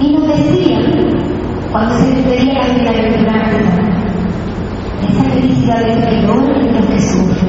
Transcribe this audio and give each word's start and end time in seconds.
Y 0.00 0.12
nos 0.14 0.28
decía, 0.28 0.78
cuando 1.70 1.98
se 1.98 2.06
despedía 2.14 2.54
la 2.54 2.68
vida 2.74 2.92
de 2.92 3.00
esa 5.08 5.24
felicidad 5.24 5.80
de 5.86 5.96
los 5.96 6.38
y 6.62 6.70
los 6.72 6.86
que 6.86 7.00
sufren 7.00 7.39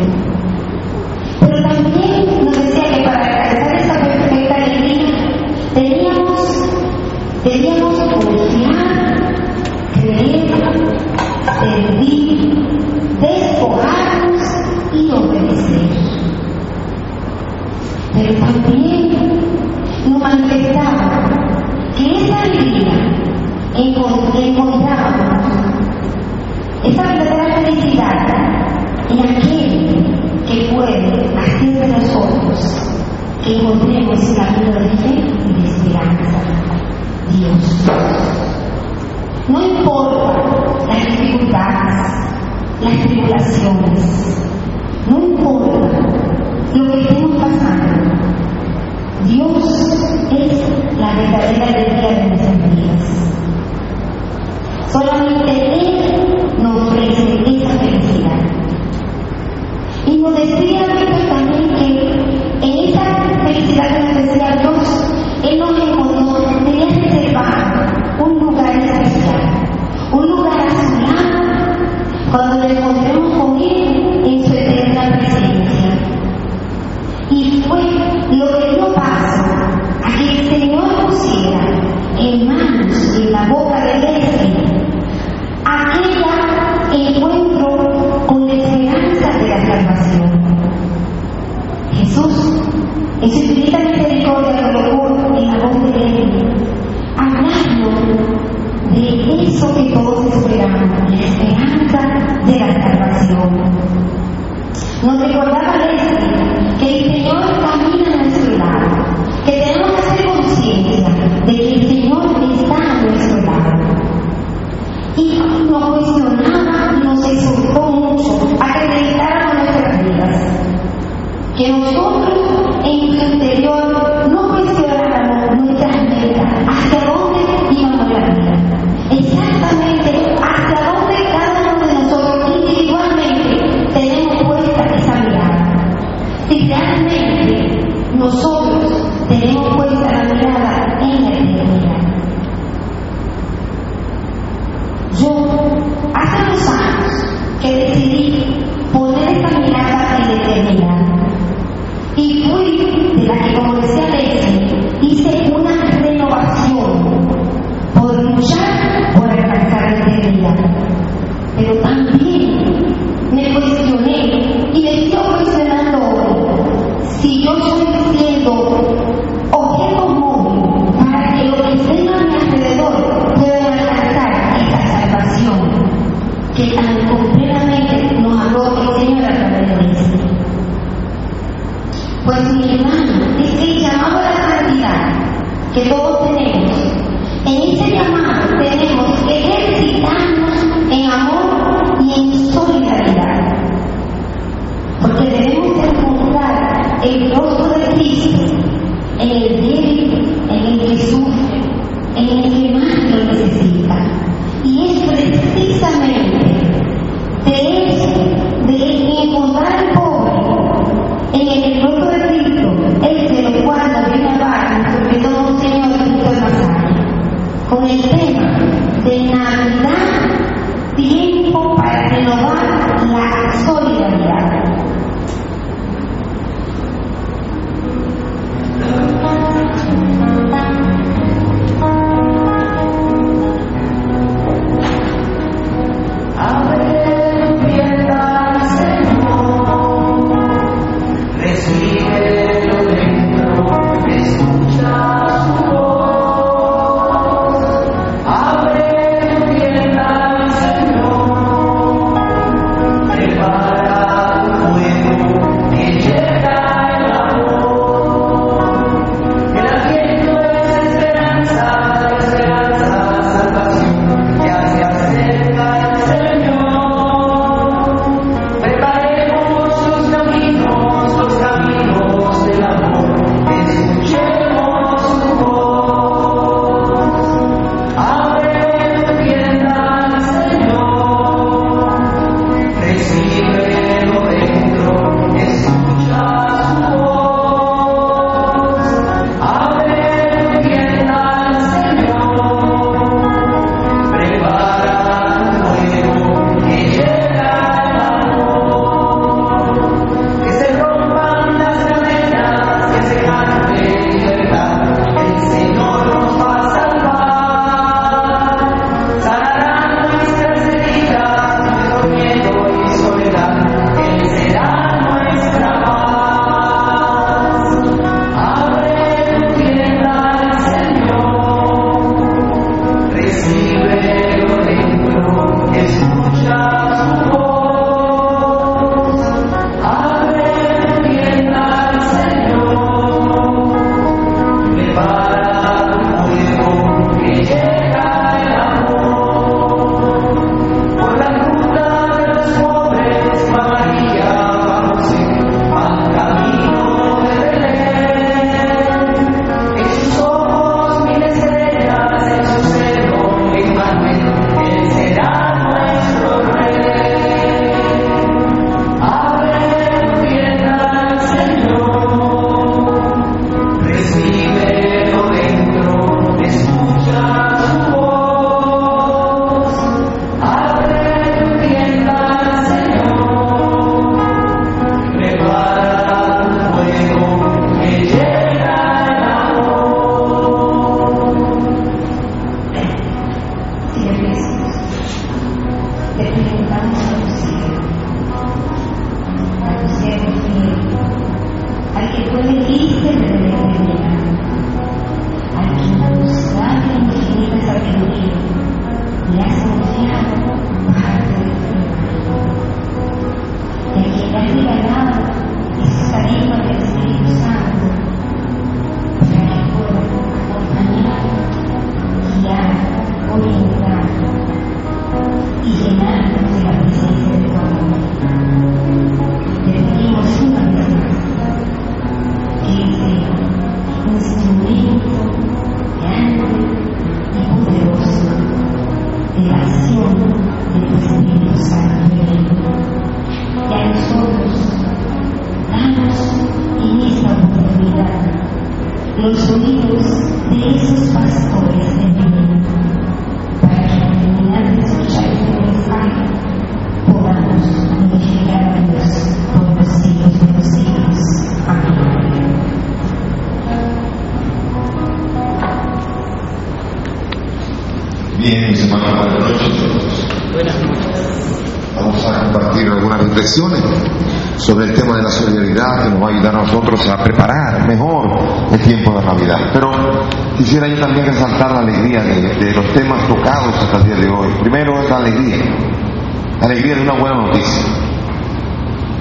alegría 476.72 476.96
de 476.96 477.01
una 477.01 477.20
buena 477.20 477.36
noticia. 477.48 477.84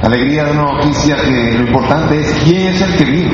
La 0.03 0.09
alegría 0.09 0.45
de 0.45 0.53
una 0.53 0.73
noticia 0.73 1.17
que 1.17 1.53
lo 1.59 1.67
importante 1.67 2.21
es 2.21 2.35
quién 2.45 2.69
es 2.69 2.81
el 2.81 2.97
que 2.97 3.05
vino. 3.05 3.33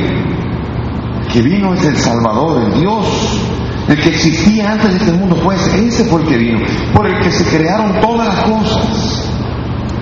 El 1.21 1.33
que 1.33 1.43
vino 1.43 1.75
es 1.75 1.85
el 1.85 1.97
Salvador, 1.97 2.63
el 2.63 2.81
Dios 2.81 3.43
el 3.89 4.01
que 4.01 4.09
existía 4.09 4.73
antes 4.73 4.91
de 4.91 4.97
este 4.99 5.13
mundo, 5.13 5.37
pues 5.45 5.65
ese 5.73 6.05
fue 6.07 6.23
el 6.23 6.27
que 6.27 6.37
vino, 6.37 6.59
por 6.93 7.07
el 7.07 7.21
que 7.21 7.31
se 7.31 7.45
crearon 7.45 8.01
todas 8.01 8.27
las 8.27 8.45
cosas. 8.45 9.31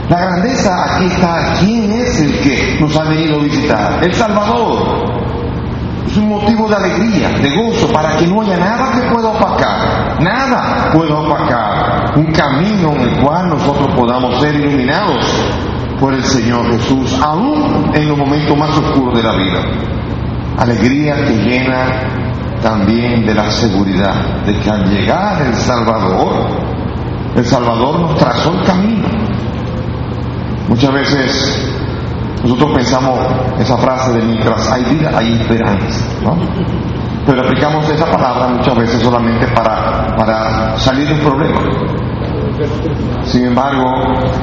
La 0.08 0.20
grandeza 0.20 0.70
aquí 0.94 1.04
está, 1.04 1.52
¿quién 1.60 1.92
es 1.92 2.18
el 2.20 2.38
que 2.40 2.78
nos 2.80 2.96
ha 2.96 3.04
venido 3.04 3.40
a 3.40 3.42
visitar? 3.42 4.02
El 4.02 4.14
Salvador. 4.14 5.04
Es 6.06 6.16
un 6.16 6.30
motivo 6.30 6.66
de 6.66 6.76
alegría, 6.76 7.28
de 7.28 7.56
gozo, 7.56 7.92
para 7.92 8.16
que 8.16 8.26
no 8.26 8.40
haya 8.40 8.56
nada 8.56 8.90
que 8.92 9.14
pueda 9.14 9.28
opacar, 9.28 10.22
nada 10.22 10.90
pueda 10.94 11.14
opacar 11.16 11.93
un 12.16 12.26
camino 12.32 12.92
en 12.92 13.00
el 13.00 13.22
cual 13.22 13.48
nosotros 13.48 13.88
podamos 13.96 14.40
ser 14.40 14.54
iluminados 14.54 15.24
por 15.98 16.14
el 16.14 16.22
Señor 16.22 16.70
Jesús, 16.72 17.18
aún 17.20 17.90
en 17.94 18.08
los 18.08 18.18
momentos 18.18 18.56
más 18.56 18.70
oscuros 18.70 19.16
de 19.16 19.22
la 19.22 19.32
vida. 19.32 19.60
Alegría 20.58 21.16
que 21.24 21.34
llena 21.36 21.86
también 22.62 23.26
de 23.26 23.34
la 23.34 23.50
seguridad 23.50 24.42
de 24.46 24.58
que 24.58 24.70
al 24.70 24.84
llegar 24.88 25.42
el 25.42 25.54
Salvador, 25.54 26.32
el 27.36 27.44
Salvador 27.44 28.00
nos 28.00 28.16
trazó 28.16 28.52
el 28.52 28.62
camino. 28.64 29.08
Muchas 30.68 30.92
veces 30.92 31.70
nosotros 32.42 32.72
pensamos 32.74 33.18
esa 33.58 33.76
frase 33.76 34.12
de 34.12 34.22
mientras 34.22 34.70
hay 34.70 34.84
vida 34.84 35.10
hay 35.14 35.32
esperanza, 35.32 36.06
¿no? 36.22 36.36
Pero 37.26 37.40
aplicamos 37.42 37.88
esa 37.88 38.06
palabra 38.06 38.48
muchas 38.48 38.76
veces 38.76 39.02
solamente 39.02 39.46
para, 39.48 40.14
para 40.16 40.78
salir 40.78 41.08
de 41.08 41.14
un 41.14 41.20
problema. 41.20 41.60
Sin 43.24 43.46
embargo, 43.46 43.84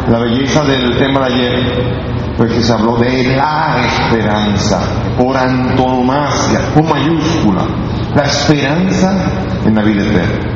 la 0.10 0.19
belleza 0.19 0.63
del 0.63 0.97
tema 0.97 1.28
de 1.28 1.34
ayer 1.34 2.12
pues 2.38 2.54
que 2.54 2.63
se 2.63 2.74
habló 2.74 2.97
de 2.97 3.36
la 3.36 3.82
esperanza, 3.86 4.80
por 5.17 5.38
antonomasia, 5.38 6.74
con 6.74 6.89
mayúscula, 6.89 7.62
la 8.15 8.24
esperanza 8.24 9.13
en 9.65 9.76
la 9.76 9.84
vida 9.84 10.04
eterna. 10.04 10.52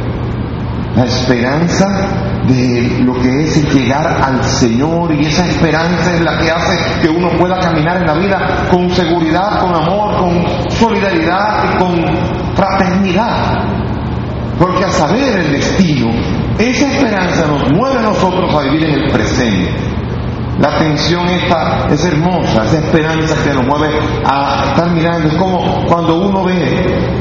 La 0.96 1.04
esperanza 1.04 1.86
de 2.48 3.04
lo 3.04 3.14
que 3.22 3.44
es 3.44 3.74
llegar 3.74 4.08
al 4.24 4.44
Señor 4.44 5.14
y 5.14 5.26
esa 5.26 5.46
esperanza 5.46 6.16
es 6.16 6.22
la 6.22 6.40
que 6.40 6.50
hace 6.50 7.02
que 7.02 7.10
uno 7.10 7.30
pueda 7.38 7.60
caminar 7.60 7.98
en 7.98 8.08
la 8.08 8.16
vida 8.16 8.68
con 8.72 8.90
seguridad, 8.90 9.60
con 9.60 9.76
amor, 9.76 10.18
con 10.18 10.72
solidaridad 10.72 11.66
y 11.66 11.78
con 11.78 12.56
fraternidad. 12.56 13.58
Porque 14.58 14.86
al 14.86 14.92
saber 14.92 15.40
el 15.40 15.52
destino, 15.52 16.12
esa 16.60 16.88
esperanza 16.88 17.48
nos 17.48 17.72
mueve 17.72 18.00
a 18.00 18.02
nosotros 18.04 18.54
a 18.54 18.62
vivir 18.62 18.86
en 18.86 18.94
el 19.04 19.12
presente 19.12 19.96
la 20.60 20.70
atención 20.70 21.28
esta 21.28 21.88
es 21.92 22.04
hermosa, 22.06 22.64
esa 22.64 22.78
esperanza 22.78 23.36
que 23.44 23.54
nos 23.54 23.66
mueve 23.68 23.90
a 24.24 24.64
estar 24.70 24.90
mirando. 24.90 25.28
Es 25.28 25.36
como 25.36 25.86
cuando 25.86 26.16
uno 26.16 26.46
ve, 26.46 26.56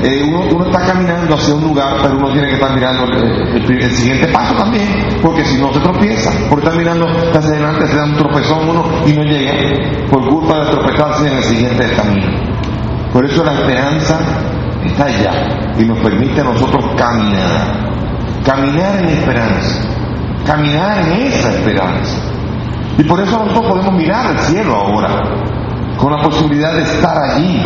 eh, 0.03 0.23
uno, 0.23 0.67
está 0.67 0.87
caminando 0.87 1.35
hacia 1.35 1.55
un 1.55 1.65
lugar, 1.65 1.97
pero 2.01 2.17
uno 2.17 2.33
tiene 2.33 2.49
que 2.49 2.55
estar 2.55 2.73
mirando 2.73 3.05
el, 3.05 3.91
siguiente 3.91 4.29
paso 4.29 4.55
también, 4.55 4.89
porque 5.21 5.45
si 5.45 5.61
no 5.61 5.73
se 5.73 5.81
tropieza. 5.81 6.31
Porque 6.49 6.67
está 6.67 6.79
mirando 6.79 7.07
hacia 7.09 7.51
adelante, 7.51 7.89
se 7.89 7.97
da 7.97 8.05
un 8.05 8.17
tropezón 8.17 8.69
uno 8.69 8.85
y 9.05 9.13
no 9.13 9.25
llega 9.25 9.53
por 10.11 10.29
culpa 10.29 10.61
de 10.61 10.71
tropezarse 10.71 11.27
en 11.27 11.37
el 11.37 11.45
siguiente 11.45 11.91
camino. 11.97 12.29
Por 13.13 13.25
eso 13.25 13.45
la 13.45 13.55
esperanza 13.55 14.19
está 14.85 15.07
allá 15.07 15.75
y 15.77 15.85
nos 15.85 15.99
permite 15.99 16.41
a 16.41 16.45
nosotros 16.45 16.85
caminar. 16.97 17.94
Caminar 18.45 18.97
en 18.97 19.05
esperanza. 19.07 19.81
Caminar 20.47 20.99
en 20.99 21.13
esa 21.23 21.51
esperanza. 21.51 22.21
Y 22.99 23.05
por 23.05 23.19
eso 23.21 23.39
nosotros 23.39 23.73
podemos 23.73 23.95
mirar 23.95 24.27
al 24.27 24.39
cielo 24.41 24.77
ahora, 24.77 25.09
con 25.97 26.13
la 26.13 26.23
posibilidad 26.23 26.75
de 26.75 26.83
estar 26.83 27.17
allí. 27.17 27.63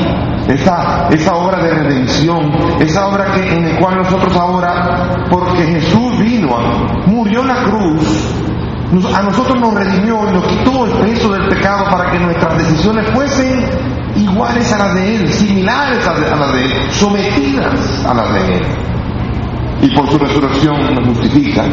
Esa, 0.46 1.08
esa 1.10 1.34
obra 1.34 1.62
de 1.62 1.74
redención, 1.74 2.50
esa 2.80 3.08
obra 3.08 3.32
que, 3.32 3.54
en 3.54 3.68
la 3.68 3.80
cual 3.80 3.98
nosotros 3.98 4.34
ahora, 4.34 5.26
porque 5.30 5.62
Jesús 5.64 6.18
vino, 6.18 6.56
murió 7.06 7.42
en 7.42 7.48
la 7.48 7.64
cruz, 7.64 8.34
a 9.14 9.22
nosotros 9.22 9.60
nos 9.60 9.74
redimió 9.74 10.26
y 10.30 10.32
nos 10.32 10.44
quitó 10.46 10.86
el 10.86 10.92
peso 10.92 11.30
del 11.30 11.48
pecado 11.48 11.84
para 11.90 12.10
que 12.10 12.18
nuestras 12.20 12.56
decisiones 12.56 13.10
fuesen 13.10 13.66
iguales 14.16 14.72
a 14.72 14.78
las 14.78 14.94
de 14.94 15.16
Él, 15.16 15.32
similares 15.32 16.06
a 16.06 16.36
las 16.36 16.52
de 16.54 16.64
Él, 16.64 16.72
sometidas 16.92 18.06
a 18.06 18.14
las 18.14 18.32
de 18.32 18.54
Él. 18.54 18.97
Y 19.80 19.94
por 19.94 20.10
su 20.10 20.18
resurrección 20.18 20.94
nos 20.94 21.06
justifica, 21.08 21.64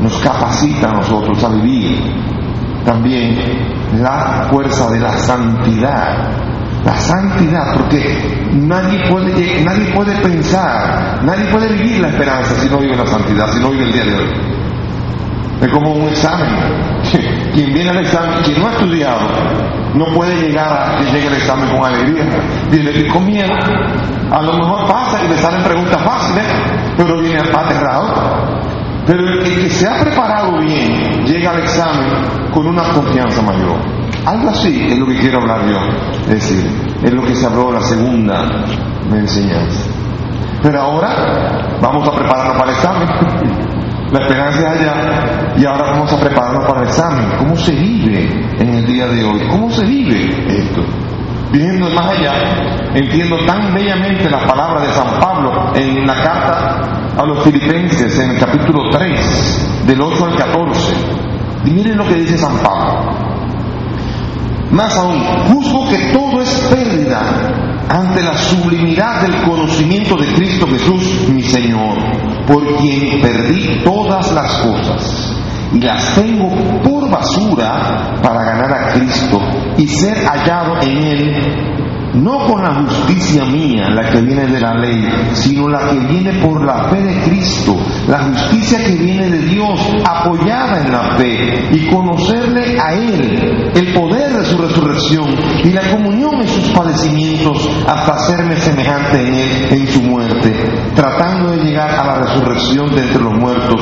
nos 0.00 0.18
capacita 0.18 0.90
a 0.90 0.94
nosotros 0.94 1.42
a 1.42 1.48
vivir 1.48 1.98
también 2.84 3.36
la 4.00 4.48
fuerza 4.50 4.90
de 4.90 5.00
la 5.00 5.16
santidad. 5.18 6.30
La 6.84 6.96
santidad, 6.96 7.74
porque 7.76 8.48
nadie 8.52 9.10
puede, 9.10 9.64
nadie 9.64 9.92
puede 9.92 10.14
pensar, 10.20 11.20
nadie 11.24 11.46
puede 11.46 11.72
vivir 11.72 12.00
la 12.00 12.10
esperanza 12.10 12.54
si 12.60 12.68
no 12.68 12.78
vive 12.78 12.96
la 12.96 13.06
santidad, 13.06 13.50
si 13.50 13.58
no 13.58 13.70
vive 13.70 13.86
el 13.86 13.92
día 13.92 14.04
de 14.04 14.14
hoy. 14.14 14.30
Es 15.62 15.68
como 15.72 15.94
un 15.94 16.08
examen. 16.08 16.95
Quien 17.56 17.72
viene 17.72 17.88
al 17.88 18.00
examen, 18.00 18.42
quien 18.44 18.60
no 18.60 18.68
ha 18.68 18.72
estudiado, 18.72 19.18
no 19.94 20.04
puede 20.12 20.36
llegar 20.42 20.68
a 20.68 20.98
que 20.98 21.04
llegue 21.10 21.28
al 21.28 21.36
examen 21.36 21.74
con 21.74 21.86
alegría. 21.86 22.26
Dile 22.70 22.92
que 22.92 23.08
con 23.08 23.24
miedo. 23.24 23.54
A 24.30 24.42
lo 24.42 24.58
mejor 24.58 24.86
pasa 24.86 25.24
y 25.24 25.28
le 25.28 25.38
salen 25.38 25.64
preguntas 25.64 26.02
fáciles, 26.02 26.44
pero 26.98 27.18
viene 27.18 27.40
aterrado. 27.40 28.12
Pero 29.06 29.20
el 29.26 29.42
que 29.42 29.70
se 29.70 29.88
ha 29.88 29.98
preparado 30.02 30.60
bien 30.60 31.24
llega 31.24 31.52
al 31.52 31.60
examen 31.60 32.50
con 32.52 32.66
una 32.66 32.82
confianza 32.92 33.40
mayor. 33.40 33.78
Algo 34.26 34.50
así 34.50 34.88
es 34.90 34.98
lo 34.98 35.06
que 35.06 35.16
quiero 35.16 35.38
hablar 35.40 35.66
yo. 35.66 35.78
Es 36.24 36.28
decir, 36.28 36.70
es 37.02 37.14
lo 37.14 37.22
que 37.22 37.34
se 37.34 37.46
habló 37.46 37.72
la 37.72 37.80
segunda 37.80 38.66
enseñanza. 39.10 39.88
Pero 40.62 40.78
ahora 40.78 41.78
vamos 41.80 42.06
a 42.06 42.12
prepararnos 42.12 42.58
para 42.58 42.70
el 42.70 42.76
examen. 42.76 43.75
La 44.16 44.22
esperanza 44.22 44.58
es 44.60 44.80
allá 44.80 45.54
y 45.58 45.64
ahora 45.66 45.90
vamos 45.90 46.10
a 46.10 46.18
prepararnos 46.18 46.66
para 46.66 46.80
el 46.80 46.88
examen. 46.88 47.36
¿Cómo 47.36 47.54
se 47.54 47.72
vive 47.72 48.24
en 48.58 48.74
el 48.76 48.86
día 48.86 49.06
de 49.08 49.22
hoy? 49.22 49.46
¿Cómo 49.50 49.70
se 49.70 49.84
vive 49.84 50.58
esto? 50.58 50.82
Viendo 51.52 51.90
más 51.90 52.16
allá, 52.16 52.32
entiendo 52.94 53.36
tan 53.44 53.74
bellamente 53.74 54.30
las 54.30 54.42
palabras 54.44 54.86
de 54.86 54.94
San 54.94 55.20
Pablo 55.20 55.70
en 55.74 56.06
la 56.06 56.14
carta 56.14 56.80
a 57.14 57.26
los 57.26 57.44
filipenses 57.44 58.18
en 58.18 58.30
el 58.30 58.38
capítulo 58.38 58.88
3, 58.90 59.84
del 59.86 60.00
8 60.00 60.24
al 60.24 60.34
14. 60.34 60.94
Y 61.66 61.70
miren 61.72 61.98
lo 61.98 62.08
que 62.08 62.14
dice 62.14 62.38
San 62.38 62.56
Pablo. 62.60 63.10
Más 64.70 64.96
aún, 64.96 65.22
juzgo 65.50 65.90
que 65.90 65.98
todo 66.14 66.40
es 66.40 66.58
pérdida 66.74 67.65
ante 67.88 68.22
la 68.22 68.36
sublimidad 68.36 69.22
del 69.22 69.42
conocimiento 69.42 70.16
de 70.16 70.26
Cristo 70.34 70.66
Jesús, 70.66 71.28
mi 71.28 71.42
Señor, 71.42 71.98
por 72.46 72.76
quien 72.76 73.20
perdí 73.20 73.82
todas 73.84 74.32
las 74.32 74.56
cosas 74.56 75.42
y 75.72 75.80
las 75.80 76.14
tengo 76.14 76.48
por 76.82 77.10
basura 77.10 78.18
para 78.22 78.44
ganar 78.44 78.72
a 78.72 78.92
Cristo 78.92 79.38
y 79.76 79.86
ser 79.86 80.24
hallado 80.24 80.80
en 80.82 80.96
Él 80.96 81.85
no 82.16 82.46
con 82.46 82.62
la 82.62 82.74
justicia 82.74 83.44
mía, 83.44 83.88
la 83.90 84.10
que 84.10 84.20
viene 84.20 84.46
de 84.46 84.60
la 84.60 84.74
ley, 84.74 85.06
sino 85.32 85.68
la 85.68 85.90
que 85.90 85.98
viene 85.98 86.32
por 86.42 86.64
la 86.64 86.88
fe 86.88 87.02
de 87.02 87.22
Cristo, 87.22 87.76
la 88.08 88.24
justicia 88.24 88.78
que 88.84 88.96
viene 88.96 89.28
de 89.28 89.42
Dios, 89.42 89.80
apoyada 90.04 90.80
en 90.80 90.92
la 90.92 91.16
fe, 91.16 91.68
y 91.72 91.86
conocerle 91.90 92.78
a 92.80 92.94
Él, 92.94 93.72
el 93.74 93.92
poder 93.92 94.32
de 94.32 94.44
su 94.44 94.58
resurrección 94.58 95.26
y 95.64 95.70
la 95.70 95.90
comunión 95.90 96.40
en 96.40 96.48
sus 96.48 96.70
padecimientos, 96.70 97.68
hasta 97.86 98.14
hacerme 98.14 98.56
semejante 98.56 99.20
en 99.20 99.34
Él 99.34 99.66
en 99.70 99.86
su 99.88 100.02
muerte, 100.02 100.52
tratando 100.94 101.52
de 101.52 101.64
llegar 101.64 101.90
a 101.90 102.04
la 102.06 102.14
resurrección 102.22 102.94
de 102.94 103.02
entre 103.02 103.22
los 103.22 103.34
muertos. 103.34 103.80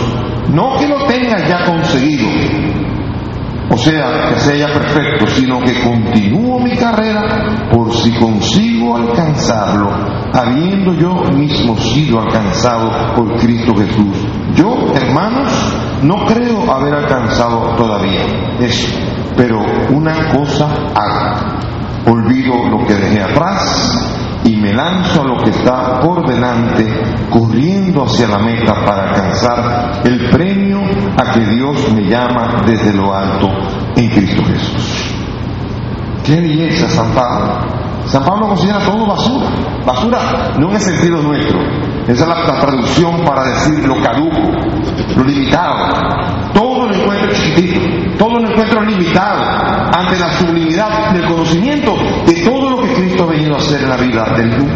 No 0.53 0.79
que 0.79 0.88
lo 0.88 1.07
tenga 1.07 1.49
ya 1.49 1.64
conseguido, 1.64 2.27
o 3.70 3.77
sea, 3.77 4.29
que 4.29 4.40
sea 4.40 4.72
perfecto, 4.72 5.27
sino 5.29 5.61
que 5.61 5.81
continúo 5.83 6.59
mi 6.61 6.77
carrera 6.77 7.70
por 7.72 7.92
si 7.92 8.12
consigo 8.12 8.96
alcanzarlo, 8.96 9.90
habiendo 10.33 10.94
yo 10.94 11.14
mismo 11.35 11.77
sido 11.79 12.20
alcanzado 12.20 13.14
por 13.16 13.37
Cristo 13.38 13.74
Jesús. 13.77 14.16
Yo, 14.55 14.92
hermanos, 14.94 15.50
no 16.03 16.27
creo 16.27 16.70
haber 16.70 16.94
alcanzado 16.94 17.74
todavía 17.77 18.24
eso, 18.61 18.94
pero 19.37 19.61
una 19.90 20.33
cosa 20.35 20.66
hago. 20.94 21.55
Olvido 22.07 22.53
lo 22.68 22.87
que 22.87 22.94
dejé 22.94 23.22
atrás 23.22 24.24
y 24.44 24.57
me 24.57 24.72
lanzo 24.74 25.22
a 25.22 25.24
lo 25.24 25.37
que 25.42 25.50
está 25.50 26.00
por 26.00 26.26
delante, 26.26 26.87
corriendo 27.30 28.04
hacia 28.04 28.28
la 28.28 28.38
meta 28.38 28.74
para 28.85 29.11
alcanzar 29.11 30.02
el 30.04 30.30
premio 30.30 30.80
a 31.16 31.33
que 31.33 31.40
Dios 31.40 31.92
me 31.94 32.02
llama 32.02 32.62
desde 32.66 32.92
lo 32.92 33.14
alto 33.14 33.48
en 33.96 34.11
Cristo 34.11 34.42
Jesús. 34.44 35.14
Qué 36.24 36.40
belleza 36.40 36.88
San 36.88 37.12
Pablo. 37.12 37.85
San 38.07 38.22
Pablo 38.22 38.48
considera 38.48 38.80
todo 38.80 39.07
basura. 39.07 39.46
Basura 39.85 40.52
no 40.59 40.68
en 40.68 40.74
el 40.74 40.80
sentido 40.80 41.22
nuestro. 41.22 41.59
Esa 42.07 42.24
es 42.24 42.28
la, 42.28 42.61
traducción 42.61 43.24
para 43.24 43.44
decir 43.44 43.87
lo 43.87 44.00
caduco, 44.02 44.38
lo 45.16 45.24
limitado. 45.24 46.52
Todo 46.52 46.87
lo 46.87 46.94
encuentro 46.94 47.33
chiquitito, 47.33 47.80
todo 48.18 48.40
lo 48.40 48.50
encuentro 48.50 48.83
limitado 48.83 49.42
ante 49.96 50.18
la 50.18 50.30
sublimidad 50.33 51.12
del 51.12 51.26
conocimiento 51.26 51.96
de 52.26 52.42
todo 52.44 52.74
Cristo 53.14 53.29
ha 53.29 53.33
venido 53.33 53.55
a 53.55 53.59
hacer 53.59 53.81
en 53.81 53.88
la 53.88 53.96
vida 53.96 54.24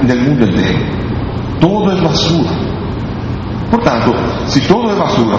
del, 0.07 0.20
mundo 0.20 0.44
entero. 0.44 0.79
Todo 1.61 1.92
es 1.92 2.03
basura. 2.03 2.51
Por 3.68 3.83
tanto, 3.83 4.14
si 4.46 4.61
todo 4.61 4.92
es 4.92 4.98
basura, 4.98 5.37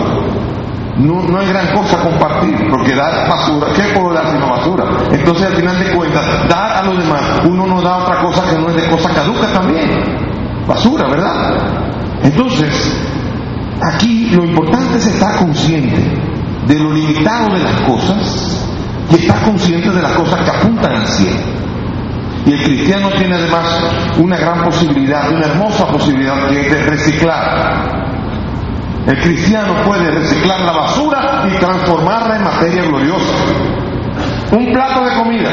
no, 0.97 1.39
hay 1.39 1.47
gran 1.47 1.73
cosa 1.73 1.97
compartir, 2.03 2.67
porque 2.69 2.93
dar 2.93 3.29
basura, 3.29 3.67
¿qué 3.73 3.83
puedo 3.93 4.13
dar 4.13 4.31
sino 4.31 4.49
basura? 4.49 4.85
Entonces 5.11 5.47
al 5.47 5.53
final 5.53 5.79
de 5.79 5.95
cuentas, 5.95 6.25
dar 6.49 6.71
a 6.77 6.83
los 6.83 6.97
demás, 6.97 7.21
uno 7.45 7.65
no 7.65 7.81
da 7.81 7.97
otra 7.99 8.21
cosa 8.21 8.49
que 8.49 8.57
no 8.57 8.69
es 8.69 8.75
de 8.75 8.89
cosa 8.89 9.09
caduca 9.13 9.47
también, 9.47 10.03
basura, 10.67 11.07
¿verdad? 11.07 11.53
Entonces, 12.21 13.01
aquí 13.81 14.29
lo 14.31 14.43
importante 14.43 14.97
es 14.97 15.07
estar 15.07 15.37
consciente 15.37 16.03
de 16.67 16.75
lo 16.79 16.91
limitado 16.91 17.53
de 17.53 17.63
las 17.63 17.81
cosas 17.81 18.67
y 19.09 19.15
estar 19.15 19.41
consciente 19.43 19.89
de 19.89 20.01
las 20.01 20.11
cosas 20.11 20.41
que 20.41 20.51
apuntan 20.51 20.91
al 20.91 21.07
cielo. 21.07 21.58
Y 22.49 22.53
el 22.53 22.63
cristiano 22.63 23.09
tiene 23.11 23.35
además 23.35 23.79
una 24.17 24.35
gran 24.35 24.63
posibilidad, 24.63 25.31
una 25.31 25.45
hermosa 25.45 25.85
posibilidad 25.85 26.47
que 26.47 26.61
es 26.61 26.71
de 26.71 26.83
reciclar 26.83 27.99
el 29.09 29.19
cristiano 29.21 29.73
puede 29.87 30.11
reciclar 30.11 30.59
la 30.61 30.71
basura 30.71 31.43
y 31.51 31.57
transformarla 31.57 32.35
en 32.35 32.43
materia 32.43 32.83
gloriosa. 32.83 33.33
Un 34.51 34.71
plato 34.71 35.03
de 35.03 35.13
comida, 35.15 35.49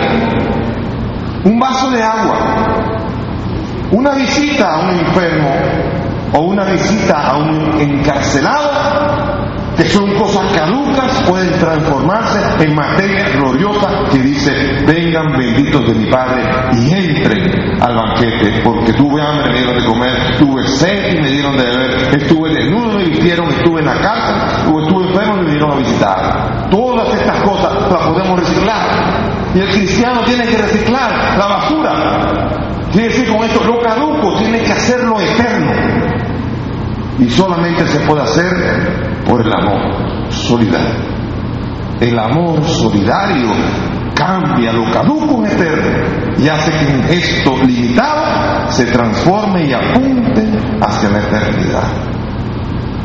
un 1.44 1.58
vaso 1.58 1.90
de 1.90 2.02
agua, 2.02 2.38
una 3.92 4.10
visita 4.10 4.74
a 4.74 4.78
un 4.80 4.90
enfermo 4.90 5.54
o 6.34 6.40
una 6.40 6.64
visita 6.64 7.30
a 7.30 7.36
un 7.38 7.80
encarcelado 7.80 9.05
que 9.76 9.84
son 9.88 10.14
cosas 10.14 10.56
caducas, 10.56 11.22
pueden 11.28 11.52
transformarse 11.58 12.64
en 12.64 12.74
materia 12.74 13.28
gloriosa 13.36 14.04
que 14.10 14.18
dice, 14.18 14.50
vengan 14.86 15.36
benditos 15.36 15.86
de 15.86 15.94
mi 15.94 16.06
Padre 16.10 16.42
y 16.72 16.92
entren 16.92 17.82
al 17.82 17.94
banquete, 17.94 18.62
porque 18.64 18.92
tuve 18.94 19.20
hambre, 19.20 19.52
me 19.52 19.58
dieron 19.58 19.78
de 19.78 19.84
comer, 19.84 20.38
tuve 20.38 20.66
sed 20.66 21.14
y 21.14 21.20
me 21.20 21.30
dieron 21.30 21.56
de 21.56 21.64
beber, 21.64 22.20
estuve 22.22 22.54
desnudo, 22.54 22.98
me 22.98 23.04
vistieron, 23.04 23.50
estuve 23.50 23.80
en 23.80 23.86
la 23.86 24.00
cárcel, 24.00 24.72
o 24.72 24.80
estuve 24.80 25.08
enfermo 25.08 25.34
y 25.34 25.38
me 25.38 25.44
vinieron 25.44 25.72
a 25.72 25.76
visitar. 25.76 26.70
Todas 26.70 27.14
estas 27.14 27.42
cosas 27.42 27.72
las 27.90 28.08
podemos 28.08 28.40
reciclar. 28.40 29.36
Y 29.54 29.60
el 29.60 29.70
cristiano 29.70 30.20
tiene 30.24 30.44
que 30.46 30.56
reciclar 30.58 31.38
la 31.38 31.46
basura. 31.46 32.66
Quiere 32.92 33.08
decir 33.08 33.28
con 33.28 33.44
esto, 33.44 33.64
lo 33.64 33.80
caduco, 33.80 34.36
tiene 34.38 34.62
que 34.62 34.72
hacerlo 34.72 35.20
eterno. 35.20 35.55
Y 37.18 37.30
solamente 37.30 37.86
se 37.86 38.00
puede 38.00 38.22
hacer 38.22 39.24
por 39.26 39.40
el 39.40 39.52
amor 39.52 40.30
solidario. 40.30 41.16
El 42.00 42.18
amor 42.18 42.62
solidario 42.64 43.52
cambia 44.14 44.72
lo 44.72 44.90
caduco 44.90 45.44
en 45.44 45.52
eterno 45.52 46.36
y 46.38 46.48
hace 46.48 46.70
que 46.72 46.92
un 46.94 47.02
gesto 47.04 47.56
limitado 47.64 48.70
se 48.70 48.86
transforme 48.86 49.66
y 49.66 49.72
apunte 49.72 50.42
hacia 50.80 51.10
la 51.10 51.18
eternidad. 51.18 51.84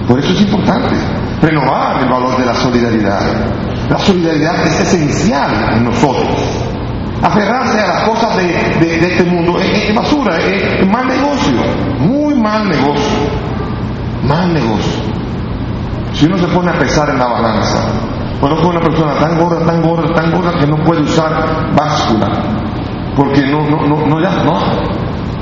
Por 0.07 0.19
eso 0.19 0.33
es 0.33 0.41
importante 0.41 0.95
renovar 1.41 2.03
el 2.03 2.09
valor 2.09 2.37
de 2.37 2.45
la 2.45 2.53
solidaridad. 2.55 3.21
La 3.89 3.97
solidaridad 3.97 4.65
es 4.65 4.79
esencial 4.81 5.75
en 5.75 5.85
nosotros. 5.85 6.37
Aferrarse 7.21 7.79
a 7.79 7.87
las 7.87 8.03
cosas 8.09 8.37
de, 8.37 8.99
este 9.07 9.23
mundo 9.25 9.59
es, 9.59 9.93
basura, 9.93 10.39
es 10.39 10.87
mal 10.87 11.07
negocio, 11.07 11.61
muy 11.99 12.33
mal 12.33 12.67
negocio, 12.67 13.17
mal 14.23 14.53
negocio. 14.53 15.01
Si 16.13 16.25
uno 16.25 16.37
se 16.37 16.47
pone 16.47 16.71
a 16.71 16.77
pesar 16.77 17.09
en 17.09 17.19
la 17.19 17.27
balanza, 17.27 17.79
conozco 18.39 18.69
una 18.69 18.81
persona 18.81 19.13
tan 19.13 19.37
gorda, 19.37 19.65
tan 19.65 19.81
gorda, 19.81 20.13
tan 20.13 20.31
gorda 20.31 20.59
que 20.59 20.67
no 20.67 20.77
puede 20.83 21.01
usar 21.01 21.73
báscula, 21.75 22.27
porque 23.15 23.41
no, 23.47 23.61
no, 23.69 23.87
no, 23.87 24.05
no 24.07 24.21
ya, 24.21 24.43
no. 24.43 24.59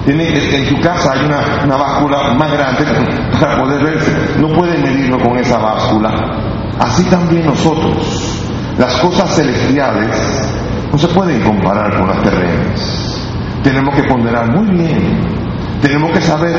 Tiene, 0.05 0.29
en 0.29 0.65
su 0.65 0.79
casa 0.81 1.11
hay 1.13 1.25
una, 1.25 1.39
una 1.65 1.75
báscula 1.75 2.33
más 2.33 2.51
grande 2.51 2.85
para 3.39 3.61
poder 3.61 3.83
verse, 3.83 4.39
no 4.39 4.47
puede 4.49 4.77
medirlo 4.77 5.17
con 5.19 5.37
esa 5.37 5.57
báscula. 5.57 6.09
Así 6.79 7.03
también 7.09 7.45
nosotros, 7.45 8.41
las 8.77 8.95
cosas 9.01 9.35
celestiales 9.35 10.49
no 10.91 10.97
se 10.97 11.07
pueden 11.09 11.41
comparar 11.41 11.97
con 11.97 12.07
las 12.07 12.21
terrenas. 12.21 13.29
Tenemos 13.63 13.93
que 13.93 14.03
ponderar 14.03 14.49
muy 14.55 14.67
bien 14.71 15.48
tenemos 15.81 16.11
que 16.11 16.21
saber 16.21 16.55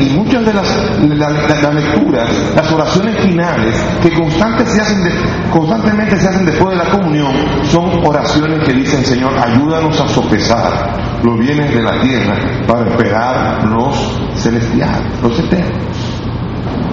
y 0.00 0.10
muchas 0.10 0.44
de 0.44 0.54
las, 0.54 1.74
lecturas, 1.74 2.28
las 2.54 2.72
oraciones 2.72 3.22
finales 3.22 3.74
que 4.02 4.12
constantemente 4.12 6.16
se 6.16 6.28
hacen 6.28 6.46
después 6.46 6.70
de 6.70 6.84
la 6.84 6.90
comunión 6.90 7.32
son 7.70 8.04
oraciones 8.04 8.66
que 8.66 8.72
dicen 8.72 9.04
Señor 9.04 9.34
ayúdanos 9.38 10.00
a 10.00 10.08
sopesar 10.08 11.20
los 11.22 11.38
bienes 11.38 11.74
de 11.74 11.82
la 11.82 12.00
tierra 12.00 12.34
para 12.66 12.88
esperar 12.88 13.64
los 13.64 14.20
celestiales, 14.36 15.20
los 15.22 15.38
eternos. 15.38 15.96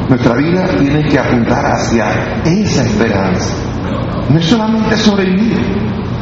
Nuestra 0.10 0.36
vida 0.36 0.68
tiene 0.78 1.08
que 1.08 1.20
apuntar 1.20 1.66
hacia 1.66 2.42
esa 2.44 2.84
esperanza. 2.84 3.54
No 4.30 4.40
es 4.40 4.46
solamente 4.46 4.98
sobrevivir, 4.98 5.58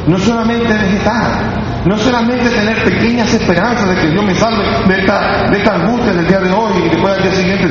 no 0.08 0.18
solamente 0.18 0.74
vegetar, 0.74 1.67
no 1.88 1.98
solamente 1.98 2.50
tener 2.50 2.84
pequeñas 2.84 3.34
esperanzas 3.34 3.90
de 3.90 3.96
que 3.96 4.10
Dios 4.10 4.26
me 4.26 4.36
salve 4.36 4.64
de 4.88 5.00
esta, 5.00 5.50
de 5.50 5.58
esta 5.58 5.76
angustia 5.76 6.14
del 6.14 6.28
día 6.28 6.40
de 6.40 6.52
hoy 6.52 6.74
y 6.86 6.90
después 6.90 7.14
al 7.14 7.24
día 7.24 7.32
siguiente 7.32 7.68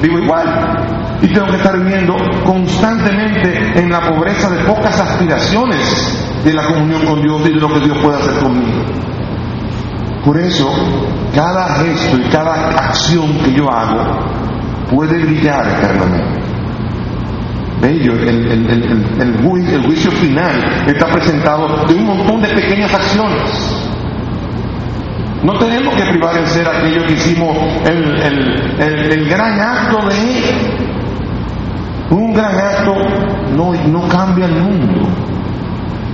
vivo 0.00 0.18
igual. 0.18 1.18
Y 1.22 1.28
tengo 1.28 1.46
que 1.46 1.56
estar 1.56 1.78
viviendo 1.78 2.16
constantemente 2.44 3.78
en 3.78 3.90
la 3.90 4.00
pobreza 4.00 4.50
de 4.50 4.64
pocas 4.64 5.00
aspiraciones 5.00 6.42
de 6.44 6.52
la 6.52 6.64
comunión 6.64 7.06
con 7.06 7.22
Dios 7.22 7.42
y 7.46 7.52
de 7.54 7.60
lo 7.60 7.68
que 7.72 7.80
Dios 7.80 7.98
puede 8.02 8.16
hacer 8.18 8.34
conmigo. 8.42 8.82
Por 10.24 10.38
eso, 10.38 10.68
cada 11.34 11.76
gesto 11.76 12.16
y 12.16 12.30
cada 12.30 12.70
acción 12.70 13.38
que 13.44 13.52
yo 13.52 13.70
hago 13.70 14.18
puede 14.90 15.18
brillar 15.24 15.66
eternamente 15.68 16.51
bello, 17.80 18.14
el, 18.14 19.36
juicio, 19.84 20.10
final 20.12 20.84
está 20.86 21.06
presentado 21.06 21.84
de 21.86 21.94
un 21.94 22.04
montón 22.04 22.42
de 22.42 22.48
pequeñas 22.48 22.92
acciones. 22.92 23.88
No 25.42 25.58
tenemos 25.58 25.94
que 25.94 26.04
privar 26.04 26.36
en 26.36 26.46
ser 26.46 26.68
aquello 26.68 27.04
que 27.06 27.14
hicimos 27.14 27.56
el, 27.84 29.28
gran 29.28 29.60
acto 29.60 30.06
de 30.08 30.54
Un 32.10 32.32
gran 32.32 32.56
acto 32.56 32.94
no, 33.56 33.72
no 33.88 34.08
cambia 34.08 34.46
el 34.46 34.54
mundo 34.54 35.08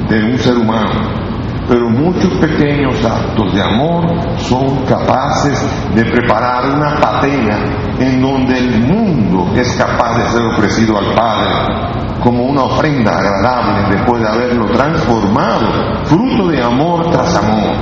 de 0.09 0.25
un 0.25 0.39
ser 0.39 0.57
humano 0.57 1.28
pero 1.69 1.91
muchos 1.91 2.33
pequeños 2.41 3.05
actos 3.05 3.53
de 3.53 3.63
amor 3.63 4.07
son 4.39 4.85
capaces 4.87 5.69
de 5.95 6.03
preparar 6.07 6.75
una 6.75 6.97
patena 6.97 7.59
en 7.99 8.23
donde 8.23 8.59
el 8.59 8.81
mundo 8.81 9.53
es 9.55 9.77
capaz 9.77 10.17
de 10.17 10.31
ser 10.31 10.43
ofrecido 10.47 10.97
al 10.97 11.15
Padre 11.15 11.99
como 12.23 12.45
una 12.45 12.63
ofrenda 12.63 13.13
agradable 13.17 13.97
después 13.97 14.23
de 14.23 14.29
haberlo 14.29 14.67
transformado, 14.67 15.67
fruto 16.05 16.49
de 16.49 16.63
amor 16.63 17.11
tras 17.11 17.37
amor. 17.37 17.75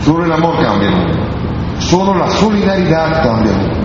Solo 0.00 0.24
el 0.24 0.32
amor 0.32 0.62
cambia 0.62 0.88
el 0.88 0.96
mundo, 0.96 1.18
solo 1.78 2.14
la 2.14 2.30
solidaridad 2.30 3.22
cambia 3.22 3.52
el 3.52 3.58
mundo. 3.58 3.77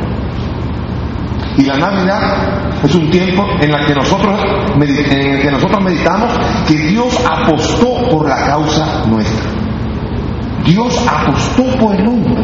Y 1.58 1.64
la 1.66 1.78
Navidad 1.78 2.84
es 2.84 2.96
un 2.96 3.12
tiempo 3.12 3.46
en 3.62 3.70
el 3.70 3.86
que 3.86 3.94
nosotros, 3.94 4.42
en 4.76 5.42
que 5.42 5.52
nosotros 5.52 5.84
meditamos 5.84 6.32
que 6.68 6.76
Dios 6.76 7.20
apostó 7.26 8.10
por 8.10 8.28
la 8.28 8.44
causa 8.44 9.04
nuestra. 9.08 9.52
Dios 10.66 11.06
apostó 11.08 11.66
por 11.78 11.96
el 11.96 12.08
hombre. 12.08 12.44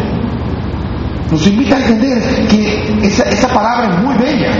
Nos 1.31 1.45
invita 1.47 1.75
a 1.75 1.79
entender 1.79 2.47
que 2.47 2.99
esa, 3.03 3.23
esa 3.23 3.47
palabra 3.47 3.95
es 3.95 4.03
muy 4.03 4.15
bella. 4.15 4.51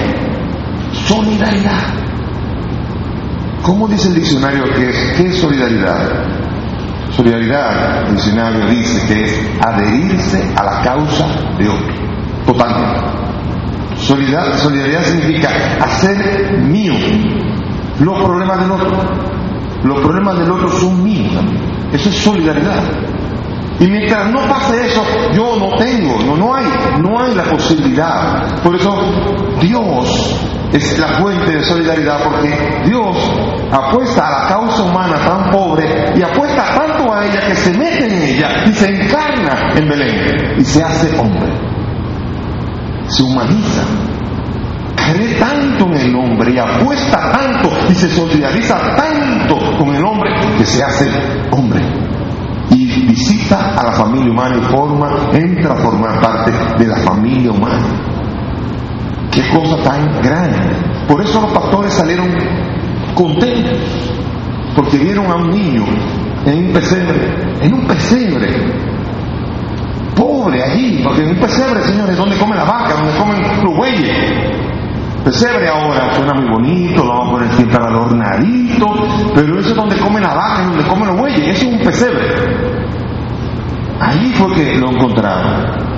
Solidaridad. 1.07 1.99
¿Cómo 3.61 3.87
dice 3.87 4.07
el 4.07 4.15
diccionario 4.15 4.63
que 4.75 4.89
es, 4.89 5.13
qué 5.15 5.27
es 5.27 5.37
solidaridad? 5.37 6.25
Solidaridad, 7.11 8.07
el 8.07 8.15
diccionario 8.15 8.65
dice 8.67 9.07
que 9.07 9.25
es 9.25 9.49
adherirse 9.61 10.43
a 10.55 10.63
la 10.63 10.81
causa 10.81 11.25
de 11.57 11.69
otro. 11.69 11.95
Totalmente. 12.45 13.28
Solidaridad, 13.99 15.03
significa 15.03 15.49
hacer 15.81 16.57
mío 16.63 16.93
los 17.99 18.23
problemas 18.23 18.59
del 18.61 18.71
otro. 18.71 18.97
Los 19.83 19.99
problemas 19.99 20.37
del 20.37 20.51
otro 20.51 20.69
son 20.71 21.03
míos 21.03 21.31
Eso 21.93 22.09
es 22.09 22.15
solidaridad. 22.17 22.83
Y 23.79 23.87
mientras 23.87 24.29
no 24.29 24.41
pase 24.41 24.87
eso, 24.87 25.01
yo 25.33 25.55
no 25.57 25.77
tengo, 25.77 26.19
no, 26.25 26.35
no 26.35 26.53
hay, 26.53 26.65
no 27.01 27.21
hay 27.21 27.33
la 27.33 27.43
posibilidad. 27.43 28.61
Por 28.61 28.75
eso 28.75 28.93
Dios 29.61 30.37
es 30.73 30.99
la 30.99 31.19
fuente 31.19 31.53
de 31.53 31.63
solidaridad, 31.63 32.23
porque 32.23 32.81
Dios 32.85 33.15
apuesta 33.71 34.27
a 34.27 34.41
la 34.41 34.47
causa 34.49 34.83
humana 34.83 35.17
tan 35.19 35.49
pobre 35.51 36.13
y 36.15 36.21
apuesta 36.21 36.75
tanto 36.75 37.13
a 37.13 37.25
ella 37.25 37.39
que 37.47 37.55
se 37.55 37.77
mete 37.77 38.05
en 38.05 38.21
ella 38.21 38.49
y 38.65 38.73
se 38.73 38.85
encarna 38.89 39.73
en 39.75 39.87
Belén 39.87 40.55
y 40.57 40.65
se 40.65 40.83
hace 40.83 41.17
hombre. 41.17 41.68
Se 43.09 43.23
humaniza 43.23 43.83
cree 45.13 45.35
tanto 45.35 45.85
en 45.85 45.93
el 45.95 46.15
hombre 46.15 46.53
y 46.53 46.57
apuesta 46.57 47.31
tanto 47.31 47.69
y 47.89 47.95
se 47.95 48.09
solidariza 48.09 48.77
tanto 48.95 49.57
con 49.77 49.95
el 49.95 50.03
hombre 50.03 50.29
que 50.57 50.65
se 50.65 50.83
hace 50.83 51.09
hombre 51.51 51.81
y 52.71 53.07
visita 53.07 53.75
a 53.75 53.83
la 53.83 53.91
familia 53.93 54.31
humana 54.31 54.57
y 54.57 54.61
forma, 54.71 55.09
entra 55.33 55.73
a 55.73 55.77
formar 55.77 56.21
parte 56.21 56.51
de 56.77 56.87
la 56.87 56.97
familia 56.97 57.51
humana. 57.51 57.87
Qué 59.31 59.41
cosa 59.49 59.81
tan 59.83 60.21
grande. 60.21 60.57
Por 61.07 61.21
eso 61.21 61.41
los 61.41 61.51
pastores 61.51 61.93
salieron 61.93 62.27
contentos, 63.15 63.79
porque 64.75 64.97
vieron 64.97 65.25
a 65.31 65.35
un 65.35 65.49
niño 65.49 65.85
en 66.45 66.67
un 66.67 66.73
pesebre, 66.73 67.33
en 67.61 67.73
un 67.73 67.87
pesebre, 67.87 68.49
pobre 70.39 70.63
allí, 70.63 71.01
porque 71.03 71.21
en 71.23 71.29
un 71.29 71.39
pesebre, 71.39 71.83
señores, 71.83 72.17
donde 72.17 72.37
come 72.37 72.55
la 72.55 72.63
vaca, 72.63 72.95
donde 72.95 73.17
comen 73.17 73.63
los 73.63 73.75
bueyes. 73.75 74.17
Pesebre 75.23 75.67
ahora 75.67 76.15
suena 76.15 76.33
muy 76.33 76.49
bonito, 76.49 77.03
lo 77.03 77.09
vamos 77.09 77.27
a 77.27 77.31
poner 77.31 77.53
siempre 77.53 77.77
adornadito, 77.83 78.87
pero 79.35 79.59
eso 79.59 79.69
es 79.69 79.75
donde 79.75 79.97
come 79.97 80.21
la 80.21 80.33
vaca, 80.33 80.63
donde 80.63 80.83
come 80.85 81.05
los 81.05 81.17
bueyes, 81.17 81.57
eso 81.57 81.67
es 81.67 81.73
un 81.73 81.79
pesebre. 81.79 82.25
Ahí 83.99 84.33
fue 84.37 84.53
que 84.55 84.75
lo 84.75 84.91
encontraron. 84.91 85.89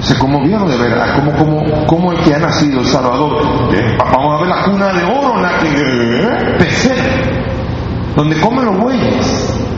Se 0.00 0.18
conmovieron 0.18 0.68
de 0.68 0.76
verdad, 0.76 1.16
como, 1.16 1.32
como, 1.32 1.86
como 1.86 2.12
el 2.12 2.18
que 2.20 2.34
ha 2.34 2.38
nacido 2.38 2.80
El 2.80 2.86
Salvador. 2.86 3.42
Eh, 3.74 3.96
vamos 3.98 4.34
a 4.34 4.40
ver 4.40 4.48
la 4.48 4.62
cuna 4.64 4.92
de 4.92 5.04
oro, 5.04 5.40
la 5.40 5.58
que, 5.58 5.68
eh, 5.68 6.56
pesebre, 6.58 7.44
donde 8.14 8.38
comen 8.40 8.64
los 8.66 8.78
bueyes. 8.78 9.69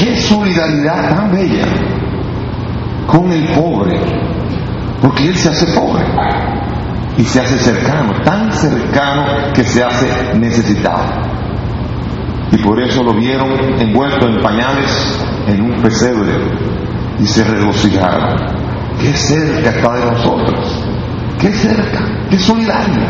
Qué 0.00 0.18
solidaridad 0.18 1.14
tan 1.14 1.30
bella 1.30 1.66
con 3.06 3.30
el 3.30 3.44
pobre, 3.48 4.00
porque 5.02 5.28
él 5.28 5.36
se 5.36 5.50
hace 5.50 5.66
pobre 5.78 6.02
y 7.18 7.24
se 7.24 7.38
hace 7.38 7.58
cercano, 7.58 8.10
tan 8.24 8.50
cercano 8.50 9.52
que 9.52 9.62
se 9.62 9.84
hace 9.84 10.38
necesitado. 10.38 11.04
Y 12.50 12.56
por 12.62 12.80
eso 12.80 13.02
lo 13.02 13.12
vieron 13.12 13.50
envuelto 13.78 14.26
en 14.26 14.40
pañales 14.40 15.22
en 15.46 15.60
un 15.60 15.82
pesebre 15.82 16.32
y 17.18 17.26
se 17.26 17.44
regocijaron. 17.44 18.36
Qué 18.98 19.12
cerca 19.12 19.68
está 19.68 19.92
de 19.96 20.10
nosotros, 20.12 20.82
qué 21.38 21.52
cerca, 21.52 22.06
qué 22.30 22.38
solidario, 22.38 23.04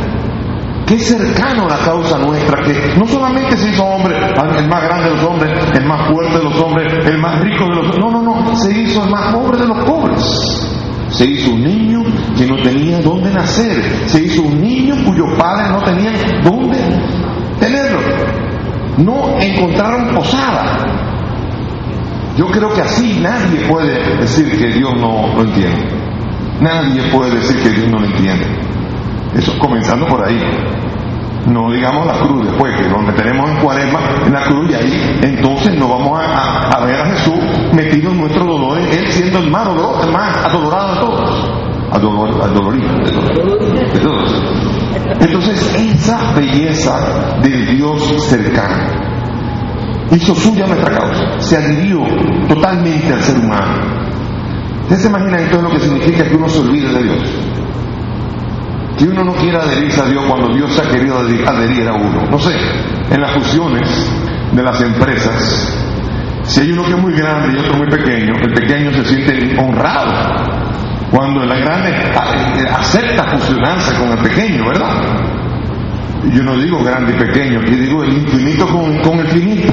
qué 0.91 0.99
cercano 0.99 1.67
a 1.67 1.69
la 1.69 1.85
causa 1.85 2.19
nuestra, 2.19 2.65
que 2.65 2.99
no 2.99 3.07
solamente 3.07 3.57
se 3.57 3.71
hizo 3.71 3.85
hombre, 3.85 4.17
el 4.17 4.69
más 4.69 4.83
grande 4.83 5.11
de 5.11 5.15
los 5.15 5.25
hombres, 5.25 5.53
el 5.73 5.87
más 5.87 6.11
fuerte 6.11 6.39
de 6.39 6.45
los 6.45 6.61
hombres, 6.61 7.07
el 7.07 7.19
más 7.19 7.41
rico 7.41 7.65
de 7.65 7.77
los 7.77 7.85
hombres, 7.85 7.99
no, 8.01 8.11
no, 8.11 8.43
no, 8.43 8.57
se 8.57 8.77
hizo 8.77 9.05
el 9.05 9.11
más 9.11 9.33
pobre 9.33 9.59
de 9.59 9.69
los 9.69 9.79
pobres. 9.85 10.67
Se 11.11 11.27
hizo 11.27 11.53
un 11.53 11.63
niño 11.63 12.03
que 12.37 12.45
no 12.47 12.61
tenía 12.63 13.01
dónde 13.01 13.31
nacer. 13.33 13.83
Se 14.07 14.23
hizo 14.23 14.43
un 14.43 14.61
niño 14.61 14.95
cuyos 15.05 15.29
padres 15.37 15.71
no 15.71 15.83
tenían 15.83 16.15
dónde 16.43 16.79
tenerlo. 17.59 18.01
No 18.99 19.39
encontraron 19.41 20.15
posada. 20.15 20.77
Yo 22.37 22.47
creo 22.47 22.73
que 22.73 22.81
así 22.81 23.21
nadie 23.21 23.61
puede 23.69 24.19
decir 24.19 24.57
que 24.57 24.69
Dios 24.69 24.93
no 25.01 25.35
lo 25.37 25.43
entiende. 25.43 25.89
Nadie 26.61 27.03
puede 27.13 27.37
decir 27.37 27.61
que 27.61 27.71
Dios 27.71 27.91
no 27.91 27.99
lo 27.99 28.07
entiende. 28.07 28.70
Eso 29.35 29.59
comenzando 29.59 30.07
por 30.07 30.27
ahí. 30.27 30.41
No 31.47 31.71
digamos 31.73 32.07
la 32.07 32.19
cruz 32.21 32.47
después, 32.47 32.77
que 32.77 32.89
lo 32.89 32.99
meteremos 32.99 33.51
en 33.51 33.57
cuaresma 33.59 34.01
en 34.27 34.33
la 34.33 34.43
cruz 34.43 34.71
y 34.71 34.75
ahí 34.75 35.21
entonces 35.23 35.75
nos 35.75 35.89
vamos 35.89 36.21
a, 36.21 36.85
ver 36.85 37.01
a 37.01 37.07
Jesús 37.07 37.39
metido 37.73 38.11
en 38.11 38.21
nuestro 38.21 38.45
dolor, 38.45 38.79
Él 38.79 39.07
siendo 39.09 39.39
el 39.39 39.51
más, 39.51 39.67
dolor, 39.67 40.05
el 40.05 40.13
más 40.13 40.45
adorado 40.45 40.95
de 40.95 41.01
todos. 41.01 41.51
Adolor, 41.93 42.43
adolorido 42.43 42.89
de 42.93 43.11
todos. 43.11 43.93
De 43.93 44.01
todos. 44.01 44.43
Entonces, 45.21 45.75
esa 45.77 46.33
belleza 46.35 47.39
del 47.43 47.77
Dios 47.77 48.03
cercano 48.29 49.11
hizo 50.11 50.35
suya 50.35 50.67
nuestra 50.67 50.99
causa, 50.99 51.39
se 51.39 51.57
adhirió 51.57 52.01
totalmente 52.49 53.13
al 53.13 53.21
ser 53.23 53.39
humano. 53.39 54.01
¿Ustedes 54.83 55.03
se 55.03 55.09
imaginan 55.09 55.41
entonces 55.41 55.63
lo 55.63 55.71
que 55.71 55.81
significa 55.81 56.29
que 56.29 56.37
uno 56.37 56.49
se 56.49 56.61
olvide 56.61 56.93
de 56.93 57.03
Dios? 57.05 57.50
Que 59.01 59.07
uno 59.07 59.25
no 59.25 59.33
quiera 59.33 59.63
adherirse 59.63 59.99
a 59.99 60.05
Dios 60.05 60.23
cuando 60.29 60.55
Dios 60.55 60.75
se 60.75 60.83
ha 60.83 60.91
querido 60.91 61.21
adherir 61.21 61.89
a 61.89 61.95
uno. 61.95 62.21
No 62.31 62.39
sé, 62.39 62.55
en 63.11 63.19
las 63.19 63.31
fusiones 63.31 64.13
de 64.53 64.63
las 64.63 64.79
empresas, 64.83 65.75
si 66.43 66.61
hay 66.61 66.73
uno 66.73 66.85
que 66.85 66.91
es 66.91 66.99
muy 66.99 67.15
grande 67.15 67.55
y 67.55 67.61
otro 67.61 67.79
muy 67.79 67.89
pequeño, 67.89 68.35
el 68.43 68.53
pequeño 68.53 68.91
se 68.93 69.05
siente 69.07 69.59
honrado 69.59 70.13
cuando 71.11 71.45
el 71.45 71.49
grande 71.49 71.95
acepta 72.71 73.25
fusionarse 73.39 73.95
con 73.99 74.11
el 74.11 74.19
pequeño, 74.19 74.67
¿verdad? 74.69 74.91
Yo 76.35 76.43
no 76.43 76.59
digo 76.59 76.85
grande 76.85 77.15
y 77.15 77.19
pequeño, 77.19 77.63
yo 77.63 77.77
digo 77.79 78.05
el 78.05 78.19
infinito 78.19 78.67
con, 78.67 79.19
el 79.19 79.29
finito. 79.29 79.73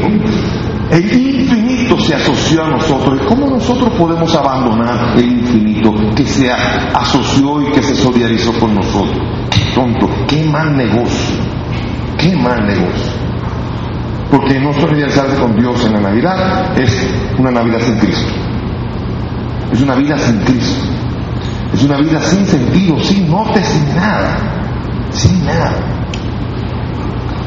El 0.92 1.04
infinito 1.04 2.00
se 2.00 2.16
asoció 2.16 2.64
a 2.64 2.70
nosotros. 2.70 3.20
¿Y 3.22 3.26
cómo 3.26 3.48
nosotros 3.48 3.90
podemos 3.98 4.34
abandonar 4.36 5.18
el 5.18 5.40
infinito 5.40 5.94
que 6.16 6.26
se 6.26 6.50
asoció 6.50 7.62
y 7.62 7.72
que 7.72 7.84
se 7.84 7.96
solidarizó 7.96 8.54
con 8.54 8.74
nosotros? 8.74 9.18
Qué 9.50 9.62
tonto, 9.76 10.10
qué 10.28 10.44
mal 10.44 10.78
negocio, 10.78 11.36
qué 12.18 12.36
mal 12.38 12.66
negocio. 12.66 13.12
Porque 14.32 14.60
no 14.60 14.74
solidarizarse 14.74 15.36
con 15.38 15.56
Dios 15.58 15.86
en 15.86 15.94
la 15.94 16.00
Navidad 16.02 16.80
es 16.80 17.08
una 17.38 17.52
Navidad 17.52 17.80
sin 17.82 17.98
Cristo. 17.98 18.34
Es 19.72 19.82
una 19.82 19.96
vida 19.96 20.18
sin 20.18 20.40
Cristo. 20.40 20.86
Es 21.74 21.84
una 21.84 21.98
vida 21.98 22.22
sin 22.22 22.46
sentido, 22.46 22.98
sin 23.00 23.30
norte, 23.30 23.62
sin 23.64 23.96
nada. 23.96 24.38
Sin 25.12 25.46
nada. 25.46 25.74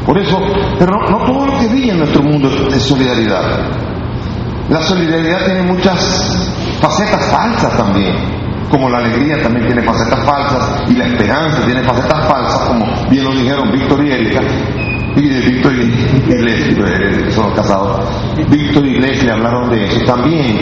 Por 0.04 0.18
eso, 0.18 0.38
pero 0.78 0.92
no, 1.10 1.24
todo 1.24 1.46
lo 1.46 1.58
que 1.58 1.68
brilla 1.68 1.92
en 1.92 1.98
nuestro 1.98 2.22
mundo 2.22 2.48
es 2.72 2.82
solidaridad. 2.82 3.42
La 4.68 4.80
solidaridad 4.82 5.44
tiene 5.46 5.62
muchas 5.62 6.50
facetas 6.80 7.26
falsas 7.30 7.76
también, 7.76 8.14
como 8.70 8.88
la 8.88 8.98
alegría 8.98 9.42
también 9.42 9.66
tiene 9.66 9.82
facetas 9.82 10.24
falsas 10.24 10.90
y 10.90 10.94
la 10.94 11.06
esperanza 11.06 11.66
tiene 11.66 11.82
facetas 11.82 12.26
falsas, 12.28 12.60
como 12.68 12.86
bien 13.10 13.24
lo 13.24 13.32
dijeron 13.32 13.70
Víctor 13.72 14.04
y 14.04 14.12
Erika. 14.12 14.40
Y 15.16 15.28
Víctor 15.28 15.72
y 15.74 16.32
Leslie, 16.40 17.26
eh, 17.26 17.30
son 17.32 17.52
casados. 17.52 18.08
Víctor 18.48 18.86
y 18.86 19.00
Leslie 19.00 19.32
hablaron 19.32 19.68
de 19.70 19.84
eso. 19.84 20.04
También 20.06 20.56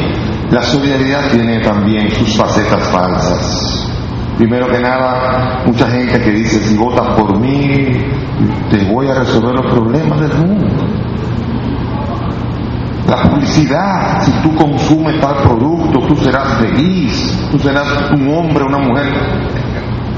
la 0.51 0.63
solidaridad 0.63 1.31
tiene 1.31 1.61
también 1.61 2.11
sus 2.11 2.35
facetas 2.35 2.89
falsas. 2.89 3.98
Primero 4.39 4.69
que 4.69 4.79
nada, 4.79 5.65
mucha 5.67 5.89
gente 5.89 6.21
que 6.21 6.31
dice, 6.31 6.61
si 6.61 6.77
votas 6.77 7.09
por 7.19 7.39
mí, 7.41 7.89
te 8.71 8.85
voy 8.85 9.09
a 9.09 9.15
resolver 9.15 9.53
los 9.53 9.73
problemas 9.73 10.21
del 10.21 10.39
mundo. 10.39 10.67
La 13.09 13.23
publicidad, 13.23 14.23
si 14.23 14.31
tú 14.43 14.55
consumes 14.55 15.21
tal 15.21 15.43
producto, 15.43 16.01
tú 16.07 16.17
serás 16.17 16.59
feliz, 16.59 17.49
tú 17.51 17.59
serás 17.59 18.13
un 18.13 18.29
hombre, 18.29 18.63
una 18.65 18.79
mujer 18.79 19.07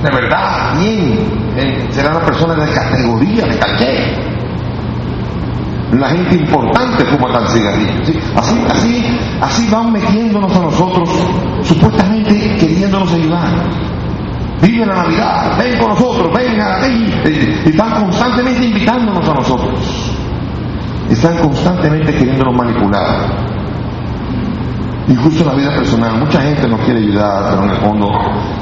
de 0.03 0.11
verdad, 0.11 0.79
bien, 0.79 1.19
eh, 1.57 1.89
serás 1.91 2.17
una 2.17 2.25
persona 2.25 2.55
de 2.55 2.73
categoría, 2.73 3.45
de 3.45 3.59
caché. 3.59 4.15
La 5.93 6.09
gente 6.09 6.37
importante 6.37 7.05
fuma 7.05 7.33
tal 7.33 7.49
cigarrillo. 7.49 8.21
Así, 8.37 8.65
así, 8.71 9.19
así 9.41 9.69
van 9.71 9.93
metiéndonos 9.93 10.57
a 10.57 10.61
nosotros, 10.61 11.09
supuestamente 11.63 12.57
queriéndonos 12.59 13.13
ayudar. 13.13 13.49
Vive 14.63 14.85
la 14.85 14.95
Navidad, 14.95 15.59
ven 15.59 15.79
con 15.79 15.89
nosotros, 15.91 16.31
ven 16.37 16.61
a. 16.61 16.87
Y 16.87 17.71
están 17.71 18.03
constantemente 18.03 18.65
invitándonos 18.65 19.27
a 19.27 19.35
nosotros. 19.35 20.17
Están 21.09 21.39
constantemente 21.39 22.13
queriéndonos 22.13 22.55
manipular. 22.55 23.51
Incluso 25.09 25.43
en 25.43 25.49
la 25.49 25.55
vida 25.55 25.75
personal, 25.75 26.19
mucha 26.19 26.43
gente 26.43 26.69
nos 26.69 26.81
quiere 26.83 27.01
ayudar, 27.01 27.51
pero 27.51 27.65
en 27.65 27.71
el 27.71 27.77
fondo 27.77 28.09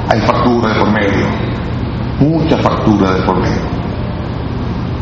hay 0.09 0.21
factura 0.21 0.73
de 0.73 0.79
por 0.79 0.91
medio. 0.91 1.27
Mucha 2.19 2.57
factura 2.57 3.11
de 3.11 3.21
por 3.23 3.39
medio. 3.39 3.79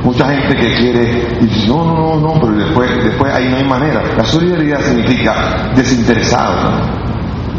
Mucha 0.03 0.29
gente 0.29 0.55
que 0.55 0.75
quiere 0.77 1.37
y 1.41 1.45
dice, 1.45 1.67
no, 1.67 1.85
no, 1.85 1.95
no, 1.95 2.19
no, 2.19 2.41
pero 2.41 2.53
después, 2.53 3.03
después 3.03 3.33
ahí 3.33 3.49
no 3.49 3.57
hay 3.57 3.65
manera. 3.65 4.01
La 4.17 4.25
solidaridad 4.25 4.79
significa 4.81 5.71
desinteresado. 5.75 6.71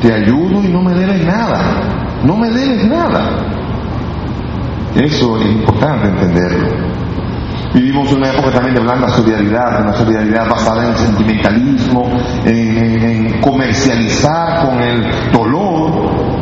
Te 0.03 0.13
ayudo 0.13 0.63
y 0.63 0.69
no 0.69 0.83
me 0.83 0.93
debes 0.95 1.25
nada 1.25 2.08
no 2.25 2.37
me 2.37 2.51
debes 2.51 2.85
nada. 2.87 3.31
Eso 4.95 5.39
es 5.39 5.47
importante 5.47 6.09
entenderlo. 6.09 6.89
Vivimos 7.75 8.11
una 8.13 8.31
época 8.31 8.51
también 8.51 8.75
de 8.75 8.81
blanda 8.81 9.09
solidaridad, 9.11 9.83
una 9.83 9.93
solidaridad 9.93 10.49
basada 10.49 10.89
en 10.89 10.97
sentimentalismo, 10.97 12.11
en, 12.45 13.41
comercializar 13.41 14.67
con 14.67 14.81
el 14.83 15.31
dolor, 15.31 16.39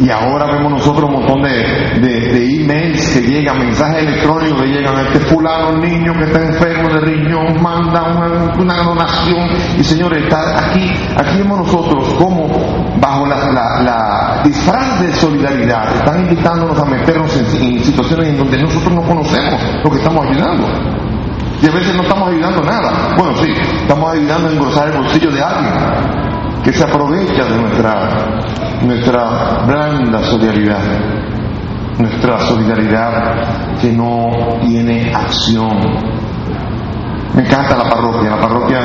y 0.00 0.08
ahora 0.08 0.46
vemos 0.46 0.72
nosotros 0.72 1.10
un 1.10 1.16
montón 1.16 1.42
de, 1.42 2.00
de, 2.00 2.62
emails 2.62 3.10
que 3.10 3.20
llegan, 3.20 3.58
mensajes 3.58 4.02
electrónicos 4.02 4.62
que 4.62 4.68
llegan 4.68 4.96
a 4.96 5.02
este 5.02 5.18
fulano 5.20 5.76
niño 5.76 6.14
que 6.14 6.24
está 6.24 6.40
enfermo 6.40 6.88
de 6.88 7.00
riñón, 7.00 7.62
manda 7.62 8.54
una, 8.58 8.82
donación. 8.82 9.50
Y 9.78 9.84
señores, 9.84 10.22
está 10.22 10.70
aquí, 10.70 10.90
aquí 11.16 11.38
vemos 11.38 11.66
nosotros 11.66 12.14
como 12.14 12.48
bajo 12.98 13.26
la, 13.26 13.36
la, 13.82 14.29
disfraz 14.44 15.00
de 15.00 15.12
solidaridad 15.14 15.96
están 15.96 16.20
invitándonos 16.22 16.78
a 16.78 16.84
meternos 16.84 17.36
en, 17.36 17.80
situaciones 17.84 18.28
en 18.28 18.38
donde 18.38 18.62
nosotros 18.62 18.94
no 18.94 19.02
conocemos 19.02 19.60
lo 19.84 19.90
que 19.90 19.98
estamos 19.98 20.26
ayudando. 20.26 20.66
Y 21.62 21.66
a 21.66 21.70
veces 21.72 21.94
no 21.94 22.02
estamos 22.02 22.28
ayudando 22.28 22.62
nada. 22.62 23.14
Bueno, 23.16 23.36
sí, 23.36 23.50
estamos 23.82 24.12
ayudando 24.12 24.48
a 24.48 24.52
engrosar 24.52 24.88
el 24.88 24.98
bolsillo 24.98 25.30
de 25.30 25.42
alguien 25.42 25.74
que 26.62 26.72
se 26.72 26.84
aprovecha 26.84 27.44
de 27.44 27.56
nuestra, 27.56 28.40
nuestra 28.82 29.64
blanda 29.66 30.22
solidaridad, 30.24 30.82
nuestra 31.98 32.38
solidaridad 32.38 33.78
que 33.80 33.92
no 33.92 34.30
tiene 34.62 35.12
acción. 35.14 35.78
Me 37.34 37.42
encanta 37.42 37.76
la 37.76 37.88
parroquia, 37.88 38.30
la 38.30 38.40
parroquia, 38.40 38.80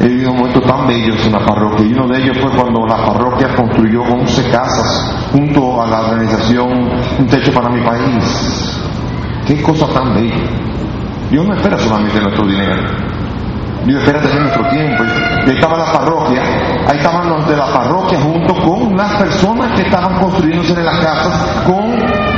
he 0.00 0.08
vivido 0.08 0.32
momentos 0.32 0.64
tan 0.64 0.86
bellos 0.86 1.24
en 1.26 1.32
la 1.32 1.44
parroquia 1.44 1.86
y 1.86 1.92
uno 1.92 2.08
de 2.08 2.22
ellos 2.22 2.38
fue 2.40 2.50
cuando 2.50 2.86
la 2.86 2.96
parroquia 3.04 3.54
construyó 3.54 4.02
11 4.02 4.50
casas 4.50 5.28
junto 5.32 5.82
a 5.82 5.86
la 5.86 6.00
organización 6.00 6.90
Un 7.18 7.26
Techo 7.26 7.52
para 7.52 7.68
mi 7.68 7.82
País. 7.82 8.80
Qué 9.46 9.60
cosa 9.62 9.86
tan 9.88 10.14
bella. 10.14 10.34
Dios 11.30 11.46
no 11.46 11.54
espera 11.54 11.78
solamente 11.78 12.20
nuestro 12.20 12.46
dinero. 12.46 13.04
Dios 13.84 14.00
espera 14.00 14.22
tener 14.22 14.40
nuestro 14.40 14.66
tiempo. 14.70 15.04
Y 15.04 15.50
ahí 15.50 15.56
estaba 15.56 15.76
la 15.76 15.92
parroquia, 15.92 16.42
ahí 16.88 16.96
estaban 16.96 17.28
los 17.28 17.46
de 17.46 17.56
la 17.56 17.66
parroquia 17.66 18.18
junto 18.18 18.54
con 18.54 18.96
las 18.96 19.14
personas 19.16 19.72
que 19.76 19.82
estaban 19.82 20.18
construyéndose 20.18 20.72
en 20.72 20.84
las 20.86 20.98
casas, 21.00 21.62
con 21.66 21.84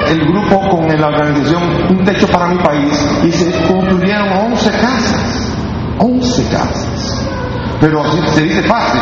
el 0.09 0.27
grupo, 0.27 0.69
con 0.69 0.89
la 0.89 1.07
organización 1.07 1.63
Un 1.91 2.05
Techo 2.05 2.27
para 2.29 2.49
mi 2.49 2.59
país, 2.59 3.21
y 3.23 3.31
se 3.31 3.53
construyeron 3.69 4.53
11 4.53 4.71
casas. 4.71 5.36
11 5.99 6.49
casas. 6.49 7.29
Pero 7.81 8.03
así 8.03 8.19
se 8.35 8.43
dice 8.43 8.63
fácil. 8.63 9.01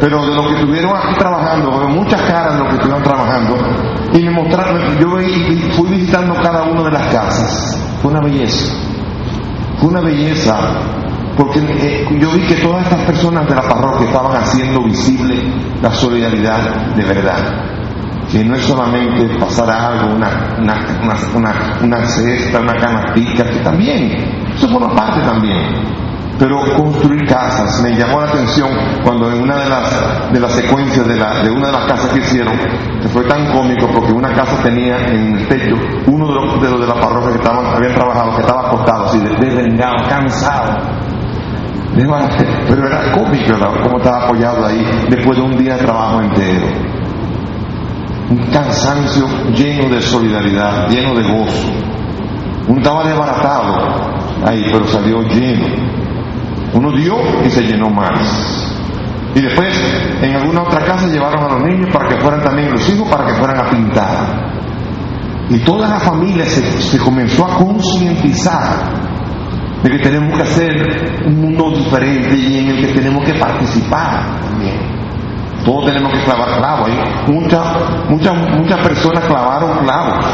Pero 0.00 0.26
de 0.26 0.34
lo 0.34 0.48
que 0.48 0.54
estuvieron 0.56 0.92
aquí 0.94 1.14
trabajando, 1.18 1.70
veo 1.70 1.88
muchas 1.88 2.20
caras 2.22 2.54
de 2.54 2.58
lo 2.58 2.68
que 2.68 2.74
estuvieron 2.74 3.02
trabajando, 3.02 3.56
y 4.12 4.22
me 4.24 4.30
mostraron, 4.30 4.98
yo 4.98 5.08
fui 5.74 5.88
visitando 5.88 6.34
cada 6.42 6.64
una 6.64 6.82
de 6.82 6.90
las 6.90 7.06
casas. 7.06 7.78
Fue 8.02 8.10
una 8.10 8.20
belleza. 8.20 8.74
Fue 9.78 9.88
una 9.88 10.00
belleza 10.00 10.56
porque 11.36 11.58
eh, 11.58 12.18
yo 12.18 12.30
vi 12.30 12.40
que 12.46 12.54
todas 12.56 12.84
estas 12.84 13.00
personas 13.00 13.46
de 13.46 13.54
la 13.54 13.62
parroquia 13.62 14.06
estaban 14.06 14.34
haciendo 14.36 14.82
visible 14.82 15.36
la 15.82 15.90
solidaridad 15.90 16.94
de 16.96 17.04
verdad. 17.04 17.62
Que 18.30 18.42
no 18.42 18.56
es 18.56 18.62
solamente 18.62 19.38
pasar 19.38 19.70
algo, 19.70 20.16
una, 20.16 20.56
una, 20.58 20.74
una, 21.82 22.04
cesta, 22.06 22.60
una 22.60 22.74
canastica, 22.74 23.44
que 23.44 23.60
también, 23.60 24.45
eso 24.56 24.68
forma 24.68 24.94
parte 24.94 25.20
también 25.20 25.96
pero 26.38 26.60
construir 26.76 27.26
casas. 27.26 27.82
Me 27.82 27.96
llamó 27.96 28.20
la 28.20 28.28
atención 28.28 28.68
cuando 29.02 29.30
en 29.30 29.42
una 29.42 29.56
de 29.56 29.68
las, 29.68 30.32
de 30.32 30.40
las 30.40 30.52
secuencias 30.52 31.06
de, 31.06 31.50
una 31.50 31.66
de 31.68 31.72
las 31.72 31.86
casas 31.86 32.12
que 32.12 32.20
hicieron, 32.20 32.54
que 33.00 33.08
fue 33.08 33.24
tan 33.24 33.52
cómico 33.52 33.88
porque 33.88 34.12
una 34.12 34.32
casa 34.34 34.62
tenía 34.62 34.98
en 35.08 35.36
el 35.36 35.48
techo 35.48 35.74
uno 36.06 36.26
de 36.28 36.34
los 36.34 36.62
de, 36.62 36.70
los 36.70 36.80
de 36.80 36.86
la 36.86 37.00
parroquia 37.00 37.30
que 37.30 37.38
estaban, 37.38 37.66
habían 37.66 37.94
trabajado, 37.94 38.36
que 38.36 38.42
estaba 38.42 38.66
acostado 38.66 39.04
así, 39.06 39.18
desvengado, 39.18 39.96
cansado 40.08 41.06
pero 42.68 42.86
era 42.86 43.10
cómico 43.12 43.54
como 43.82 43.96
estaba 43.96 44.26
apoyado 44.26 44.66
ahí 44.66 44.84
después 45.08 45.38
de 45.38 45.42
un 45.42 45.56
día 45.56 45.76
de 45.76 45.84
trabajo 45.84 46.20
entero. 46.20 46.66
Un 48.28 48.38
cansancio 48.52 49.26
lleno 49.54 49.88
de 49.88 50.02
solidaridad, 50.02 50.88
lleno 50.90 51.14
de 51.14 51.22
gozo. 51.22 51.68
Uno 52.68 52.78
estaba 52.78 53.02
desbaratado 53.02 54.25
ahí, 54.44 54.64
pero 54.72 54.86
salió 54.86 55.22
lleno. 55.22 55.66
Uno 56.74 56.92
dio 56.92 57.16
y 57.44 57.50
se 57.50 57.62
llenó 57.62 57.90
más. 57.90 58.72
Y 59.34 59.40
después, 59.40 59.68
en 60.22 60.34
alguna 60.34 60.62
otra 60.62 60.84
casa 60.84 61.06
llevaron 61.06 61.44
a 61.44 61.54
los 61.54 61.64
niños 61.64 61.90
para 61.92 62.08
que 62.08 62.20
fueran 62.20 62.42
también 62.42 62.72
los 62.72 62.88
hijos, 62.88 63.08
para 63.08 63.26
que 63.26 63.34
fueran 63.34 63.58
a 63.58 63.70
pintar. 63.70 64.56
Y 65.50 65.58
toda 65.58 65.88
la 65.88 66.00
familia 66.00 66.44
se, 66.44 66.62
se 66.62 66.98
comenzó 66.98 67.46
a 67.46 67.56
concientizar 67.56 69.06
de 69.82 69.90
que 69.90 69.98
tenemos 69.98 70.36
que 70.36 70.42
hacer 70.42 71.22
un 71.26 71.40
mundo 71.40 71.70
diferente 71.70 72.34
y 72.34 72.58
en 72.58 72.68
el 72.68 72.86
que 72.86 72.92
tenemos 72.94 73.24
que 73.24 73.34
participar 73.34 74.40
también. 74.40 74.95
Todos 75.66 75.84
tenemos 75.84 76.12
que 76.12 76.24
clavar 76.24 76.58
clavos. 76.58 76.88
Muchas, 77.26 77.66
muchas, 78.08 78.34
muchas 78.56 78.80
personas 78.80 79.24
clavaron 79.24 79.78
clavos. 79.84 80.24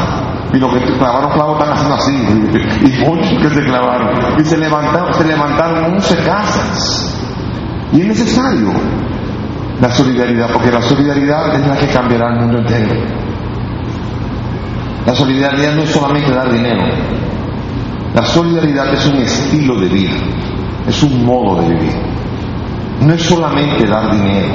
Y 0.53 0.57
los 0.59 0.71
que 0.71 0.79
clavaron 0.93 1.31
clavos 1.31 1.59
están 1.59 1.73
haciendo 1.73 1.95
así. 1.95 2.85
Y, 2.85 3.05
muchos 3.05 3.41
que 3.41 3.49
se 3.49 3.63
clavaron. 3.63 4.39
Y 4.39 4.45
se 4.45 4.57
levantaron, 4.57 5.13
se 5.15 5.25
levantaron 5.25 5.95
11 5.95 6.15
casas. 6.23 7.19
Y 7.91 8.01
es 8.01 8.07
necesario 8.07 8.71
la 9.81 9.91
solidaridad, 9.91 10.51
porque 10.51 10.71
la 10.71 10.81
solidaridad 10.81 11.55
es 11.55 11.67
la 11.67 11.77
que 11.77 11.87
cambiará 11.87 12.33
el 12.33 12.39
mundo 12.39 12.59
entero. 12.59 12.93
La 15.05 15.13
solidaridad 15.13 15.75
no 15.75 15.81
es 15.81 15.89
solamente 15.89 16.31
dar 16.31 16.51
dinero, 16.51 16.81
la 18.15 18.23
solidaridad 18.23 18.93
es 18.93 19.05
un 19.05 19.17
estilo 19.17 19.75
de 19.79 19.87
vida, 19.89 20.15
es 20.87 21.03
un 21.03 21.25
modo 21.25 21.61
de 21.61 21.69
vivir. 21.69 21.93
No 23.01 23.13
es 23.13 23.21
solamente 23.23 23.85
dar 23.85 24.11
dinero, 24.11 24.53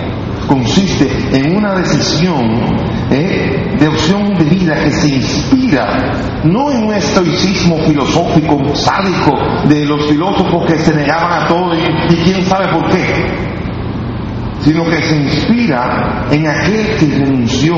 consiste 0.48 1.08
en 1.32 1.56
una 1.56 1.74
decisión 1.74 2.42
¿eh? 3.10 3.76
de 3.78 3.88
opción 3.88 4.34
de 4.34 4.44
vida 4.44 4.74
que 4.82 4.90
se 4.90 5.08
inspira 5.08 6.40
no 6.44 6.72
en 6.72 6.86
un 6.86 6.94
estoicismo 6.94 7.76
filosófico 7.84 8.74
sádico 8.74 9.38
de 9.68 9.84
los 9.84 10.06
filósofos 10.06 10.66
que 10.66 10.78
se 10.78 10.94
negaban 10.94 11.44
a 11.44 11.46
todo 11.46 11.74
y, 11.74 12.12
y 12.12 12.16
quién 12.24 12.44
sabe 12.44 12.66
por 12.72 12.90
qué, 12.90 13.06
sino 14.62 14.84
que 14.84 15.02
se 15.02 15.16
inspira 15.16 16.26
en 16.30 16.46
aquel 16.48 16.96
que 16.98 17.06
renunció 17.06 17.76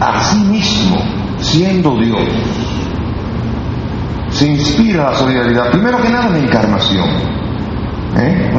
a 0.00 0.24
sí 0.24 0.38
mismo 0.40 0.96
siendo 1.38 1.96
Dios 1.96 2.26
se 4.30 4.46
inspira 4.46 5.10
la 5.10 5.14
solidaridad, 5.14 5.70
primero 5.70 6.00
que 6.00 6.10
nada 6.10 6.26
en 6.28 6.32
la 6.34 6.38
encarnación. 6.38 7.08
¿Eh? 8.16 8.50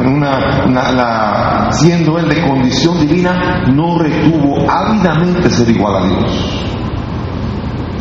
siendo 1.72 2.18
él 2.18 2.28
de 2.28 2.42
condición 2.42 3.00
divina, 3.00 3.64
no 3.72 3.98
retuvo 3.98 4.70
ávidamente 4.70 5.50
ser 5.50 5.68
igual 5.70 5.96
a 5.96 6.06
Dios. 6.06 6.64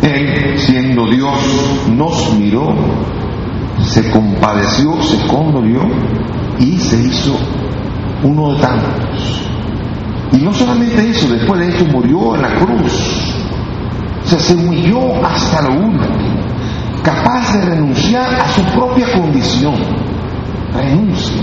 Él, 0.02 0.58
siendo 0.58 1.08
Dios, 1.10 1.34
nos 1.92 2.34
miró, 2.36 2.74
se 3.82 4.10
compadeció, 4.12 5.02
se 5.04 5.28
condolió 5.28 5.82
y 6.60 6.78
se 6.78 7.02
hizo 7.02 7.38
uno 8.24 8.54
de 8.54 8.62
tantos. 8.62 9.42
Y 10.32 10.38
no 10.38 10.54
solamente 10.54 11.10
eso, 11.10 11.28
después 11.28 11.60
de 11.60 11.70
eso 11.70 11.86
murió 11.86 12.36
en 12.36 12.42
la 12.42 12.56
cruz. 12.56 13.36
O 14.24 14.28
sea, 14.28 14.40
se 14.40 14.54
humilló 14.54 15.26
hasta 15.26 15.62
lo 15.64 15.74
último 15.86 16.40
capaz 17.04 17.54
de 17.54 17.62
renunciar 17.66 18.34
a 18.36 18.48
su 18.50 18.64
propia 18.66 19.12
condición. 19.14 19.76
Renuncia. 20.74 21.42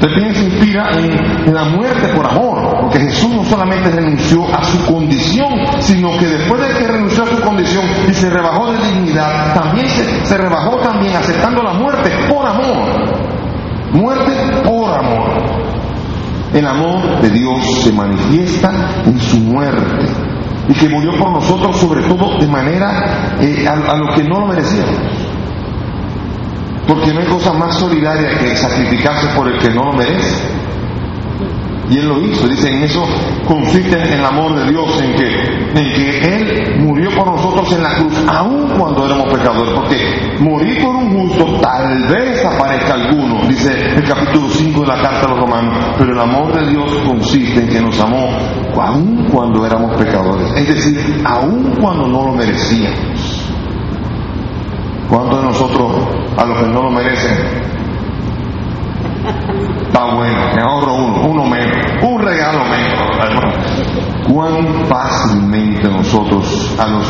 También 0.00 0.34
se 0.34 0.44
inspira 0.44 0.88
en, 0.96 1.54
la 1.54 1.64
muerte 1.64 2.08
por 2.14 2.26
amor, 2.26 2.78
porque 2.80 3.00
Jesús 3.00 3.34
no 3.34 3.44
solamente 3.44 3.90
renunció 3.90 4.46
a 4.54 4.64
su 4.64 4.86
condición, 4.86 5.50
sino 5.80 6.16
que 6.16 6.26
después 6.26 6.60
de 6.62 6.78
que 6.78 6.86
renunció 6.86 7.24
a 7.24 7.26
su 7.26 7.40
condición 7.42 7.84
y 8.08 8.14
se 8.14 8.30
rebajó 8.30 8.72
de 8.72 8.78
dignidad, 8.78 9.54
también 9.54 9.86
se, 9.88 10.24
se 10.24 10.38
rebajó 10.38 10.76
también 10.78 11.14
aceptando 11.16 11.62
la 11.62 11.74
muerte 11.74 12.10
por 12.30 12.46
amor. 12.46 13.30
Muerte 13.92 14.32
por 14.64 14.98
amor. 14.98 15.60
El 16.54 16.66
amor 16.66 17.20
de 17.20 17.30
Dios 17.30 17.82
se 17.82 17.92
manifiesta 17.92 18.72
en 19.04 19.20
su 19.20 19.38
muerte 19.38 20.06
y 20.68 20.74
que 20.74 20.88
murió 20.88 21.10
por 21.18 21.32
nosotros 21.32 21.76
sobre 21.76 22.02
todo 22.02 22.38
de 22.38 22.46
manera 22.46 23.36
eh, 23.40 23.66
a, 23.68 23.96
lo 23.96 24.14
que 24.14 24.22
no 24.24 24.40
lo 24.40 24.46
merecíamos. 24.46 24.96
Porque 26.90 27.14
no 27.14 27.20
hay 27.20 27.26
cosa 27.26 27.52
más 27.52 27.76
solidaria 27.78 28.36
que 28.36 28.56
sacrificarse 28.56 29.28
por 29.36 29.46
el 29.46 29.60
que 29.60 29.70
no 29.70 29.84
lo 29.84 29.92
merece. 29.92 30.42
Y 31.88 31.98
Él 31.98 32.08
lo 32.08 32.20
hizo, 32.20 32.48
dice, 32.48 32.68
en 32.68 32.82
eso 32.82 33.04
consiste 33.46 33.96
el 34.12 34.24
amor 34.24 34.56
de 34.56 34.70
Dios, 34.70 35.00
en 35.00 35.14
que, 35.14 35.26
en 35.26 35.94
que 35.94 36.18
Él 36.18 36.80
murió 36.80 37.10
por 37.10 37.28
nosotros 37.28 37.72
en 37.72 37.82
la 37.84 37.94
cruz, 37.94 38.12
aun 38.28 38.70
cuando 38.76 39.06
éramos 39.06 39.32
pecadores, 39.32 39.72
porque 39.72 39.96
morir 40.40 40.82
por 40.82 40.96
un 40.96 41.28
justo 41.28 41.60
tal 41.60 42.08
vez 42.08 42.44
aparezca 42.44 42.94
alguno, 42.94 43.46
dice 43.48 43.70
el 43.96 44.04
capítulo 44.04 44.48
5 44.48 44.80
de 44.80 44.86
la 44.86 45.00
carta 45.00 45.26
a 45.26 45.30
los 45.30 45.40
romanos, 45.40 45.94
pero 45.96 46.12
el 46.12 46.18
amor 46.18 46.52
de 46.52 46.70
Dios 46.70 46.92
consiste 47.06 47.60
en 47.60 47.68
que 47.68 47.80
nos 47.80 48.00
amó 48.00 48.36
aun 48.80 49.28
cuando 49.30 49.64
éramos 49.64 49.96
pecadores, 49.96 50.52
es 50.56 50.68
decir, 50.68 51.22
aun 51.24 51.76
cuando 51.80 52.08
no 52.08 52.24
lo 52.26 52.32
merecíamos. 52.32 53.09
¿Cuántos 55.10 55.40
de 55.40 55.46
nosotros, 55.48 55.92
a 56.36 56.44
los 56.44 56.58
que 56.58 56.66
no 56.68 56.82
lo 56.84 56.90
merecen, 56.92 57.36
está 59.82 60.14
bueno, 60.14 60.40
me 60.54 60.62
ahorro 60.62 60.94
uno, 60.94 61.22
uno 61.30 61.44
menos, 61.46 61.76
un 62.00 62.22
regalo 62.22 62.60
menos. 62.64 63.54
¿Cuán 64.32 64.84
fácilmente 64.86 65.88
nosotros, 65.88 66.76
a 66.78 66.86
los 66.86 67.06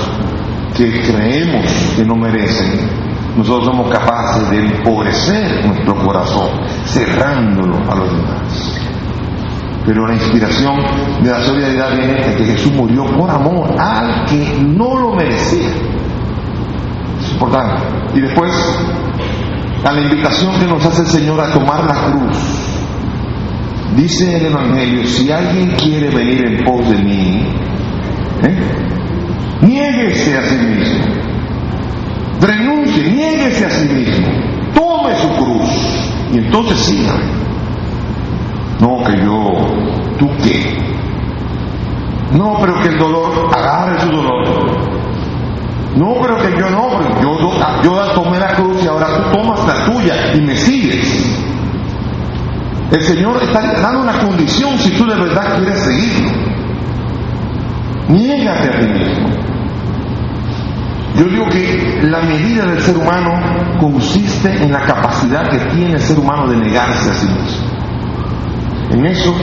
que 0.75 0.91
creemos 1.03 1.67
que 1.95 2.05
no 2.07 2.15
merecen, 2.15 2.89
nosotros 3.37 3.67
somos 3.67 3.91
capaces 3.91 4.49
de 4.49 4.65
empobrecer 4.65 5.67
nuestro 5.67 5.95
corazón, 6.03 6.49
cerrándolo 6.87 7.77
a 7.87 7.97
los 7.97 8.17
demás? 8.17 8.81
Pero 9.85 10.07
la 10.07 10.15
inspiración 10.15 10.77
de 11.23 11.31
la 11.31 11.43
solidaridad 11.43 11.97
viene 11.97 12.15
de 12.15 12.35
que 12.35 12.45
Jesús 12.47 12.73
murió 12.73 13.05
por 13.19 13.31
amor 13.31 13.75
al 13.79 14.25
que 14.25 14.59
no 14.63 14.99
lo 14.99 15.15
merecía. 15.15 15.90
Importante. 17.41 18.19
Y 18.19 18.21
después, 18.21 18.53
a 19.83 19.93
la 19.93 20.03
invitación 20.03 20.61
que 20.61 20.67
nos 20.67 20.85
hace 20.85 21.01
el 21.01 21.07
Señor 21.07 21.41
a 21.41 21.51
tomar 21.55 21.85
la 21.85 22.13
cruz. 22.13 22.37
Dice 23.97 24.37
el 24.37 24.47
Evangelio, 24.47 25.07
si 25.07 25.33
alguien 25.33 25.71
quiere 25.71 26.11
venir 26.11 26.47
en 26.47 26.65
pos 26.65 26.87
de 26.87 26.99
mí, 26.99 27.47
¿eh? 28.43 28.59
niéguese 29.63 30.37
a 30.37 30.43
sí 30.43 30.55
mismo. 30.57 31.05
Renuncie, 32.43 33.11
niéguese 33.11 33.65
a 33.65 33.71
sí 33.71 33.89
mismo. 33.89 34.27
Tome 34.75 35.17
su 35.17 35.29
cruz. 35.43 36.13
Y 36.35 36.39
entonces 36.39 36.79
sígame. 36.79 37.25
No, 38.81 39.03
que 39.03 39.17
yo, 39.17 40.17
¿tú 40.19 40.29
qué? 40.43 40.77
No, 42.37 42.59
pero 42.61 42.81
que 42.83 42.89
el 42.89 42.99
dolor, 42.99 43.49
agarre 43.57 43.99
su 43.99 44.09
dolor. 44.09 45.00
No, 45.97 46.15
pero 46.23 46.37
que 46.39 46.51
yo 46.59 46.71
no, 46.71 47.01
yo, 47.21 47.83
yo 47.83 48.13
tomé 48.15 48.39
la 48.39 48.55
cruz 48.55 48.83
y 48.85 48.87
ahora 48.87 49.09
tú 49.17 49.39
tomas 49.39 49.67
la 49.67 49.85
tuya 49.87 50.35
y 50.35 50.41
me 50.41 50.57
sigues. 50.57 51.41
El 52.91 53.01
Señor 53.03 53.43
está 53.43 53.61
dando 53.81 54.01
una 54.01 54.19
condición 54.19 54.77
si 54.79 54.91
tú 54.91 55.07
de 55.07 55.15
verdad 55.15 55.57
quieres 55.59 55.79
seguirlo. 55.81 56.31
Niégate 58.09 58.69
a 58.69 58.81
ti 58.81 58.87
mismo. 58.93 59.31
Yo 61.17 61.25
digo 61.25 61.49
que 61.49 62.01
la 62.03 62.21
medida 62.23 62.67
del 62.67 62.81
ser 62.81 62.97
humano 62.97 63.31
consiste 63.81 64.63
en 64.63 64.73
la 64.73 64.87
capacidad 64.87 65.49
que 65.49 65.59
tiene 65.75 65.95
el 65.95 66.01
ser 66.01 66.19
humano 66.19 66.49
de 66.49 66.57
negarse 66.57 67.11
a 67.11 67.15
sí 67.15 67.27
mismo. 67.27 67.71
En 68.93 69.07
eso, 69.07 69.35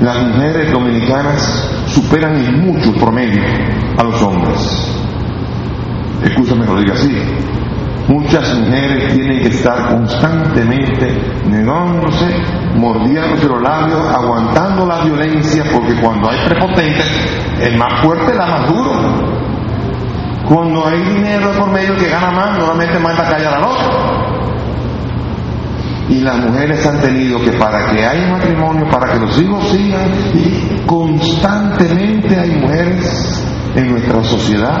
las 0.00 0.22
mujeres 0.26 0.72
dominicanas 0.72 1.70
superan 1.86 2.36
en 2.36 2.66
mucho 2.66 2.92
promedio 2.94 3.42
a 3.96 4.02
los 4.02 4.20
hombres. 4.22 5.04
Escúchame 6.22 6.66
que 6.66 6.72
lo 6.72 6.80
diga 6.80 6.94
así. 6.94 7.16
Muchas 8.08 8.58
mujeres 8.58 9.14
tienen 9.14 9.40
que 9.40 9.48
estar 9.48 9.88
constantemente 9.88 11.08
negándose, 11.46 12.26
mordiéndose 12.76 13.48
los 13.48 13.62
labios, 13.62 14.00
aguantando 14.14 14.86
la 14.86 15.04
violencia, 15.04 15.64
porque 15.72 15.94
cuando 15.94 16.28
hay 16.28 16.38
prepotentes, 16.46 17.06
el 17.62 17.78
más 17.78 18.02
fuerte 18.02 18.34
la 18.34 18.46
más 18.46 18.68
duro. 18.68 18.92
Cuando 20.46 20.86
hay 20.86 21.00
dinero 21.00 21.52
por 21.58 21.72
medio 21.72 21.96
que 21.96 22.08
gana 22.08 22.30
más, 22.30 22.58
normalmente 22.58 22.98
manda 22.98 23.26
a 23.26 23.30
callar 23.30 23.54
al 23.54 23.64
otro 23.64 24.24
y 26.08 26.20
las 26.20 26.36
mujeres 26.36 26.86
han 26.86 27.00
tenido 27.00 27.40
que 27.40 27.52
para 27.52 27.90
que 27.90 28.04
haya 28.04 28.28
matrimonio, 28.28 28.86
para 28.90 29.12
que 29.12 29.20
los 29.20 29.40
hijos 29.40 29.68
sigan, 29.68 30.10
y 30.34 30.86
constantemente 30.86 32.38
hay 32.38 32.50
mujeres 32.60 33.44
en 33.74 33.90
nuestra 33.90 34.22
sociedad 34.22 34.80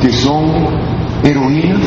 que 0.00 0.10
son 0.10 0.66
heroínas 1.22 1.80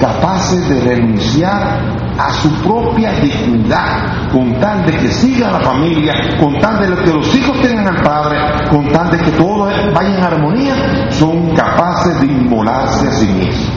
capaces 0.00 0.68
de 0.68 0.80
renunciar 0.80 1.96
a 2.18 2.30
su 2.30 2.50
propia 2.62 3.12
dignidad 3.20 4.30
con 4.32 4.58
tal 4.60 4.86
de 4.86 4.92
que 4.92 5.08
siga 5.08 5.50
la 5.50 5.60
familia, 5.60 6.14
con 6.38 6.58
tal 6.58 6.78
de 6.78 7.04
que 7.04 7.12
los 7.12 7.34
hijos 7.34 7.60
tengan 7.60 7.88
al 7.88 8.02
padre, 8.02 8.38
con 8.70 8.88
tal 8.88 9.10
de 9.10 9.18
que 9.18 9.30
todo 9.32 9.68
vaya 9.94 10.16
en 10.16 10.24
armonía, 10.24 11.10
son 11.10 11.54
capaces 11.54 12.20
de 12.20 12.26
inmolarse 12.26 13.08
a 13.08 13.12
sí 13.12 13.26
mismos. 13.26 13.72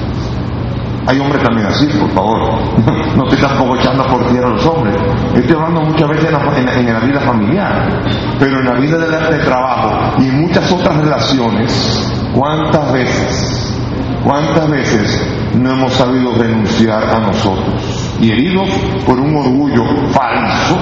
Hay 1.08 1.20
hombres 1.20 1.42
también 1.42 1.68
así, 1.68 1.88
por 1.88 2.12
favor. 2.12 2.40
No 3.16 3.24
estoy 3.24 3.40
tampoco 3.40 3.76
echando 3.76 4.06
por 4.06 4.26
tierra 4.28 4.50
los 4.50 4.66
hombres. 4.66 4.79
Estoy 5.40 5.56
hablando 5.56 5.82
muchas 5.82 6.10
veces 6.10 6.26
en 6.28 6.94
la, 6.94 7.00
vida 7.00 7.22
familiar, 7.22 8.02
pero 8.40 8.60
en 8.60 8.66
la 8.66 8.74
vida 8.74 8.98
de, 8.98 9.38
de 9.38 9.44
trabajo 9.46 10.22
y 10.22 10.28
en 10.28 10.42
muchas 10.42 10.70
otras 10.72 10.98
relaciones, 10.98 12.12
¿cuántas 12.36 12.92
veces, 12.92 13.80
cuántas 14.24 14.70
veces 14.70 15.28
no 15.56 15.72
hemos 15.72 15.94
sabido 15.94 16.36
renunciar 16.36 17.04
a 17.04 17.20
nosotros? 17.20 18.18
Y 18.20 18.32
heridos 18.32 18.70
por 19.06 19.18
un 19.18 19.34
orgullo 19.36 19.84
falso, 20.12 20.78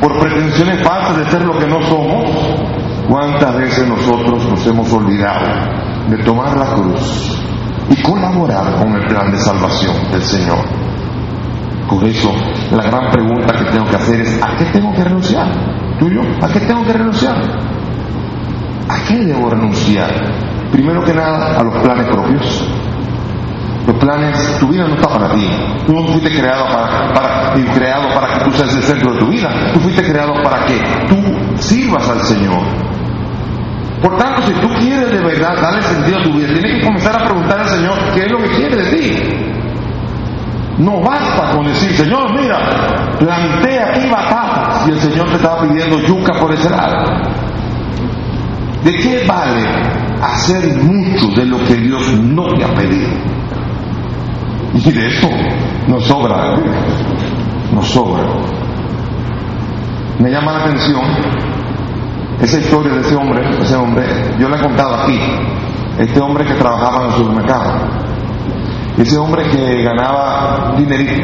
por 0.00 0.18
pretensiones 0.18 0.86
falsas 0.86 1.16
de 1.16 1.24
ser 1.30 1.42
lo 1.44 1.58
que 1.58 1.66
no 1.66 1.82
somos, 1.82 2.28
¿cuántas 3.08 3.56
veces 3.56 3.88
nosotros 3.88 4.44
nos 4.46 4.66
hemos 4.66 4.92
olvidado 4.92 5.46
de 6.10 6.18
tomar 6.18 6.54
la 6.54 6.74
cruz 6.74 7.38
y 7.90 8.02
colaborar 8.02 8.76
con 8.76 8.94
el 8.94 9.06
plan 9.06 9.30
de 9.30 9.38
salvación 9.38 9.94
del 10.12 10.22
Señor. 10.22 10.58
Por 11.88 12.04
eso, 12.04 12.30
la 12.70 12.82
gran 12.82 13.10
pregunta 13.10 13.54
que 13.54 13.64
tengo 13.64 13.86
que 13.86 13.96
hacer 13.96 14.20
es, 14.20 14.42
¿a 14.42 14.56
qué 14.56 14.66
tengo 14.66 14.92
que 14.92 15.04
renunciar? 15.04 15.46
¿Tú 15.98 16.06
y 16.06 16.14
yo? 16.14 16.20
¿A 16.42 16.48
qué 16.48 16.60
tengo 16.60 16.84
que 16.84 16.92
renunciar? 16.92 17.36
¿A 18.88 19.08
qué 19.08 19.16
debo 19.24 19.48
renunciar? 19.48 20.10
Primero 20.70 21.02
que 21.02 21.14
nada, 21.14 21.58
a 21.58 21.62
los 21.62 21.74
planes 21.82 22.06
propios. 22.08 22.68
Los 23.86 23.96
planes, 23.96 24.58
tu 24.60 24.68
vida 24.68 24.86
no 24.86 24.96
está 24.96 25.08
para 25.08 25.32
ti. 25.32 25.48
Tú 25.86 25.94
no 25.94 26.06
fuiste 26.08 26.30
creado 26.30 26.66
para, 26.66 27.14
para, 27.14 27.54
creado 27.72 28.14
para 28.14 28.34
que 28.34 28.44
tú 28.44 28.52
seas 28.52 28.74
el 28.74 28.82
centro 28.82 29.14
de 29.14 29.20
tu 29.20 29.26
vida. 29.28 29.48
Tú 29.72 29.80
fuiste 29.80 30.02
creado 30.02 30.34
para 30.42 30.66
que 30.66 30.78
tú 31.08 31.16
sirvas 31.58 32.06
al 32.10 32.20
Señor. 32.20 32.60
Por 34.02 34.16
tanto, 34.18 34.42
si 34.46 34.52
tú 34.52 34.68
quieres 34.78 35.10
de 35.10 35.20
verdad 35.20 35.56
darle 35.60 35.82
sentido 35.82 36.18
a 36.18 36.22
tu 36.22 36.32
vida, 36.34 36.48
tienes 36.48 36.80
que 36.80 36.86
comenzar 36.86 37.16
a 37.16 37.24
preguntar 37.24 37.60
al 37.60 37.68
Señor 37.68 37.98
qué 38.14 38.20
es 38.26 38.30
lo 38.30 38.38
que 38.38 38.50
quiere 38.50 38.76
de 38.76 38.96
ti. 38.96 39.57
No 40.78 41.00
basta 41.00 41.56
con 41.56 41.66
decir, 41.66 41.90
Señor, 41.92 42.32
mira, 42.40 43.16
plantea 43.18 43.88
aquí 43.90 44.08
batatas 44.08 44.86
y 44.86 44.90
el 44.92 45.00
Señor 45.00 45.28
te 45.30 45.36
estaba 45.36 45.62
pidiendo 45.62 45.98
yuca 46.06 46.34
por 46.38 46.52
ese 46.52 46.70
lado. 46.70 47.04
¿De 48.84 48.96
qué 48.96 49.24
vale 49.26 49.66
hacer 50.22 50.76
mucho 50.84 51.28
de 51.34 51.44
lo 51.46 51.58
que 51.64 51.74
Dios 51.74 52.12
no 52.12 52.46
te 52.56 52.64
ha 52.64 52.74
pedido? 52.74 53.08
Y 54.74 54.92
de 54.92 55.06
eso 55.08 55.28
nos 55.88 56.04
sobra, 56.04 56.54
nos 57.72 57.88
sobra. 57.88 58.22
Me 60.20 60.30
llama 60.30 60.52
la 60.52 60.58
atención 60.60 61.02
esa 62.40 62.58
historia 62.60 62.92
de 62.92 63.00
ese 63.00 63.16
hombre, 63.16 63.42
ese 63.60 63.74
hombre, 63.74 64.04
yo 64.38 64.48
la 64.48 64.58
he 64.58 64.60
contado 64.60 64.94
aquí. 64.94 65.18
Este 65.98 66.20
hombre 66.20 66.44
que 66.44 66.54
trabajaba 66.54 67.04
en 67.04 67.10
el 67.10 67.16
supermercado. 67.16 68.07
Ese 68.98 69.16
hombre 69.16 69.48
que 69.50 69.82
ganaba 69.82 70.74
dinerito. 70.76 71.22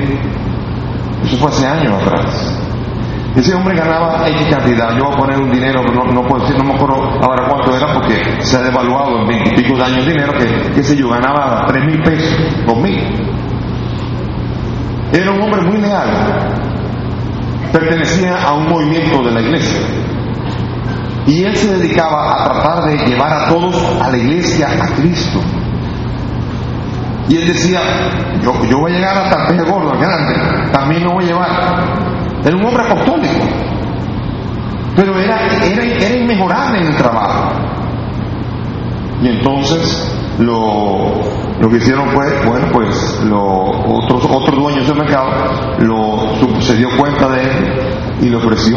Eso 1.25 1.37
fue 1.39 1.51
hace 1.51 1.66
años 1.66 2.01
atrás. 2.01 2.61
Ese 3.35 3.53
hombre 3.53 3.75
ganaba 3.75 4.29
X 4.29 4.47
cantidad. 4.49 4.97
Yo 4.97 5.07
voy 5.07 5.14
a 5.14 5.16
poner 5.16 5.39
un 5.41 5.51
dinero, 5.51 5.83
no, 5.83 6.22
puedo 6.22 6.45
decir, 6.45 6.57
no 6.57 6.64
me 6.64 6.75
acuerdo 6.75 7.03
ahora 7.20 7.49
cuánto 7.49 7.77
era 7.77 7.93
porque 7.93 8.22
se 8.43 8.57
ha 8.57 8.62
devaluado 8.62 9.22
en 9.22 9.27
veintipico 9.27 9.77
de 9.77 9.83
años 9.83 10.07
dinero, 10.07 10.33
que, 10.35 10.81
qué 10.81 10.97
yo, 10.97 11.09
ganaba 11.09 11.66
tres 11.66 11.85
mil 11.85 12.01
pesos, 12.03 12.39
dos 12.64 12.79
mil. 12.79 12.97
Era 15.12 15.33
un 15.33 15.41
hombre 15.41 15.62
muy 15.62 15.79
leal. 15.79 16.11
Pertenecía 17.72 18.41
a 18.41 18.55
un 18.55 18.68
movimiento 18.68 19.20
de 19.25 19.31
la 19.33 19.41
iglesia. 19.41 19.81
Y 21.27 21.43
él 21.43 21.57
se 21.57 21.77
dedicaba 21.77 22.35
a 22.35 22.45
tratar 22.45 22.85
de 22.85 22.99
llevar 23.05 23.33
a 23.33 23.49
todos 23.49 23.75
a 24.01 24.11
la 24.11 24.16
iglesia, 24.16 24.68
a 24.68 24.95
Cristo. 24.95 25.41
Y 27.29 27.37
él 27.37 27.47
decía, 27.47 27.81
yo, 28.43 28.53
yo 28.64 28.79
voy 28.81 28.93
a 28.93 28.97
llegar 28.97 29.16
hasta 29.16 29.55
el 29.55 29.64
gordo, 29.64 29.91
grande, 29.99 30.70
también 30.72 31.05
lo 31.05 31.12
voy 31.12 31.25
a 31.25 31.27
llevar. 31.27 31.51
Era 32.45 32.57
un 32.57 32.64
hombre 32.64 32.85
apostólico, 32.85 33.47
pero 34.95 35.18
era, 35.18 35.47
era, 35.47 35.83
era 35.83 36.16
inmejorable 36.16 36.81
en 36.81 36.87
el 36.89 36.97
trabajo. 36.97 37.51
Y 39.22 39.29
entonces 39.29 40.14
lo, 40.39 41.14
lo 41.61 41.68
que 41.70 41.77
hicieron 41.77 42.11
fue, 42.11 42.45
bueno, 42.47 42.66
pues 42.72 43.20
los 43.25 43.41
otros, 43.87 44.27
otros 44.31 44.59
dueños 44.59 44.87
del 44.87 44.99
mercado 44.99 45.31
lo, 45.79 46.61
se 46.61 46.77
dio 46.77 46.89
cuenta 46.99 47.29
de 47.29 47.43
él 47.43 47.79
y 48.20 48.29
lo 48.29 48.39
ofreció 48.39 48.77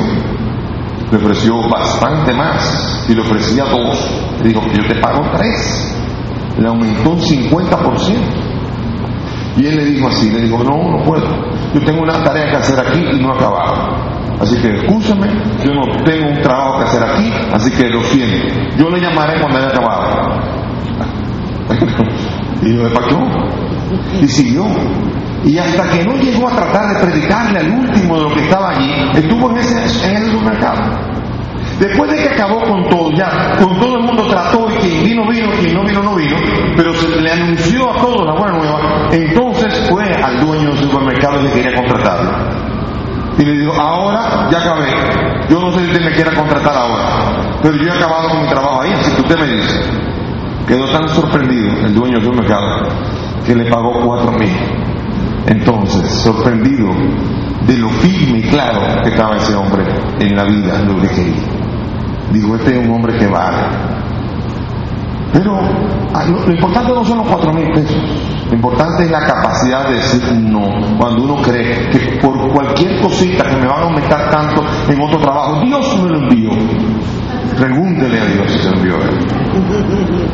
le 1.12 1.18
ofreció 1.18 1.56
bastante 1.70 2.34
más 2.34 3.06
y 3.08 3.16
le 3.16 3.22
ofrecía 3.22 3.64
dos. 3.64 4.10
Le 4.44 4.50
dijo, 4.50 4.62
yo 4.74 4.88
te 4.88 5.00
pago 5.00 5.22
tres. 5.38 5.96
Le 6.60 6.68
aumentó 6.68 7.12
un 7.12 7.20
50%. 7.20 8.48
Y 9.58 9.66
él 9.66 9.76
le 9.76 9.86
dijo 9.86 10.08
así, 10.08 10.30
le 10.30 10.42
dijo, 10.42 10.64
no, 10.64 10.98
no 10.98 11.04
puedo. 11.04 11.26
Yo 11.74 11.82
tengo 11.82 12.04
una 12.04 12.24
tarea 12.24 12.52
que 12.52 12.58
hacer 12.58 12.80
aquí 12.80 13.00
y 13.00 13.20
no 13.20 13.34
acabado. 13.34 14.18
Así 14.40 14.56
que 14.62 14.70
escúchame, 14.70 15.28
yo 15.66 15.74
no 15.74 16.04
tengo 16.04 16.30
un 16.30 16.42
trabajo 16.44 16.78
que 16.78 16.84
hacer 16.86 17.04
aquí, 17.04 17.34
así 17.52 17.72
que 17.72 17.90
lo 17.90 18.04
siento. 18.04 18.56
Yo 18.78 18.90
le 18.90 19.02
llamaré 19.02 19.40
cuando 19.40 19.58
haya 19.58 19.70
acabado. 19.70 20.40
y 22.62 22.78
¿para 22.94 23.08
qué? 23.08 23.16
Y 24.22 24.28
siguió. 24.28 24.66
Y 25.44 25.58
hasta 25.58 25.90
que 25.90 26.04
no 26.04 26.16
llegó 26.18 26.50
a 26.50 26.56
tratar 26.56 26.94
de 26.94 27.06
predicarle 27.06 27.60
al 27.60 27.72
último 27.72 28.18
de 28.18 28.24
los 28.24 28.34
que 28.34 28.42
estaba 28.42 28.70
allí, 28.72 28.92
estuvo 29.16 29.50
en 29.50 29.58
ese, 29.58 30.08
en 30.08 30.18
ese 30.18 30.32
supermercado. 30.32 31.18
Después 31.80 32.12
de 32.12 32.18
que 32.18 32.30
acabó 32.30 32.62
con 32.62 32.90
todo, 32.90 33.12
ya 33.12 33.56
con 33.58 33.80
todo 33.80 33.98
el 33.98 34.04
mundo 34.04 34.26
trató 34.28 34.67
vino, 35.08 35.26
vino, 35.28 35.50
quien 35.60 35.74
no 35.74 35.84
vino, 35.84 36.04
no 36.04 36.16
vino, 36.16 36.36
pero 36.76 36.94
se 36.94 37.22
le 37.22 37.32
anunció 37.32 37.92
a 37.92 37.98
todos 37.98 38.26
la 38.26 38.34
buena 38.34 38.58
nueva, 38.58 39.10
entonces 39.12 39.88
fue 39.90 40.04
al 40.04 40.46
dueño 40.46 40.70
del 40.70 40.78
supermercado 40.78 41.42
que 41.42 41.52
quería 41.52 41.76
contratarlo. 41.76 42.32
Y 43.38 43.46
le 43.46 43.58
dijo, 43.60 43.74
ahora 43.74 44.50
ya 44.52 44.60
acabé, 44.60 44.88
yo 45.50 45.60
no 45.60 45.72
sé 45.72 45.80
si 45.80 45.86
usted 45.86 46.06
me 46.06 46.12
quiera 46.12 46.34
contratar 46.34 46.76
ahora, 46.76 47.60
pero 47.62 47.78
yo 47.78 47.88
he 47.88 47.92
acabado 47.92 48.30
con 48.30 48.42
mi 48.42 48.50
trabajo 48.50 48.82
ahí, 48.82 48.92
así 48.94 49.12
que 49.12 49.22
usted 49.22 49.40
me 49.40 49.48
dice. 49.48 49.82
Quedó 50.68 50.86
tan 50.92 51.08
sorprendido 51.08 51.70
el 51.86 51.96
dueño 51.96 52.16
del 52.16 52.26
supermercado 52.26 52.90
que 53.46 53.56
le 53.56 53.70
pagó 53.72 54.02
cuatro 54.04 54.34
mil. 54.34 54.52
Entonces, 55.46 56.12
sorprendido 56.12 56.90
de 57.66 57.78
lo 57.78 57.90
firme 57.90 58.40
y 58.40 58.44
claro 58.44 59.02
que 59.02 59.10
estaba 59.10 59.38
ese 59.38 59.56
hombre 59.56 59.86
en 60.20 60.36
la 60.36 60.44
vida, 60.44 60.82
que 61.02 61.08
quería. 61.08 61.44
Digo, 62.32 62.56
este 62.58 62.72
es 62.78 62.86
un 62.86 62.94
hombre 62.94 63.18
que 63.18 63.28
vale. 63.28 63.58
Pero 65.34 65.60
lo, 65.62 66.52
importante 66.52 66.94
no 66.94 67.04
son 67.04 67.18
los 67.20 67.28
cuatro 67.28 67.54
mil 67.54 67.68
pesos. 67.72 67.98
Lo 68.50 68.56
importante 68.56 69.04
es 69.04 69.12
la 69.12 69.20
capacidad 69.20 69.90
de 69.90 69.96
decir 69.96 70.24
no. 70.34 70.64
Cuando 70.98 71.24
uno 71.24 71.42
cree 71.42 71.90
que 71.90 72.20
por 72.22 72.52
cualquier 72.54 73.02
cosita 73.02 73.44
que 73.44 73.58
me 73.58 73.68
van 73.68 73.82
a 73.82 73.84
aumentar 73.84 74.30
tanto 74.30 74.64
en 74.90 75.02
otro 75.02 75.20
trabajo, 75.20 75.62
Dios 75.62 76.00
me 76.02 76.10
lo 76.10 76.18
envió. 76.20 76.52
Pregúntele 77.58 78.20
a 78.20 78.26
Dios 78.26 78.52
si 78.52 78.60
se 78.60 78.70
lo 78.70 78.78
envió 78.78 78.96
él. 78.98 79.18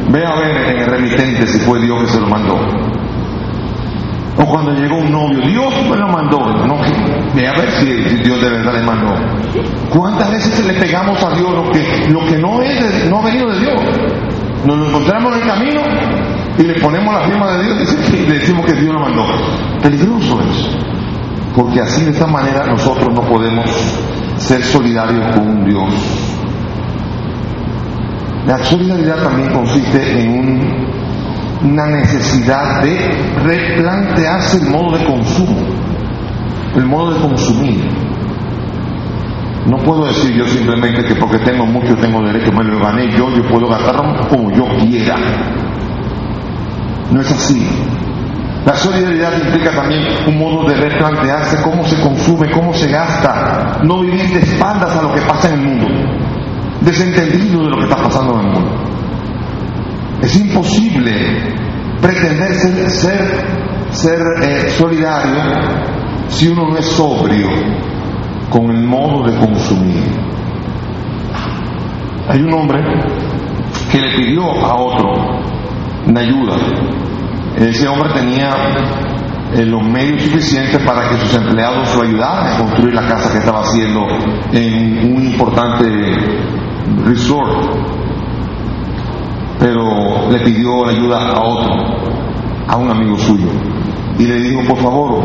Ve 0.10 0.26
a 0.26 0.36
ver 0.36 0.70
en 0.70 0.78
el 0.78 0.86
remitente 0.86 1.48
si 1.48 1.60
fue 1.60 1.80
Dios 1.80 2.02
que 2.02 2.08
se 2.08 2.20
lo 2.20 2.28
mandó. 2.28 2.58
O 4.36 4.46
cuando 4.46 4.72
llegó 4.72 4.98
un 4.98 5.12
novio, 5.12 5.40
Dios 5.46 5.74
me 5.90 5.96
lo 5.96 6.08
mandó. 6.08 6.40
No, 6.40 6.76
ve 7.36 7.48
a 7.48 7.52
ver 7.54 7.70
si, 7.80 7.86
Dios 8.24 8.42
de 8.42 8.50
verdad 8.50 8.74
le 8.74 8.84
mandó. 8.84 9.14
¿Cuántas 9.90 10.32
veces 10.32 10.66
le 10.66 10.74
pegamos 10.74 11.24
a 11.24 11.36
Dios 11.36 11.52
lo 11.52 11.72
que, 11.72 12.10
lo 12.10 12.26
que 12.26 12.38
no, 12.38 12.62
es 12.62 13.10
no 13.10 13.20
ha 13.20 13.26
venido 13.26 13.50
de 13.52 13.60
Dios? 13.60 13.82
Nos 14.66 14.88
encontramos 14.88 15.36
en 15.36 15.42
el 15.42 15.48
camino 15.48 15.82
y 16.58 16.64
le 16.64 16.80
ponemos 16.80 17.14
la 17.14 17.28
firma 17.28 17.52
de 17.58 17.64
Dios 17.64 17.98
y 18.14 18.18
le 18.28 18.40
decimos 18.40 18.66
que 18.66 18.74
Dios 18.74 18.94
lo 18.94 19.00
mandó. 19.00 19.26
Peligroso 19.82 20.40
eso. 20.42 20.70
Porque 21.56 21.82
así 21.82 22.04
de 22.06 22.12
esta 22.12 22.28
manera 22.28 22.66
nosotros 22.66 23.10
no 23.14 23.22
podemos 23.22 23.70
ser 24.38 24.64
solidarios 24.64 25.36
con 25.36 25.48
un 25.48 25.66
Dios. 25.66 25.94
La 28.48 28.58
solidaridad 28.58 29.24
también 29.24 29.54
consiste 29.54 30.22
en 30.22 30.40
un 30.40 30.84
una 31.64 31.88
necesidad 31.88 32.82
de 32.82 32.98
replantearse 33.44 34.58
el 34.58 34.70
modo 34.70 34.98
de 34.98 35.06
consumo, 35.06 35.66
el 36.76 36.86
modo 36.86 37.14
de 37.14 37.22
consumir. 37.22 38.13
No 39.66 39.78
puedo 39.78 40.06
decir 40.06 40.36
yo 40.36 40.46
simplemente 40.46 41.04
que 41.06 41.16
porque 41.16 41.40
tengo 41.40 41.66
mucho 41.66 41.96
tengo 41.96 42.22
derecho, 42.22 42.52
me 42.52 42.64
lo 42.66 42.80
gané 42.80 43.10
yo, 43.12 43.30
yo 43.30 43.44
puedo 43.48 43.68
gastarlo 43.68 44.28
como 44.28 44.52
yo 44.52 44.66
quiera. 44.80 45.16
No 47.12 47.22
es 47.22 47.32
así. 47.32 47.66
La 48.66 48.76
solidaridad 48.76 49.34
implica 49.44 49.72
también 49.72 50.04
un 50.28 50.38
modo 50.38 50.68
de 50.68 50.76
replantearse 50.76 51.62
cómo 51.62 51.86
se 51.86 52.00
consume, 52.02 52.50
cómo 52.50 52.74
se 52.74 52.90
gasta, 52.90 53.80
no 53.84 54.02
vivir 54.02 54.34
de 54.34 54.40
espaldas 54.40 54.96
a 54.98 55.02
lo 55.02 55.14
que 55.14 55.22
pasa 55.22 55.50
en 55.50 55.60
el 55.60 55.66
mundo, 55.66 55.88
desentendido 56.82 57.64
de 57.64 57.70
lo 57.70 57.78
que 57.78 57.84
está 57.84 57.98
pasando 57.98 58.40
en 58.40 58.40
el 58.40 58.54
mundo. 58.54 58.72
Es 60.22 60.36
imposible 60.38 61.12
pretender 62.02 62.54
ser, 62.90 63.46
ser, 63.92 64.22
eh, 64.44 64.70
solidario 64.78 65.42
si 66.30 66.48
uno 66.48 66.70
no 66.70 66.78
es 66.78 66.86
sobrio 66.86 67.50
con 68.54 68.70
el 68.70 68.84
modo 68.84 69.26
de 69.26 69.36
consumir. 69.36 70.04
Hay 72.30 72.40
un 72.40 72.54
hombre 72.54 72.84
que 73.92 74.00
le 74.00 74.16
pidió 74.16 74.44
a 74.44 74.76
otro 74.76 75.12
una 76.08 76.20
ayuda. 76.20 76.56
Ese 77.58 77.88
hombre 77.88 78.14
tenía 78.14 78.52
eh, 79.56 79.66
los 79.66 79.82
medios 79.84 80.22
suficientes 80.22 80.80
para 80.84 81.10
que 81.10 81.18
sus 81.18 81.34
empleados 81.34 81.96
lo 81.96 82.04
ayudaran 82.04 82.54
a 82.54 82.58
construir 82.60 82.94
la 82.94 83.08
casa 83.08 83.32
que 83.32 83.40
estaba 83.40 83.62
haciendo 83.62 84.06
en 84.52 85.16
un 85.16 85.26
importante 85.26 85.86
resort 87.06 87.94
pero 89.60 90.30
le 90.30 90.40
pidió 90.40 90.86
ayuda 90.86 91.30
a 91.30 91.42
otro, 91.42 91.74
a 92.68 92.76
un 92.76 92.90
amigo 92.90 93.18
suyo, 93.18 93.48
y 94.20 94.28
le 94.28 94.36
dijo, 94.40 94.62
por 94.68 94.78
favor, 94.78 95.24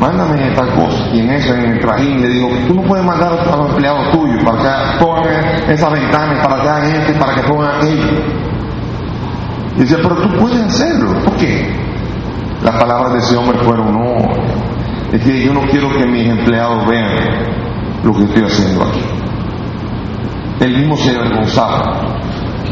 mándame 0.00 0.50
tal 0.54 0.68
cosa. 0.74 1.08
Y 1.12 1.20
en 1.20 1.30
eso, 1.30 1.54
en 1.54 1.72
el 1.72 1.80
trajín, 1.80 2.20
le 2.20 2.28
dijo, 2.28 2.48
tú 2.66 2.74
no 2.74 2.82
puedes 2.82 3.04
mandar 3.04 3.32
a 3.32 3.56
los 3.56 3.70
empleados 3.70 4.10
tuyos 4.12 4.44
para 4.44 4.58
que 4.62 5.04
pongan 5.04 5.70
esa 5.70 5.88
ventana, 5.88 6.42
para 6.42 6.62
que 6.62 6.68
hagan 6.68 6.90
este, 6.90 7.12
para 7.14 7.34
que 7.34 7.40
pongan 7.42 7.76
aquello. 7.76 8.08
Y 9.76 9.80
dice, 9.80 9.96
pero 9.96 10.16
tú 10.16 10.28
puedes 10.38 10.62
hacerlo. 10.62 11.12
¿Por 11.24 11.36
qué? 11.36 11.68
Las 12.62 12.76
palabras 12.76 13.12
de 13.12 13.18
ese 13.18 13.36
hombre 13.36 13.58
fueron, 13.58 13.92
no, 13.92 14.16
es 15.12 15.22
que 15.22 15.44
yo 15.44 15.52
no 15.52 15.60
quiero 15.70 15.88
que 15.96 16.06
mis 16.06 16.28
empleados 16.28 16.86
vean 16.86 17.10
lo 18.02 18.12
que 18.12 18.24
estoy 18.24 18.44
haciendo 18.44 18.84
aquí. 18.84 19.02
Él 20.60 20.78
mismo 20.78 20.96
se 20.96 21.10
avergonzaba 21.10 22.18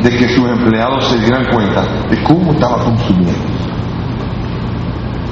de 0.03 0.11
que 0.11 0.29
sus 0.29 0.49
empleados 0.49 1.07
se 1.07 1.19
dieran 1.19 1.45
cuenta 1.53 1.83
de 2.09 2.23
cómo 2.23 2.53
estaba 2.53 2.83
consumiendo. 2.83 3.33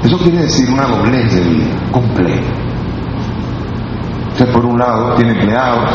Eso 0.03 0.17
quiere 0.17 0.39
decir 0.39 0.69
una 0.69 0.85
doblez 0.85 1.33
de 1.33 1.41
vida 1.41 1.75
completa. 1.91 2.63
O 4.41 4.45
por 4.51 4.65
un 4.65 4.77
lado 4.77 5.15
tiene 5.15 5.31
empleados, 5.31 5.89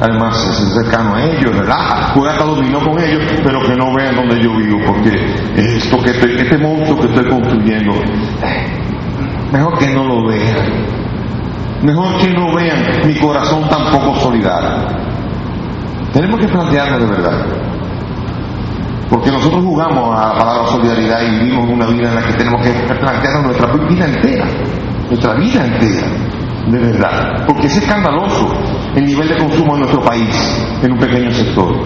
además 0.00 0.36
es 0.46 0.74
cercano 0.74 1.14
a 1.14 1.24
ellos, 1.24 1.56
relaja, 1.56 2.12
juega 2.12 2.32
hasta 2.32 2.44
dominó 2.44 2.80
con 2.80 2.98
ellos, 3.02 3.22
pero 3.42 3.62
que 3.62 3.74
no 3.76 3.94
vean 3.94 4.16
donde 4.16 4.42
yo 4.42 4.54
vivo, 4.56 4.78
porque 4.86 5.10
esto 5.56 5.96
que 6.02 6.10
este 6.10 6.58
monstruo 6.58 7.00
que 7.00 7.06
estoy 7.06 7.30
construyendo, 7.30 7.92
mejor 9.52 9.78
que 9.78 9.94
no 9.94 10.04
lo 10.04 10.26
vean. 10.26 10.94
Mejor 11.82 12.16
que 12.18 12.32
no 12.32 12.54
vean 12.54 13.06
mi 13.06 13.14
corazón 13.18 13.68
tan 13.68 13.90
poco 13.90 14.18
solidario. 14.20 14.86
Tenemos 16.12 16.40
que 16.40 16.48
plantearnos 16.48 17.00
de 17.00 17.06
verdad. 17.06 17.63
Porque 19.14 19.30
nosotros 19.30 19.62
jugamos 19.62 20.18
a 20.18 20.32
la 20.32 20.38
palabra 20.40 20.66
solidaridad 20.66 21.22
y 21.22 21.38
vivimos 21.38 21.70
una 21.70 21.86
vida 21.86 22.08
en 22.08 22.16
la 22.16 22.22
que 22.22 22.32
tenemos 22.32 22.60
que 22.66 22.72
plantearnos 22.72 23.44
nuestra 23.44 23.72
vida 23.88 24.06
entera, 24.06 24.44
nuestra 25.08 25.34
vida 25.34 25.64
entera, 25.64 26.06
de 26.66 26.78
verdad. 26.80 27.46
Porque 27.46 27.68
es 27.68 27.76
escandaloso 27.76 28.52
el 28.96 29.06
nivel 29.06 29.28
de 29.28 29.36
consumo 29.36 29.74
en 29.74 29.82
nuestro 29.82 30.02
país, 30.02 30.66
en 30.82 30.90
un 30.90 30.98
pequeño 30.98 31.30
sector. 31.30 31.76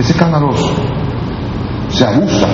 Es 0.00 0.10
escandaloso. 0.10 0.74
Se 1.90 2.04
abusa. 2.04 2.48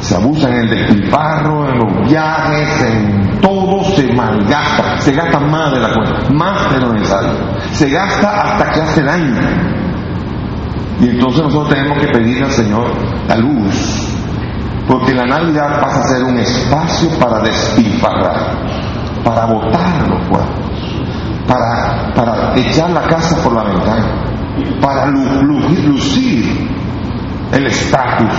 Se 0.00 0.16
abusa 0.16 0.48
en 0.48 0.56
el 0.62 0.70
despilfarro, 0.70 1.68
en 1.68 1.78
los 1.78 2.10
viajes, 2.10 2.82
en 2.82 3.40
todo 3.40 3.84
se 3.84 4.12
malgasta. 4.14 4.98
Se 4.98 5.12
gasta 5.12 5.38
más 5.38 5.70
de 5.70 5.78
la 5.78 5.92
cuenta, 5.92 6.34
más 6.34 6.72
de 6.72 6.80
lo 6.80 6.92
necesario. 6.92 7.30
Se 7.70 7.88
gasta 7.88 8.42
hasta 8.42 8.72
que 8.72 8.80
hace 8.80 9.02
daño 9.04 9.75
y 11.00 11.08
entonces 11.08 11.42
nosotros 11.42 11.68
tenemos 11.68 11.98
que 11.98 12.08
pedirle 12.08 12.44
al 12.44 12.52
Señor 12.52 12.90
la 13.28 13.36
luz, 13.36 14.08
porque 14.88 15.14
la 15.14 15.26
Navidad 15.26 15.80
pasa 15.80 16.00
a 16.00 16.02
ser 16.04 16.24
un 16.24 16.38
espacio 16.38 17.10
para 17.18 17.40
despilfarrar, 17.40 18.56
para 19.22 19.46
botar 19.46 20.08
los 20.08 20.28
cuerpos, 20.28 20.66
para, 21.46 22.14
para 22.14 22.56
echar 22.56 22.90
la 22.90 23.02
casa 23.02 23.36
por 23.42 23.54
la 23.54 23.64
ventana, 23.64 24.06
para 24.80 25.06
lucir 25.06 26.66
el 27.52 27.66
estatus. 27.66 28.36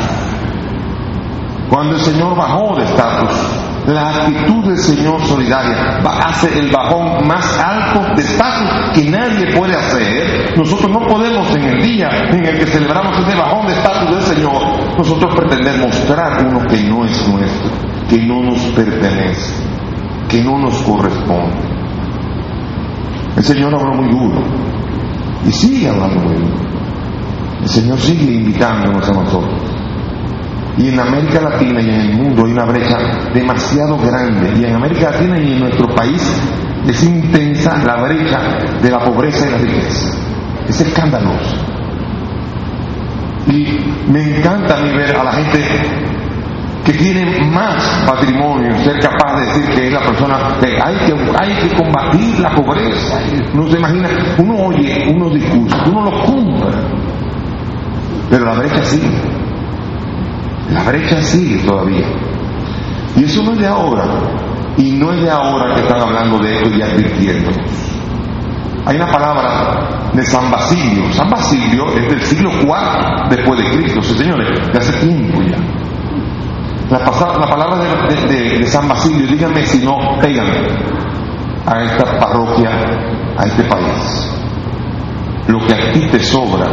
Cuando 1.70 1.96
el 1.96 2.02
Señor 2.02 2.36
bajó 2.36 2.76
de 2.76 2.86
estatus, 2.86 3.36
la 3.88 4.10
actitud 4.10 4.66
del 4.66 4.78
Señor 4.78 5.26
solidaria 5.26 6.02
hace 6.04 6.60
el 6.60 6.70
bajón 6.70 7.26
más 7.26 7.58
alto 7.58 8.16
de 8.16 8.22
estatus 8.22 8.70
que 8.94 9.10
nadie 9.10 9.56
puede 9.58 9.76
hacer. 9.76 10.58
Nosotros 10.58 10.92
no 10.92 11.08
podemos 11.08 11.50
en 11.56 11.64
el 11.64 11.82
día 11.82 12.10
en 12.30 12.46
el 12.46 12.60
que 12.60 12.68
celebramos 12.68 13.18
ese 13.18 13.38
bajón 13.38 13.66
de 13.66 13.74
estatus 13.74 14.10
del 14.10 14.36
Señor, 14.36 14.98
nosotros 14.98 15.34
pretender 15.36 15.80
mostrar 15.80 16.46
uno 16.46 16.60
que 16.68 16.84
no 16.84 17.06
es 17.06 17.28
nuestro, 17.30 17.72
que 18.10 18.18
no 18.26 18.42
nos 18.42 18.60
pertenece, 18.76 19.54
que 20.28 20.44
no 20.44 20.58
nos 20.58 20.82
corresponde. 20.82 21.56
El 23.38 23.44
Señor 23.44 23.74
habló 23.74 23.94
muy 23.94 24.12
duro 24.12 24.42
y 25.46 25.52
sigue 25.52 25.88
hablando 25.88 26.20
muy 26.20 26.36
duro. 26.36 26.58
El 27.62 27.70
Señor 27.70 27.98
sigue 28.00 28.34
invitándonos 28.34 29.08
a 29.08 29.14
nosotros 29.14 29.77
y 30.78 30.90
en 30.90 31.00
América 31.00 31.42
Latina 31.42 31.82
y 31.82 31.90
en 31.90 32.02
el 32.02 32.14
mundo 32.14 32.46
hay 32.46 32.52
una 32.52 32.66
brecha 32.66 32.98
demasiado 33.34 33.98
grande. 33.98 34.54
Y 34.60 34.66
en 34.66 34.76
América 34.76 35.10
Latina 35.12 35.40
y 35.40 35.54
en 35.54 35.60
nuestro 35.62 35.88
país 35.96 36.22
es 36.88 37.04
intensa 37.04 37.78
la 37.84 38.04
brecha 38.04 38.40
de 38.82 38.92
la 38.92 39.00
pobreza 39.00 39.48
y 39.48 39.52
la 39.52 39.58
riqueza. 39.58 40.16
Es 40.68 40.82
escandaloso. 40.82 41.56
Y 43.48 43.66
me 44.12 44.38
encanta 44.38 44.78
a 44.78 44.82
mí 44.82 44.92
ver 44.92 45.16
a 45.16 45.24
la 45.24 45.32
gente 45.32 45.64
que 46.86 46.94
tiene 46.94 47.44
más 47.50 48.04
patrimonio, 48.06 48.78
ser 48.84 49.00
capaz 49.00 49.40
de 49.40 49.46
decir 49.48 49.76
que 49.76 49.88
es 49.88 49.94
la 49.94 50.02
persona 50.02 50.38
que 50.62 50.68
hay 50.82 50.96
que, 51.06 51.14
hay 51.38 51.54
que 51.56 51.76
combatir 51.76 52.40
la 52.40 52.54
pobreza. 52.54 53.20
No 53.54 53.68
se 53.68 53.78
imagina, 53.78 54.10
uno 54.38 54.56
oye 54.68 55.08
unos 55.14 55.34
discursos, 55.34 55.82
uno 55.88 56.04
los 56.04 56.26
compra, 56.26 56.80
pero 58.30 58.46
la 58.46 58.54
brecha 58.54 58.84
sigue. 58.84 59.47
La 60.70 60.84
brecha 60.84 61.22
sigue 61.22 61.64
todavía. 61.66 62.08
Y 63.16 63.24
eso 63.24 63.44
no 63.44 63.54
es 63.54 63.60
de 63.60 63.68
ahora. 63.68 64.06
Y 64.78 64.92
no 64.92 65.12
es 65.14 65.22
de 65.22 65.30
ahora 65.30 65.74
que 65.74 65.82
están 65.82 66.02
hablando 66.02 66.38
de 66.40 66.56
esto 66.56 66.70
y 66.70 66.82
advirtiendo. 66.82 67.50
Hay 68.86 68.96
una 68.96 69.12
palabra 69.12 70.12
de 70.14 70.26
San 70.26 70.50
Basilio. 70.52 71.12
San 71.12 71.30
Basilio 71.30 71.88
es 71.88 72.10
del 72.10 72.22
siglo 72.22 72.52
IV 72.52 73.30
después 73.30 73.60
de 73.60 73.70
Cristo, 73.78 74.02
sí, 74.02 74.18
señores, 74.18 74.48
de 74.72 74.78
hace 74.78 74.94
tiempo 75.06 75.42
ya. 75.42 75.58
La, 76.90 77.00
palabra 77.04 78.08
de, 78.08 78.66
San 78.66 78.88
Basilio, 78.88 79.28
díganme 79.28 79.66
si 79.66 79.84
no 79.84 79.98
pegan 80.22 80.48
a 81.66 81.84
esta 81.84 82.18
parroquia, 82.18 82.70
a 83.38 83.46
este 83.46 83.64
país. 83.64 84.32
Lo 85.48 85.60
que 85.66 85.74
a 85.74 85.92
ti 85.92 86.08
te 86.10 86.20
sobra 86.20 86.68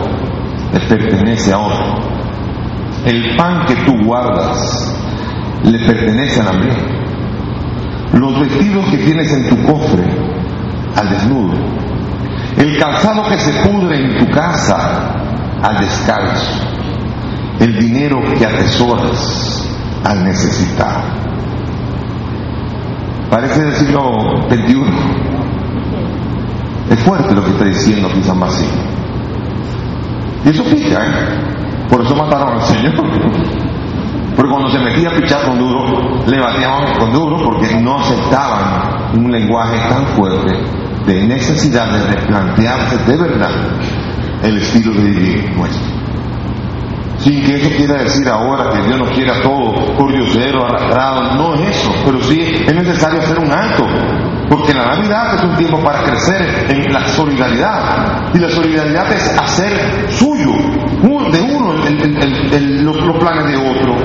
te 0.73 0.81
pertenece 0.81 1.53
a. 1.53 2.14
El 3.05 3.37
pan 3.37 3.67
que 3.67 3.75
tú 3.85 4.03
guardas 4.05 4.95
le 5.63 5.79
pertenece 5.81 6.41
al 6.41 6.49
hambriento. 6.49 6.85
Los 8.15 8.41
vestidos 8.41 8.87
que 8.91 8.97
tienes 8.99 9.31
en 9.31 9.49
tu 9.49 9.63
cofre 9.63 10.05
al 10.97 11.11
desnudo. 11.11 11.55
El 12.57 12.79
calzado 12.79 13.29
que 13.29 13.37
se 13.37 13.53
pudre 13.69 13.97
en 13.97 14.19
tu 14.19 14.31
casa 14.31 15.17
al 15.63 15.79
descalzo. 15.81 16.63
El 17.61 17.79
dinero 17.79 18.23
que 18.39 18.47
atesoras 18.47 19.69
al 20.05 20.25
necesitar. 20.25 21.03
Parece 23.31 23.65
del 23.65 23.75
siglo 23.75 24.43
XXI. 24.49 24.83
Es 26.91 27.01
fuerte 27.01 27.35
lo 27.35 27.45
que 27.45 27.51
está 27.51 27.65
diciendo 27.65 28.09
San 28.23 28.41
Basilio. 28.41 28.73
Y 30.45 30.49
eso 30.51 30.65
pica, 30.65 31.05
¿eh? 31.05 31.54
Por 31.95 32.05
eso 32.05 32.17
mataron 32.17 32.55
al 32.55 32.63
Señor. 32.63 32.93
Porque 34.35 34.51
cuando 34.51 34.69
se 34.69 34.81
metía 34.81 35.11
a 35.11 35.13
pichar 35.13 35.45
con 35.45 35.57
duro, 35.61 36.25
le 36.27 36.41
bateaban 36.41 36.99
con 36.99 37.13
duro 37.13 37.37
porque 37.45 37.73
no 37.81 38.01
aceptaban 38.01 39.17
un 39.17 39.31
lenguaje 39.31 39.79
tan 39.89 40.05
fuerte 40.09 40.57
de 41.07 41.23
necesidad 41.23 41.93
de 41.93 42.17
replantearse 42.17 42.99
de 42.99 43.17
verdad 43.17 43.53
el 44.43 44.57
estilo 44.57 44.93
de 44.93 45.03
vivir 45.03 45.57
nuestro. 45.57 45.94
Sin 47.25 47.43
que 47.43 47.57
eso 47.57 47.71
quiera 47.75 48.03
decir 48.03 48.29
ahora 48.29 48.69
que 48.69 48.83
Dios 48.87 48.99
nos 48.99 49.11
quiere 49.13 49.33
a 49.33 49.41
todos 49.41 49.75
cero, 50.35 50.67
arrastrado, 50.67 51.35
no 51.37 51.55
es 51.55 51.77
eso, 51.77 51.91
pero 52.05 52.23
sí 52.23 52.39
es 52.41 52.75
necesario 52.75 53.21
hacer 53.21 53.39
un 53.39 53.51
acto, 53.51 53.87
porque 54.51 54.75
la 54.75 54.95
Navidad 54.95 55.35
es 55.37 55.45
un 55.45 55.57
tiempo 55.57 55.83
para 55.83 56.03
crecer 56.03 56.67
en 56.69 56.93
la 56.93 57.09
solidaridad, 57.09 58.35
y 58.35 58.39
la 58.39 58.51
solidaridad 58.51 59.11
es 59.13 59.39
hacer 59.39 60.07
suyo, 60.11 60.53
de 61.33 61.41
uno 61.41 61.75
los 62.83 63.17
planes 63.17 63.47
de 63.47 63.57
otro, 63.57 63.97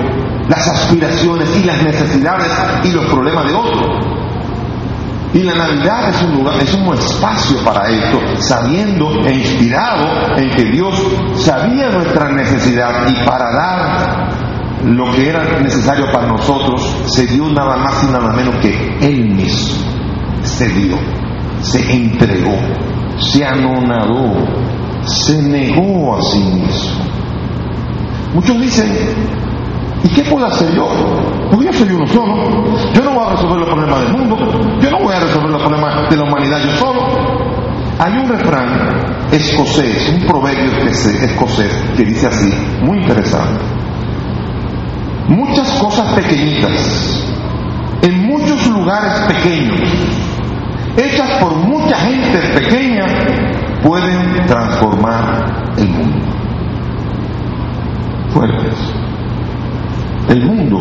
las 0.48 0.68
aspiraciones 0.70 1.58
y 1.58 1.64
las 1.64 1.84
necesidades 1.84 2.52
y 2.84 2.92
los 2.92 3.06
problemas 3.06 3.46
de 3.48 3.54
otro. 3.54 4.29
Y 5.32 5.44
la 5.44 5.54
Navidad 5.54 6.10
es 6.10 6.24
un 6.24 6.38
lugar, 6.38 6.60
es 6.60 6.74
un 6.74 6.92
espacio 6.94 7.64
para 7.64 7.88
esto, 7.88 8.20
sabiendo 8.40 9.12
e 9.28 9.36
inspirado 9.36 10.36
en 10.38 10.50
que 10.50 10.64
Dios 10.72 10.96
sabía 11.36 11.92
nuestra 11.92 12.32
necesidad 12.32 13.08
y 13.08 13.26
para 13.26 13.46
dar 13.54 14.30
lo 14.86 15.12
que 15.12 15.30
era 15.30 15.60
necesario 15.60 16.12
para 16.12 16.28
nosotros, 16.28 16.82
se 17.06 17.28
dio 17.28 17.48
nada 17.50 17.78
más 17.78 18.04
y 18.04 18.08
nada 18.08 18.32
menos 18.34 18.56
que 18.56 18.98
Él 19.02 19.36
mismo. 19.36 19.86
Se 20.42 20.68
dio, 20.70 20.98
se 21.62 21.80
entregó, 21.92 22.58
se 23.20 23.46
anonadó, 23.46 24.34
se 25.06 25.44
negó 25.44 26.16
a 26.18 26.22
sí 26.24 26.40
mismo. 26.40 27.04
Muchos 28.34 28.60
dicen, 28.62 28.88
¿Y 30.04 30.10
qué 30.10 30.24
puedo 30.24 30.46
hacer 30.46 30.74
yo? 30.74 30.88
Porque 31.52 31.66
yo 31.66 31.74
soy 31.74 31.92
uno 31.92 32.08
solo. 32.08 32.36
Yo 32.94 33.04
no 33.04 33.14
voy 33.14 33.26
a 33.26 33.30
resolver 33.32 33.58
los 33.58 33.70
problemas 33.70 34.00
del 34.02 34.14
mundo. 34.14 34.38
Yo 34.80 34.92
no 34.92 35.00
voy 35.00 35.14
a 35.14 35.20
resolver 35.20 35.50
los 35.50 35.62
problemas 35.62 36.10
de 36.10 36.16
la 36.16 36.24
humanidad 36.24 36.60
yo 36.64 36.72
solo. 36.78 37.02
Hay 38.00 38.14
un 38.14 38.30
refrán 38.30 39.28
escocés, 39.32 40.10
un 40.10 40.26
proverbio 40.26 40.72
escocés 40.88 41.74
que 41.98 42.06
dice 42.06 42.28
así, 42.28 42.54
muy 42.82 43.00
interesante. 43.00 43.62
Muchas 45.28 45.70
cosas 45.74 46.14
pequeñitas, 46.14 47.26
en 48.02 48.26
muchos 48.26 48.68
lugares 48.68 49.20
pequeños, 49.28 49.82
hechas 50.96 51.30
por 51.42 51.54
mucha 51.56 51.98
gente 51.98 52.40
pequeña, 52.58 53.06
pueden 53.84 54.46
transformar 54.48 55.74
el 55.78 55.90
mundo. 55.90 56.26
Fuertes. 58.30 59.09
El 60.30 60.46
mundo 60.46 60.78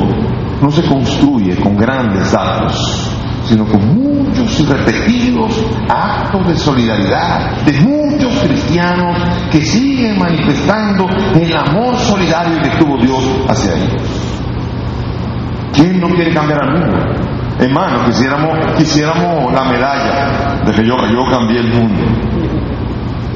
no 0.60 0.70
se 0.70 0.82
construye 0.86 1.56
con 1.56 1.74
grandes 1.74 2.34
actos, 2.34 3.10
sino 3.46 3.64
con 3.64 3.80
muchos 3.96 4.60
y 4.60 4.66
repetidos 4.66 5.64
actos 5.88 6.48
de 6.48 6.54
solidaridad 6.54 7.62
de 7.64 7.72
muchos 7.80 8.30
cristianos 8.40 9.16
que 9.50 9.62
siguen 9.62 10.18
manifestando 10.18 11.06
el 11.34 11.56
amor 11.56 11.96
solidario 11.96 12.60
que 12.60 12.68
tuvo 12.76 12.98
Dios 12.98 13.24
hacia 13.48 13.72
ellos. 13.72 14.02
¿Quién 15.72 15.98
no 15.98 16.08
quiere 16.08 16.34
cambiar 16.34 16.64
al 16.64 16.80
mundo? 16.80 16.98
Hermano, 17.58 18.04
quisiéramos, 18.04 18.76
quisiéramos 18.76 19.50
la 19.50 19.64
medalla 19.64 20.60
de 20.62 20.72
que 20.72 20.86
yo, 20.86 20.94
yo 20.94 21.30
cambié 21.30 21.60
el 21.60 21.72
mundo. 21.72 22.02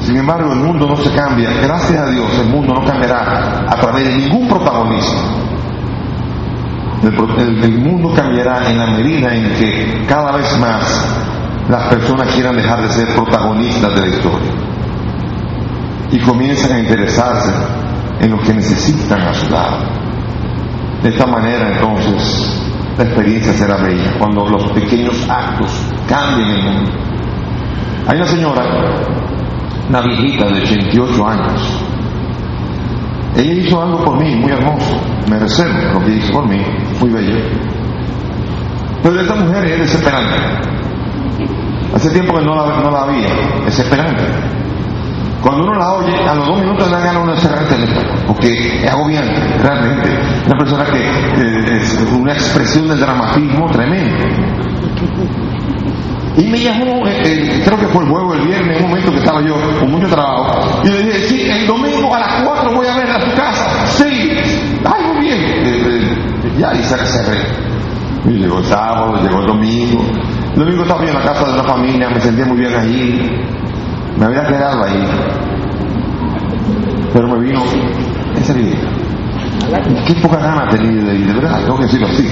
Sin 0.01 0.17
embargo, 0.17 0.53
el 0.53 0.59
mundo 0.59 0.85
no 0.85 0.95
se 0.95 1.11
cambia. 1.15 1.49
Gracias 1.59 1.99
a 1.99 2.11
Dios, 2.11 2.27
el 2.39 2.49
mundo 2.49 2.75
no 2.75 2.85
cambiará 2.85 3.65
a 3.67 3.75
través 3.77 4.05
de 4.05 4.15
ningún 4.15 4.47
protagonismo 4.47 5.42
el, 7.03 7.79
mundo 7.79 8.13
cambiará 8.13 8.69
en 8.69 8.77
la 8.77 8.87
medida 8.87 9.33
en 9.35 9.53
que 9.55 10.05
cada 10.07 10.37
vez 10.37 10.57
más 10.59 11.05
las 11.69 11.87
personas 11.87 12.29
quieran 12.33 12.55
dejar 12.55 12.81
de 12.81 12.89
ser 12.89 13.13
protagonistas 13.13 13.93
de 13.95 14.01
la 14.01 14.07
historia 14.07 14.51
y 16.11 16.19
comiencen 16.19 16.71
a 16.71 16.79
interesarse 16.79 17.51
en 18.19 18.31
los 18.31 18.41
que 18.41 18.53
necesitan 18.53 19.21
ayudar. 19.21 19.79
De 21.01 21.09
esta 21.09 21.25
manera 21.25 21.73
entonces 21.75 22.61
la 22.97 23.03
experiencia 23.03 23.53
será 23.53 23.77
bella, 23.77 24.13
cuando 24.19 24.47
los 24.47 24.71
pequeños 24.71 25.27
actos 25.27 25.71
cambien 26.07 26.49
el 26.49 26.63
mundo. 26.63 26.91
Hay 28.07 28.17
una 28.17 28.27
señora, 28.27 28.63
una 29.89 30.01
viejita 30.01 30.45
de 30.45 30.61
88 30.61 31.27
años, 31.27 31.83
ella 33.35 33.53
hizo 33.53 33.81
algo 33.81 34.03
por 34.03 34.19
mí 34.21 34.35
muy 34.35 34.51
hermoso, 34.51 34.99
me 35.29 35.39
reservo 35.39 35.99
lo 35.99 36.05
que 36.05 36.15
hizo 36.15 36.31
por 36.31 36.47
mí, 36.47 36.61
muy 36.99 37.09
bello. 37.09 37.37
Pero 39.01 39.19
esta 39.19 39.35
mujer 39.35 39.65
es 39.65 39.79
desesperante. 39.79 40.35
Hace 41.93 42.09
tiempo 42.09 42.35
que 42.37 42.45
no 42.45 42.55
la, 42.55 42.81
no 42.81 42.91
la 42.91 43.03
había, 43.03 43.29
desesperante. 43.65 44.23
Cuando 45.41 45.63
uno 45.63 45.73
la 45.73 45.93
oye, 45.95 46.15
a 46.25 46.35
los 46.35 46.47
dos 46.47 46.57
minutos 46.57 46.89
le 46.89 46.97
dan 46.97 47.17
uno 47.17 47.33
de 47.33 47.41
cerrar 47.41 47.63
el 47.63 47.67
teléfono, 47.67 48.09
porque 48.25 48.81
es 48.81 48.89
agobiante, 48.89 49.41
realmente. 49.61 50.09
Una 50.45 50.57
persona 50.57 50.85
que 50.85 51.75
es 51.75 52.01
una 52.17 52.31
expresión 52.31 52.87
del 52.87 52.99
dramatismo 52.99 53.69
tremendo. 53.69 54.25
Y 56.35 56.47
me 56.47 56.59
llamó, 56.59 57.07
eh, 57.07 57.21
eh, 57.25 57.61
creo 57.63 57.77
que 57.77 57.87
fue 57.87 58.03
el 58.03 58.09
juego 58.09 58.33
el 58.33 58.47
viernes, 58.47 58.77
en 58.77 58.85
un 58.85 58.89
momento 58.89 59.11
que 59.11 59.19
estaba 59.19 59.39
yo 59.41 59.53
con 59.79 59.91
mucho 59.91 60.07
trabajo. 60.07 60.81
Y 60.83 60.89
le 60.89 61.03
dije, 61.03 61.19
sí, 61.27 61.41
el 61.49 61.67
domingo 61.67 62.13
a 62.15 62.19
las 62.19 62.43
4 62.43 62.73
voy 62.73 62.87
a 62.87 62.97
ver 62.97 63.11
a 63.11 63.19
tu 63.19 63.35
casa. 63.35 63.85
Sí, 63.87 64.31
ay, 64.83 65.13
muy 65.13 65.25
bien. 65.25 65.39
Eh, 65.39 66.17
ya, 66.57 66.73
y 66.73 66.83
se 66.83 66.97
cerré. 66.97 67.37
Y 68.25 68.39
llegó 68.39 68.57
el 68.57 68.65
sábado, 68.65 69.21
llegó 69.21 69.41
el 69.41 69.47
domingo. 69.47 70.03
El 70.53 70.59
domingo 70.59 70.81
estaba 70.83 71.03
yo 71.03 71.09
en 71.09 71.15
la 71.15 71.23
casa 71.23 71.45
de 71.45 71.53
una 71.53 71.63
familia, 71.63 72.09
me 72.09 72.19
sentía 72.19 72.45
muy 72.45 72.57
bien 72.57 72.73
allí. 72.73 73.31
Me 74.17 74.25
había 74.25 74.43
quedado 74.47 74.83
ahí. 74.85 75.07
Pero 77.13 77.27
me 77.27 77.39
vino 77.39 77.61
esa 78.39 78.53
vida. 78.53 78.77
Qué 80.07 80.15
poca 80.15 80.37
gana 80.37 80.67
tenía 80.69 81.03
de 81.03 81.15
ir, 81.15 81.27
de 81.27 81.33
verdad, 81.33 81.61
tengo 81.61 81.77
que 81.77 81.83
decirlo 81.83 82.07
así. 82.07 82.27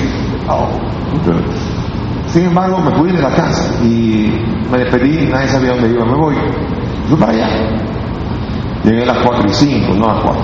Oh. 0.47 1.80
Sin 2.31 2.45
embargo, 2.45 2.79
me 2.79 2.91
fui 2.91 3.11
de 3.11 3.21
la 3.21 3.29
casa 3.29 3.73
y 3.83 4.31
me 4.71 4.77
despedí, 4.77 5.27
nadie 5.29 5.47
sabía 5.47 5.71
dónde 5.71 5.89
iba, 5.89 6.05
me 6.05 6.15
voy. 6.15 6.35
Fui 7.09 7.17
para 7.17 7.33
allá. 7.33 7.49
Llegué 8.85 9.03
a 9.03 9.07
las 9.07 9.17
4 9.17 9.49
y 9.49 9.53
5, 9.53 9.93
no 9.95 10.09
a 10.09 10.13
las 10.13 10.23
4. 10.23 10.43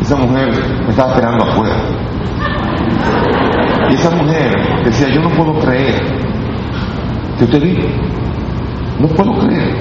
Esa 0.00 0.16
mujer 0.16 0.50
me 0.84 0.90
estaba 0.90 1.10
esperando 1.10 1.44
afuera. 1.44 1.76
Y 3.90 3.94
esa 3.94 4.10
mujer 4.10 4.82
decía, 4.84 5.08
yo 5.08 5.20
no 5.20 5.28
puedo 5.30 5.58
creer 5.60 6.02
que 7.38 7.44
usted 7.44 7.62
vive. 7.62 7.94
No 8.98 9.08
puedo 9.08 9.38
creer. 9.38 9.76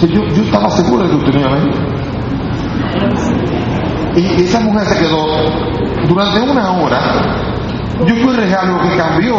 yo, 0.00 0.26
yo 0.26 0.42
estaba 0.42 0.68
seguro 0.70 1.04
de 1.04 1.10
que 1.10 1.16
usted 1.16 1.34
no 1.34 1.40
iba 1.40 1.50
a 1.50 1.54
venir. 1.54 1.74
Y 4.16 4.42
esa 4.42 4.58
mujer 4.60 4.84
se 4.88 4.98
quedó 4.98 5.26
durante 6.08 6.40
una 6.40 6.72
hora. 6.72 7.51
Yo 8.00 8.16
fui 8.16 8.34
regalo 8.34 8.80
que 8.80 8.96
cambió 8.96 9.36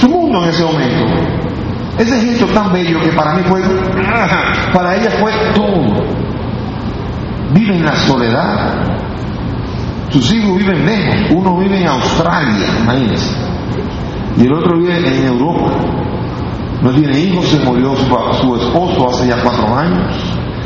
su 0.00 0.08
mundo 0.08 0.42
en 0.42 0.48
ese 0.48 0.64
momento. 0.64 1.04
Ese 1.98 2.20
gesto 2.20 2.46
tan 2.46 2.72
bello 2.72 3.00
que 3.00 3.10
para 3.10 3.34
mí 3.34 3.42
fue, 3.42 3.62
para 4.72 4.96
ella 4.96 5.10
fue 5.20 5.32
todo. 5.54 5.82
Vive 7.52 7.76
en 7.76 7.84
la 7.84 7.94
soledad. 7.96 8.84
Sus 10.10 10.32
hijos 10.32 10.56
viven 10.56 10.84
lejos. 10.84 11.32
Uno 11.32 11.58
vive 11.58 11.80
en 11.80 11.88
Australia, 11.88 12.66
imagínense. 12.82 13.36
Y 14.38 14.46
el 14.46 14.52
otro 14.54 14.78
vive 14.78 14.96
en 14.96 15.26
Europa. 15.26 15.72
No 16.82 16.90
tiene 16.90 17.20
hijos, 17.20 17.46
se 17.46 17.58
murió 17.64 17.94
su, 17.94 18.06
su 18.40 18.56
esposo 18.56 19.10
hace 19.10 19.28
ya 19.28 19.36
cuatro 19.42 19.72
años. 19.76 20.16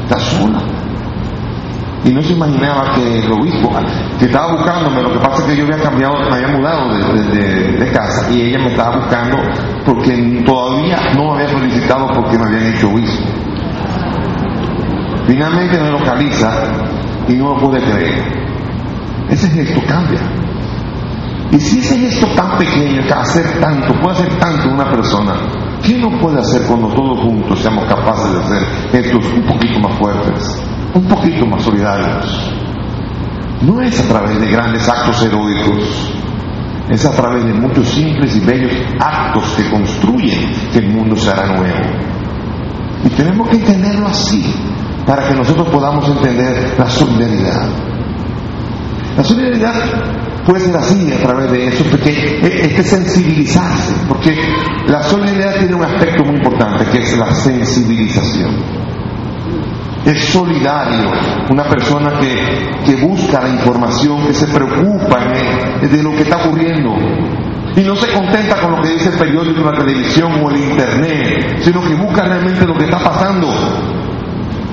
Está 0.05 0.19
sola 0.21 0.76
y 2.07 2.13
no 2.13 2.23
se 2.23 2.33
imaginaba 2.33 2.95
que 2.95 3.19
el 3.19 3.33
obispo 3.33 3.69
que 4.19 4.27
estaba 4.27 4.53
buscándome, 4.53 5.03
lo 5.03 5.13
que 5.13 5.19
pasa 5.19 5.43
es 5.43 5.45
que 5.51 5.57
yo 5.57 5.65
había 5.65 5.83
cambiado, 5.83 6.15
me 6.31 6.37
había 6.37 6.57
mudado 6.57 6.95
de, 6.95 7.91
casa 7.93 8.31
y 8.31 8.43
ella 8.43 8.59
me 8.59 8.69
estaba 8.69 8.97
buscando 8.97 9.37
porque 9.85 10.43
todavía 10.47 10.99
no 11.17 11.35
había 11.35 11.49
solicitado 11.49 12.07
porque 12.15 12.39
me 12.39 12.45
habían 12.45 12.75
hecho 12.75 12.91
obispo. 12.91 13.27
Finalmente 15.27 15.81
me 15.81 15.91
localiza 15.91 16.53
y 17.27 17.33
no 17.35 17.55
lo 17.55 17.57
puede 17.57 17.83
creer. 17.83 18.23
Ese 19.29 19.49
gesto 19.51 19.81
cambia. 19.89 20.21
Y 21.51 21.59
si 21.59 21.81
ese 21.81 21.99
gesto 21.99 22.27
tan 22.37 22.57
pequeño, 22.59 23.03
que 23.03 23.13
hacer 23.13 23.61
tanto, 23.61 23.93
puede 24.01 24.17
hacer 24.17 24.29
tanto 24.39 24.69
una 24.69 24.91
persona, 24.93 25.35
¿qué 25.83 25.99
no 25.99 26.11
puede 26.21 26.39
hacer 26.39 26.63
cuando 26.63 26.89
todos 26.89 27.19
juntos 27.21 27.59
seamos 27.59 27.85
capaces 27.87 28.33
de 28.33 28.39
hacer 28.39 28.63
gestos 28.93 29.25
un 29.33 29.43
poquito 29.43 29.81
más 29.81 29.99
fuertes? 29.99 30.66
Un 30.97 31.05
poquito 31.05 31.47
más 31.47 31.63
solidarios. 31.63 32.51
No 33.63 33.81
es 33.83 34.01
a 34.01 34.09
través 34.09 34.41
de 34.41 34.51
grandes 34.51 34.89
actos 34.89 35.23
heroicos, 35.23 36.13
es 36.89 37.05
a 37.05 37.13
través 37.13 37.45
de 37.45 37.53
muchos 37.53 37.87
simples 37.89 38.35
y 38.37 38.41
bellos 38.41 38.73
actos 38.99 39.45
que 39.57 39.71
construyen 39.71 40.53
que 40.73 40.79
el 40.79 40.89
mundo 40.89 41.17
se 41.17 41.31
hará 41.31 41.57
nuevo. 41.57 41.81
Y 43.05 43.09
tenemos 43.11 43.49
que 43.49 43.57
entenderlo 43.57 44.07
así, 44.07 44.43
para 45.07 45.29
que 45.29 45.35
nosotros 45.35 45.69
podamos 45.69 46.09
entender 46.09 46.75
la 46.79 46.89
solidaridad. 46.89 47.69
La 49.17 49.25
solidaridad 49.25 49.75
puede 50.45 50.61
ser 50.61 50.77
así 50.77 51.13
a 51.13 51.23
través 51.23 51.51
de 51.51 51.69
eso, 51.69 51.85
porque 51.91 52.41
este 52.43 52.83
sensibilizarse, 52.85 53.95
porque 54.09 54.37
la 54.87 55.03
solidaridad 55.03 55.59
tiene 55.59 55.75
un 55.75 55.85
aspecto 55.85 56.25
muy 56.25 56.37
importante, 56.37 56.85
que 56.91 56.99
es 56.99 57.19
la 57.19 57.35
sensibilización 57.35 58.76
es 60.07 60.25
solidario, 60.27 61.11
una 61.51 61.65
persona 61.65 62.13
que, 62.21 62.95
busca 62.97 63.43
la 63.43 63.49
información, 63.49 64.25
que 64.25 64.33
se 64.33 64.47
preocupa 64.47 65.19
de 65.81 66.03
lo 66.03 66.13
que 66.13 66.23
está 66.23 66.37
ocurriendo. 66.37 66.95
Y 67.77 67.81
no 67.81 67.95
se 67.97 68.11
contenta 68.13 68.61
con 68.61 68.71
lo 68.71 68.83
que 68.83 68.91
dice 68.91 69.11
el 69.11 69.19
periódico, 69.19 69.63
la 69.63 69.77
televisión 69.77 70.33
o 70.43 70.51
el 70.51 70.57
internet, 70.57 71.59
sino 71.61 71.83
que 71.83 71.95
busca 71.95 72.23
realmente 72.23 72.65
lo 72.65 72.75
que 72.75 72.85
está 72.85 72.99
pasando. 72.99 73.49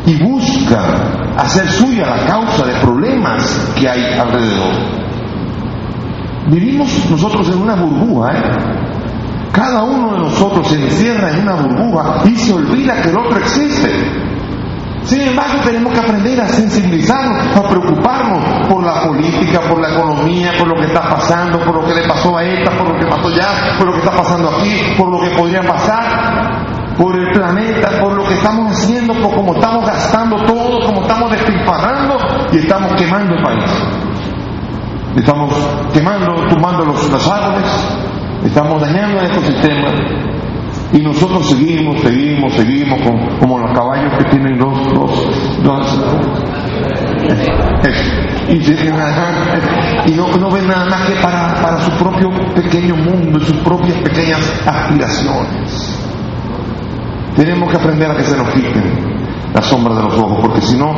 Y 0.06 0.24
busca 0.24 1.34
hacer 1.36 1.68
suya 1.70 2.06
la 2.06 2.26
causa 2.26 2.66
de 2.66 2.74
problemas 2.80 3.74
que 3.78 3.90
hay 3.90 4.20
alrededor. 4.20 4.74
Vivimos 6.48 7.10
nosotros 7.10 7.50
en 7.50 7.62
una 7.62 7.76
burbuja, 7.76 8.34
¿eh? 8.34 8.42
Cada 9.52 9.84
uno 9.84 10.14
de 10.14 10.20
nosotros 10.20 10.68
se 10.68 10.82
encierra 10.82 11.32
en 11.32 11.42
una 11.42 11.56
burbuja 11.56 12.22
y 12.26 12.36
se 12.36 12.54
olvida 12.54 13.02
que 13.02 13.10
el 13.10 13.18
otro 13.18 13.38
existe. 13.38 13.90
Sin 15.06 15.22
embargo, 15.22 15.60
tenemos 15.64 15.94
que 15.94 16.00
aprender 16.00 16.40
a 16.40 16.48
sensibilizarnos, 16.48 17.58
a 17.58 17.68
preocuparnos 17.68 18.68
por 18.70 18.84
la 18.84 19.02
política, 19.02 19.60
por 19.62 19.82
la 19.82 19.94
economía, 19.94 20.52
por 20.58 20.68
lo 20.68 20.76
que 20.76 20.86
está 20.86 21.02
pasando, 21.02 21.60
por 21.60 21.76
lo 21.76 21.86
que 21.86 21.94
le 21.94 22.08
pasó 22.08 22.38
a 22.38 22.44
esta, 22.44 22.72
por 22.78 22.90
lo 22.90 23.00
que 23.00 23.06
pasó 23.06 23.28
allá, 23.28 23.78
por 23.78 23.88
lo 23.88 23.94
que 23.94 24.00
está 24.00 24.12
pasando 24.12 24.50
aquí, 24.50 24.96
por 24.98 25.10
lo 25.10 25.20
que 25.20 25.30
podría 25.36 25.62
pasar, 25.62 26.96
por 26.98 27.16
el 27.20 27.32
planeta, 27.34 28.00
por 28.00 28.14
lo 28.14 28.24
que 28.24 28.36
estamos 28.36 28.72
haciendo, 28.72 29.14
por 29.16 29.36
cómo 29.36 29.56
estamos 29.56 29.86
gastando 29.86 30.38
todo, 30.46 30.86
cómo 30.86 31.02
estamos 31.02 31.32
despilfarrando 31.32 32.18
y 32.52 32.58
estamos 32.58 32.94
quemando 32.94 33.36
el 33.36 33.44
país. 33.44 33.64
Estamos 35.16 35.54
quemando, 35.94 36.48
tumbando 36.48 36.86
los, 36.86 37.30
árboles, 37.30 37.70
estamos 38.46 38.82
dañando 38.82 39.20
el 39.20 39.26
ecosistema, 39.28 39.92
y 40.94 41.00
nosotros 41.02 41.50
seguimos, 41.50 42.00
seguimos, 42.02 42.54
seguimos 42.54 43.02
como 43.40 43.58
los 43.58 43.72
caballos 43.78 44.14
que 44.20 44.26
tienen 44.26 44.60
dos, 44.60 44.78
dos, 44.94 45.64
dos. 45.64 46.04
Y, 48.50 48.58
y 48.58 50.16
no, 50.16 50.52
ven 50.52 50.68
nada 50.68 50.86
más 50.86 51.06
que 51.06 51.16
para, 51.16 51.56
para 51.62 51.82
su 51.82 51.92
propio 51.92 52.30
pequeño 52.54 52.96
mundo 52.96 53.40
y 53.40 53.46
sus 53.46 53.58
propias 53.58 53.98
pequeñas 54.00 54.40
aspiraciones. 54.68 56.00
Tenemos 57.36 57.72
que 57.72 57.78
aprender 57.78 58.12
a 58.12 58.16
que 58.16 58.24
se 58.24 58.38
nos 58.38 58.50
quiten 58.50 58.84
la 59.52 59.62
sombra 59.64 59.96
de 59.96 60.04
los 60.04 60.14
ojos, 60.14 60.40
porque 60.42 60.62
si 60.62 60.78
no, 60.78 60.94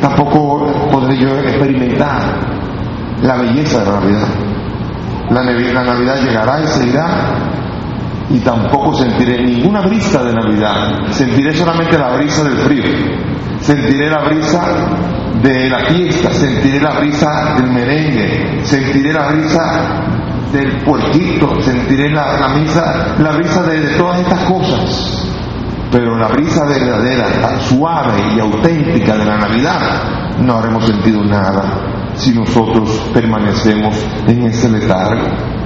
tampoco 0.00 0.66
podré 0.90 1.18
yo 1.18 1.28
experimentar 1.38 2.20
la 3.22 3.36
belleza 3.36 3.80
de 3.80 3.86
la 3.86 4.00
Navidad. 4.00 4.28
La, 5.30 5.42
la 5.42 5.84
Navidad 5.84 6.16
llegará 6.22 6.60
y 6.60 6.66
se 6.66 6.88
irá, 6.88 7.06
y 8.30 8.38
tampoco 8.40 8.94
sentiré 8.94 9.42
ninguna 9.42 9.80
brisa 9.80 10.22
de 10.22 10.32
Navidad, 10.32 11.10
sentiré 11.10 11.52
solamente 11.54 11.98
la 11.98 12.16
brisa 12.16 12.44
del 12.44 12.58
frío, 12.58 12.84
sentiré 13.60 14.08
la 14.08 14.24
brisa 14.24 14.62
de 15.42 15.68
la 15.68 15.78
fiesta, 15.86 16.30
sentiré 16.30 16.80
la 16.80 17.00
brisa 17.00 17.54
del 17.56 17.72
merengue, 17.72 18.60
sentiré 18.64 19.12
la 19.12 19.28
brisa 19.28 20.10
del 20.52 20.82
puerquito, 20.84 21.60
sentiré 21.60 22.10
la, 22.10 22.38
la, 22.38 23.32
brisa 23.32 23.62
de, 23.62 23.96
todas 23.96 24.20
estas 24.20 24.44
cosas. 24.44 25.26
Pero 25.90 26.16
la 26.16 26.28
brisa 26.28 26.64
verdadera, 26.66 27.60
suave 27.60 28.34
y 28.36 28.40
auténtica 28.40 29.16
de 29.16 29.24
la 29.24 29.38
Navidad, 29.38 30.38
no 30.40 30.54
habremos 30.54 30.86
sentido 30.86 31.24
nada 31.24 32.12
si 32.14 32.32
nosotros 32.32 33.10
permanecemos 33.12 33.96
en 34.26 34.44
ese 34.44 34.68
letargo. 34.68 35.59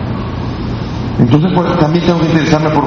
Entonces 1.19 1.53
pues, 1.55 1.77
también 1.79 2.05
tengo 2.05 2.21
que 2.21 2.27
interesarme 2.27 2.71
por 2.71 2.85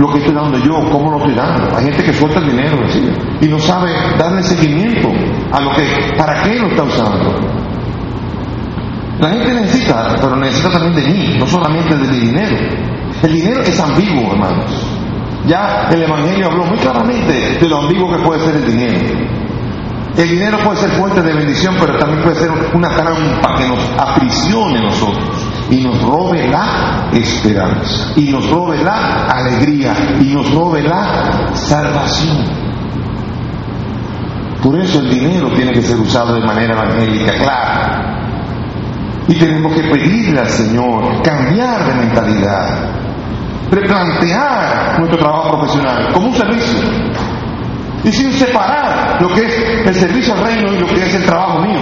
lo 0.00 0.12
que 0.12 0.18
estoy 0.18 0.34
dando 0.34 0.58
yo, 0.58 0.90
cómo 0.90 1.12
lo 1.12 1.18
estoy 1.18 1.34
dando. 1.34 1.76
Hay 1.76 1.84
gente 1.84 2.02
que 2.02 2.12
suelta 2.12 2.40
el 2.40 2.50
dinero 2.50 2.76
y 3.40 3.46
no 3.46 3.58
sabe 3.58 3.92
darle 4.18 4.42
seguimiento 4.42 5.08
a 5.52 5.60
lo 5.60 5.70
que, 5.70 5.86
para 6.16 6.42
qué 6.42 6.58
lo 6.58 6.68
está 6.68 6.82
usando. 6.82 7.34
La 9.20 9.30
gente 9.30 9.52
necesita, 9.52 10.16
pero 10.20 10.36
necesita 10.36 10.70
también 10.70 10.94
de 10.94 11.12
mí, 11.12 11.36
no 11.38 11.46
solamente 11.46 11.96
de 11.96 12.08
mi 12.08 12.18
dinero. 12.18 12.56
El 13.22 13.32
dinero 13.32 13.62
es 13.62 13.80
ambiguo, 13.80 14.32
hermanos. 14.32 14.86
Ya 15.46 15.88
el 15.90 16.02
Evangelio 16.02 16.46
habló 16.46 16.64
muy 16.66 16.78
claramente 16.78 17.58
de 17.60 17.68
lo 17.68 17.78
ambiguo 17.78 18.10
que 18.10 18.18
puede 18.18 18.40
ser 18.44 18.56
el 18.56 18.66
dinero. 18.66 19.00
El 20.16 20.28
dinero 20.28 20.58
puede 20.64 20.80
ser 20.80 20.90
fuente 20.90 21.22
de 21.22 21.32
bendición, 21.32 21.76
pero 21.78 21.96
también 21.96 22.22
puede 22.22 22.36
ser 22.36 22.50
una 22.74 22.88
trampa 22.88 23.54
que 23.56 23.68
nos 23.68 23.78
aprisione 23.98 24.82
nosotros 24.82 25.37
y 25.70 25.82
nos 25.82 26.02
robe 26.02 26.48
la 26.48 27.10
esperanza, 27.12 28.12
y 28.16 28.30
nos 28.30 28.48
robe 28.50 28.82
la 28.82 29.26
alegría, 29.26 29.94
y 30.20 30.34
nos 30.34 30.50
robe 30.52 30.82
la 30.82 31.54
salvación. 31.54 32.44
Por 34.62 34.80
eso 34.80 35.00
el 35.00 35.10
dinero 35.10 35.50
tiene 35.54 35.72
que 35.72 35.82
ser 35.82 35.98
usado 35.98 36.34
de 36.34 36.40
manera 36.40 36.74
evangélica, 36.74 37.32
claro. 37.34 38.18
Y 39.28 39.34
tenemos 39.34 39.72
que 39.74 39.82
pedirle 39.82 40.40
al 40.40 40.48
Señor 40.48 41.22
cambiar 41.22 41.84
de 41.86 41.94
mentalidad, 41.94 42.90
replantear 43.70 44.98
nuestro 44.98 45.18
trabajo 45.18 45.58
profesional 45.58 46.12
como 46.12 46.28
un 46.28 46.34
servicio. 46.34 46.80
Y 48.04 48.12
sin 48.12 48.32
separar 48.32 49.20
lo 49.20 49.28
que 49.34 49.42
es 49.42 49.86
el 49.86 49.94
servicio 49.94 50.32
al 50.32 50.40
reino 50.40 50.72
y 50.72 50.78
lo 50.78 50.86
que 50.86 51.02
es 51.02 51.14
el 51.14 51.24
trabajo 51.24 51.60
mío. 51.60 51.80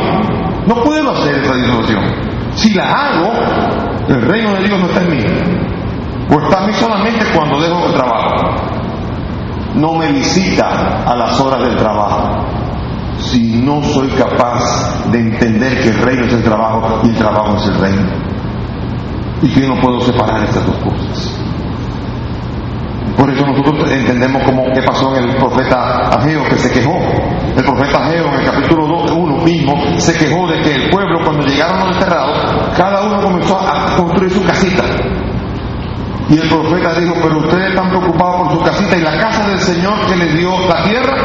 No 0.67 0.83
puedo 0.83 1.13
hacer 1.13 1.37
esa 1.37 1.55
disolución. 1.55 2.36
Si 2.57 2.73
la 2.73 2.91
hago, 2.91 3.33
el 4.09 4.23
reino 4.23 4.55
de 4.55 4.65
Dios 4.65 4.81
no 4.81 4.87
está 4.87 5.03
en 5.03 5.11
mí. 5.11 5.25
O 6.31 6.41
está 6.41 6.61
en 6.61 6.67
mí 6.67 6.73
solamente 6.73 7.25
cuando 7.35 7.61
dejo 7.61 7.87
el 7.87 7.93
trabajo. 7.93 8.31
No 9.75 9.93
me 9.95 10.11
visita 10.11 11.05
a 11.07 11.15
las 11.15 11.39
horas 11.39 11.61
del 11.61 11.77
trabajo. 11.77 12.47
Si 13.19 13.61
no 13.63 13.83
soy 13.83 14.09
capaz 14.09 15.11
de 15.11 15.21
entender 15.21 15.83
que 15.83 15.91
el 15.91 15.99
reino 15.99 16.25
es 16.25 16.33
el 16.33 16.43
trabajo 16.43 17.01
y 17.05 17.09
el 17.09 17.17
trabajo 17.17 17.57
es 17.57 17.67
el 17.67 17.75
reino. 17.79 18.11
Y 19.43 19.49
que 19.49 19.69
no 19.69 19.79
puedo 19.79 20.01
separar 20.01 20.45
estas 20.45 20.67
dos 20.67 20.77
cosas. 20.77 21.46
Por 23.15 23.31
eso 23.31 23.47
nosotros 23.47 23.91
entendemos 23.91 24.43
como 24.43 24.65
qué 24.73 24.83
pasó 24.83 25.17
en 25.17 25.31
el 25.31 25.37
profeta 25.37 26.09
Ageo 26.19 26.45
que 26.49 26.57
se 26.57 26.71
quejó. 26.71 26.99
El 27.57 27.65
profeta 27.65 28.05
Ageo 28.05 28.27
en 28.27 28.41
el 28.41 28.45
capítulo 28.45 28.87
2, 28.87 29.11
1 29.13 29.37
mismo 29.45 29.75
se 29.99 30.13
quejó 30.15 30.47
de 30.49 30.61
que 30.61 30.75
el 30.75 30.91
pueblo 30.91 31.21
cuando 31.25 31.47
llegaron 31.47 31.79
los 31.81 31.97
enterrados, 31.97 32.75
cada 32.77 33.03
uno 33.07 33.23
comenzó 33.23 33.59
a 33.59 33.97
construir 33.97 34.31
su 34.31 34.43
casita. 34.45 34.85
Y 36.29 36.35
el 36.35 36.49
profeta 36.49 36.99
dijo, 36.99 37.15
pero 37.23 37.39
ustedes 37.39 37.71
están 37.71 37.89
preocupados 37.89 38.49
por 38.49 38.59
su 38.59 38.65
casita 38.65 38.97
y 38.97 39.01
la 39.01 39.17
casa 39.19 39.49
del 39.49 39.61
Señor 39.61 40.07
que 40.07 40.17
les 40.17 40.37
dio 40.37 40.51
la 40.69 40.83
tierra, 40.83 41.17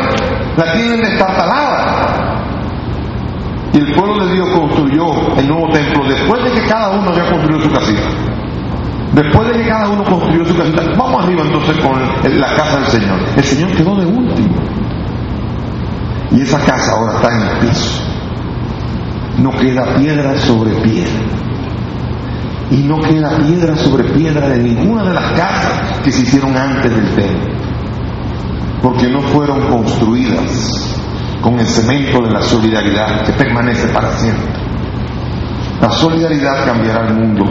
la 0.58 0.74
tienen 0.74 1.02
destartalada. 1.02 2.42
Y 3.74 3.78
el 3.78 3.94
pueblo 3.96 4.26
de 4.26 4.34
Dios 4.34 4.50
construyó 4.50 5.06
el 5.38 5.48
nuevo 5.48 5.70
templo 5.72 6.04
después 6.08 6.44
de 6.44 6.52
que 6.52 6.68
cada 6.68 6.90
uno 6.90 7.10
había 7.10 7.30
construido 7.30 7.62
su 7.62 7.70
casita. 7.72 8.10
Después 9.14 9.48
de 9.50 9.62
que 9.62 9.68
cada 9.68 9.90
uno 9.90 10.04
construyó 10.06 10.46
su 10.46 10.56
casita, 10.56 10.84
vamos 10.98 11.24
arriba 11.24 11.44
entonces 11.44 11.78
con 11.80 12.00
la 12.40 12.56
casa 12.56 12.80
del 12.80 12.88
Señor. 12.88 13.20
El 13.36 13.44
Señor 13.44 13.72
quedó 13.72 13.96
de 13.96 14.06
último. 14.06 14.56
Y 16.32 16.42
esa 16.42 16.60
casa 16.60 16.94
ahora 16.94 17.16
está 17.16 17.36
en 17.36 17.42
el 17.42 17.58
piso. 17.68 18.04
No 19.40 19.52
queda 19.52 19.96
piedra 19.96 20.38
sobre 20.38 20.72
piedra. 20.76 21.20
Y 22.70 22.84
no 22.84 23.00
queda 23.02 23.38
piedra 23.38 23.76
sobre 23.76 24.06
piedra 24.06 24.48
de 24.48 24.60
ninguna 24.60 25.04
de 25.04 25.14
las 25.14 25.32
casas 25.34 26.00
que 26.02 26.12
se 26.12 26.22
hicieron 26.22 26.56
antes 26.56 26.90
del 26.90 27.10
templo. 27.10 27.54
Porque 28.82 29.10
no 29.10 29.20
fueron 29.20 29.60
construidas 29.68 30.96
con 31.42 31.60
el 31.60 31.66
cemento 31.66 32.22
de 32.24 32.32
la 32.32 32.42
solidaridad 32.42 33.26
que 33.26 33.34
permanece 33.34 33.90
para 33.90 34.10
siempre. 34.14 34.54
La 35.82 35.90
solidaridad 35.90 36.66
cambiará 36.66 37.08
el 37.08 37.16
mundo. 37.16 37.44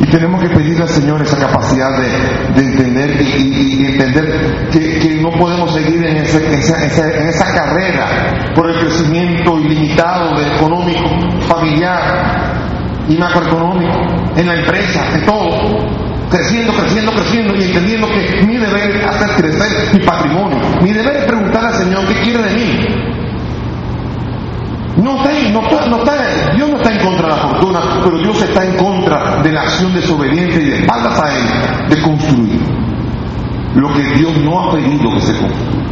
Y 0.00 0.06
tenemos 0.06 0.42
que 0.42 0.48
pedirle 0.48 0.82
al 0.82 0.88
Señor 0.88 1.22
esa 1.22 1.38
capacidad 1.38 1.90
de, 1.96 2.60
entender 2.60 3.20
y, 3.22 3.86
entender 3.86 4.68
que, 4.70 5.18
no 5.20 5.30
podemos 5.30 5.72
seguir 5.72 6.04
en, 6.04 6.16
en, 6.16 6.24
esa, 6.24 7.54
carrera 7.54 8.52
por 8.54 8.70
el 8.70 8.80
crecimiento 8.80 9.58
ilimitado 9.58 10.36
de 10.38 10.56
económico, 10.56 11.08
familiar 11.46 13.04
y 13.08 13.16
macroeconómico, 13.16 13.98
en 14.36 14.46
la 14.46 14.54
empresa, 14.56 15.06
en 15.14 15.24
todo 15.24 16.04
creciendo, 16.34 16.72
creciendo, 16.72 17.12
creciendo 17.12 17.54
y 17.54 17.62
entendiendo 17.62 18.08
que 18.08 18.42
mi 18.46 18.56
deber 18.56 18.96
es 18.96 19.06
hacer 19.06 19.30
crecer 19.36 19.94
mi 19.94 20.00
patrimonio. 20.00 20.58
Mi 20.82 20.92
deber 20.92 21.16
es 21.16 21.24
preguntar 21.26 21.64
al 21.66 21.74
Señor 21.74 22.06
qué 22.08 22.14
quiere 22.22 22.42
de 22.42 22.54
mí. 22.54 23.14
No 25.04 25.16
está, 25.16 26.54
Dios 26.56 26.70
no 26.70 26.76
está 26.76 26.92
en 26.92 27.04
contra 27.04 27.28
de 27.28 27.34
la 27.34 27.42
fortuna, 27.42 27.80
pero 28.02 28.18
Dios 28.18 28.42
está 28.42 28.64
en 28.64 28.76
contra 28.76 29.42
de 29.42 29.52
la 29.52 29.62
acción 29.62 29.94
desobediente 29.94 30.62
y 30.62 30.64
de 30.66 30.76
espaldas 30.80 31.20
a 31.20 31.36
Él 31.36 31.88
de 31.90 32.02
construir 32.02 32.60
lo 33.74 33.92
que 33.92 34.02
Dios 34.16 34.36
no 34.38 34.60
ha 34.60 34.72
pedido 34.72 35.10
que 35.12 35.20
se 35.20 35.36
construya. 35.36 35.84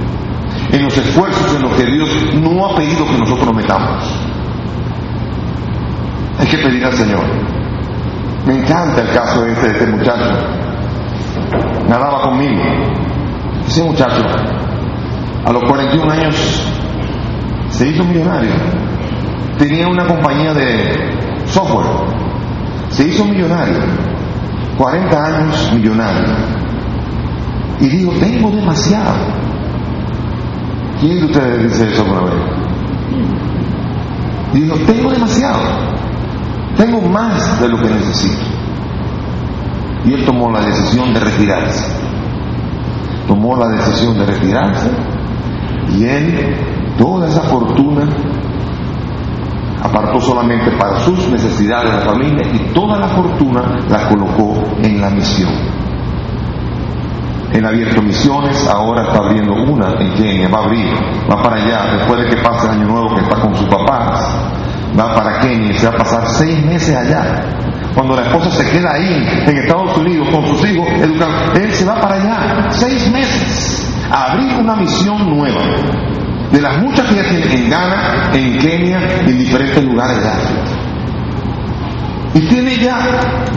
En 0.72 0.84
los 0.84 0.96
esfuerzos 0.96 1.54
en 1.54 1.62
los 1.62 1.72
que 1.74 1.84
Dios 1.84 2.08
no 2.40 2.66
ha 2.66 2.74
pedido 2.74 3.06
que 3.06 3.18
nosotros 3.18 3.54
metamos. 3.54 4.04
Hay 6.38 6.46
que 6.46 6.58
pedir 6.58 6.84
al 6.84 6.92
Señor 6.94 7.24
me 8.46 8.58
encanta 8.58 9.02
el 9.02 9.10
caso 9.10 9.42
de 9.42 9.52
este, 9.52 9.66
este 9.68 9.86
muchacho. 9.86 10.34
Nadaba 11.88 12.22
conmigo. 12.22 12.60
Ese 13.66 13.84
muchacho, 13.84 14.20
a 15.44 15.52
los 15.52 15.62
41 15.62 16.10
años, 16.10 16.66
se 17.70 17.88
hizo 17.88 18.02
millonario. 18.02 18.50
Tenía 19.59 19.88
una 19.88 20.07
compañía 20.07 20.53
de 20.55 21.47
software. 21.47 21.86
Se 22.90 23.09
hizo 23.09 23.24
millonario. 23.24 23.78
40 24.76 25.24
años 25.24 25.72
millonario. 25.74 26.26
Y 27.80 27.88
dijo, 27.88 28.12
tengo 28.20 28.51
demasiado. 28.51 29.14
¿Quién 31.01 31.18
de 31.18 31.24
ustedes 31.26 31.62
dice 31.64 31.93
eso 31.93 32.05
una 32.05 32.20
vez? 32.22 32.34
Dijo, 34.53 34.76
tengo 34.86 35.11
demasiado. 35.11 35.61
Tengo 36.76 37.01
más 37.03 37.61
de 37.61 37.68
lo 37.68 37.76
que 37.80 37.88
necesito. 37.88 38.43
Y 40.05 40.14
él 40.14 40.24
tomó 40.24 40.51
la 40.51 40.61
decisión 40.61 41.12
de 41.14 41.20
retirarse. 41.20 41.84
Tomó 43.26 43.57
la 43.57 43.68
decisión 43.68 44.18
de 44.18 44.26
retirarse 44.26 44.90
y 45.97 46.05
él 46.05 46.57
toda 46.99 47.28
esa 47.28 47.43
fortuna 47.43 48.09
apartó 49.83 50.20
solamente 50.20 50.70
para 50.78 51.01
sus 51.01 51.28
necesidades 51.28 51.91
de 51.91 51.97
la 51.99 52.05
familia 52.05 52.47
y 52.53 52.72
toda 52.72 52.99
la 52.99 53.09
fortuna 53.09 53.62
la 53.89 54.09
colocó 54.09 54.62
en 54.80 55.01
la 55.01 55.11
misión. 55.11 55.51
Él 57.53 57.66
ha 57.66 57.68
abierto 57.68 58.01
misiones, 58.01 58.66
ahora 58.68 59.03
está 59.03 59.18
abriendo 59.18 59.53
una 59.53 59.93
en 60.01 60.14
Kenia, 60.14 60.49
va 60.49 60.61
a 60.61 60.64
abrir, 60.64 60.89
va 61.30 61.43
para 61.43 61.57
allá, 61.57 61.99
después 61.99 62.20
de 62.22 62.28
que 62.30 62.43
pase 62.43 62.66
el 62.66 62.72
año 62.72 62.87
nuevo 62.87 63.14
que 63.14 63.22
está 63.22 63.41
con 63.41 63.55
sus 63.55 63.66
papás, 63.66 64.20
va 64.99 65.14
para 65.14 65.41
Kenia 65.41 65.72
y 65.72 65.74
se 65.74 65.87
va 65.89 65.95
a 65.95 65.99
pasar 65.99 66.28
seis 66.28 66.64
meses 66.64 66.97
allá. 66.97 67.45
Cuando 67.95 68.16
la 68.16 68.22
esposa 68.22 68.51
se 68.51 68.70
queda 68.70 68.95
ahí 68.95 69.26
en 69.47 69.57
Estados 69.59 69.99
Unidos 69.99 70.28
con 70.33 70.47
sus 70.47 70.66
hijos 70.70 70.89
educando, 70.93 71.61
él 71.61 71.70
se 71.72 71.85
va 71.85 72.01
para 72.01 72.14
allá 72.14 72.70
seis 72.70 73.12
meses 73.12 73.95
a 74.11 74.33
abrir 74.33 74.55
una 74.61 74.76
misión 74.76 75.28
nueva 75.28 75.61
de 76.53 76.61
las 76.61 76.82
muchas 76.82 77.09
que 77.09 77.16
ya 77.16 77.28
tiene 77.28 77.55
en 77.55 77.70
Ghana, 77.70 78.30
en 78.34 78.59
Kenia 78.59 79.00
y 79.26 79.30
en 79.30 79.38
diferentes 79.38 79.82
lugares 79.82 80.22
de 80.22 80.28
África. 80.28 80.82
Y 82.34 82.40
tiene 82.48 82.76
ya 82.76 82.98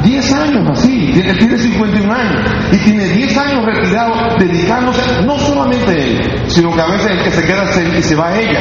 10 0.03 0.33
años 0.33 0.67
así, 0.69 1.11
tiene, 1.13 1.33
tiene 1.35 1.57
51 1.57 2.13
años 2.13 2.41
y 2.73 2.77
tiene 2.77 3.05
10 3.05 3.37
años 3.37 3.65
retirado 3.65 4.13
dedicándose 4.37 5.01
no 5.25 5.37
solamente 5.39 5.91
a 5.91 5.95
él, 5.95 6.43
sino 6.47 6.73
que 6.73 6.81
a 6.81 6.87
veces 6.87 7.11
el 7.11 7.23
que 7.23 7.31
se 7.31 7.45
queda 7.45 7.63
y 7.97 8.01
se 8.01 8.15
va 8.15 8.27
a 8.29 8.39
ella. 8.39 8.59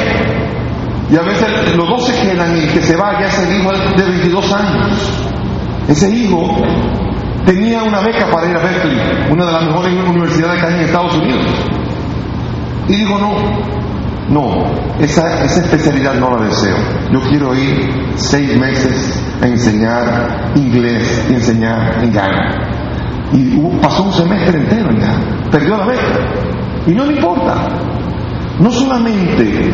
Y 1.10 1.16
a 1.16 1.22
veces 1.22 1.76
los 1.76 1.88
dos 1.88 2.06
se 2.06 2.14
quedan 2.22 2.56
y 2.56 2.60
el 2.60 2.72
que 2.72 2.80
se 2.80 2.96
va 2.96 3.20
ya 3.20 3.26
es 3.26 3.38
el 3.40 3.60
hijo 3.60 3.72
de 3.72 4.04
22 4.04 4.52
años. 4.52 5.10
Ese 5.88 6.10
hijo 6.10 6.62
tenía 7.44 7.82
una 7.82 8.00
beca 8.00 8.26
para 8.30 8.48
ir 8.48 8.56
a 8.56 8.60
Berkeley, 8.60 8.98
una 9.30 9.46
de 9.46 9.52
las 9.52 9.64
mejores 9.64 9.92
universidades 9.92 10.60
que 10.60 10.66
hay 10.66 10.74
en 10.74 10.80
Estados 10.80 11.14
Unidos. 11.14 11.44
Y 12.88 12.96
dijo, 12.96 13.18
no, 13.18 13.34
no, 14.34 14.64
esa, 14.98 15.44
especialidad 15.44 16.14
no 16.14 16.28
la 16.36 16.44
deseo. 16.44 16.76
Yo 17.12 17.20
quiero 17.20 17.54
ir 17.54 17.88
seis 18.16 18.58
meses 18.58 19.16
a 19.40 19.46
enseñar 19.46 20.52
inglés 20.56 21.26
y 21.30 21.34
enseñar 21.34 22.02
en 22.02 22.12
Ghana. 22.12 23.30
Y 23.32 23.56
pasó 23.80 24.02
un 24.02 24.12
semestre 24.12 24.58
entero 24.58 24.90
en 24.90 24.98
Ghana. 24.98 25.48
Perdió 25.52 25.76
la 25.76 25.86
beca. 25.86 26.18
Y 26.84 26.92
no 26.92 27.06
le 27.06 27.12
importa. 27.14 27.54
No 28.58 28.70
solamente 28.72 29.72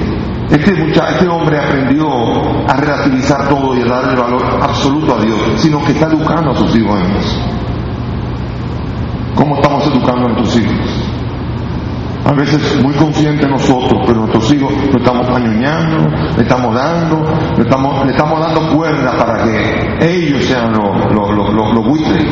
este, 0.51 0.91
este 0.91 1.29
hombre 1.29 1.59
aprendió 1.59 2.07
a 2.69 2.77
relativizar 2.77 3.49
todo 3.49 3.75
y 3.77 3.81
a 3.81 3.87
darle 3.87 4.21
valor 4.21 4.43
absoluto 4.61 5.17
a 5.17 5.25
Dios, 5.25 5.39
sino 5.57 5.83
que 5.83 5.93
está 5.93 6.07
educando 6.07 6.51
a 6.51 6.55
sus 6.55 6.77
hijos 6.77 7.01
en 7.01 7.17
eso. 7.17 7.41
¿Cómo 9.35 9.57
estamos 9.57 9.87
educando 9.87 10.27
a 10.27 10.33
nuestros 10.33 10.57
hijos? 10.57 11.10
A 12.31 12.33
veces 12.33 12.81
muy 12.81 12.95
conscientes 12.95 13.45
nosotros, 13.49 14.05
pero 14.07 14.21
nuestros 14.21 14.53
hijos 14.53 14.73
lo 14.73 15.01
estamos 15.01 15.29
añoñando, 15.31 16.09
le 16.37 16.43
estamos 16.45 16.73
dando, 16.73 17.25
le 17.57 17.63
estamos, 17.65 18.07
le 18.07 18.13
estamos 18.13 18.39
dando 18.39 18.77
cuerda 18.77 19.19
para 19.19 19.43
que 19.43 19.99
ellos 20.01 20.45
sean 20.45 20.71
los 20.71 21.13
lo, 21.13 21.83
buitres 21.83 22.25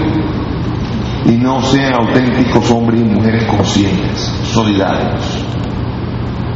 y 1.24 1.32
no 1.32 1.60
sean 1.62 1.94
auténticos 1.94 2.70
hombres 2.70 3.00
y 3.00 3.04
mujeres 3.06 3.44
conscientes, 3.46 4.20
solidarios. 4.44 5.44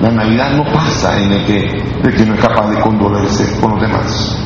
La 0.01 0.13
Navidad 0.13 0.53
no 0.53 0.63
pasa 0.73 1.21
en 1.21 1.33
el 1.33 1.45
que, 1.45 1.67
el 2.05 2.15
que 2.15 2.25
no 2.25 2.35
es 2.35 2.41
capaz 2.41 2.71
de 2.71 2.81
condolerse 2.81 3.59
con 3.61 3.73
los 3.73 3.81
demás. 3.81 4.39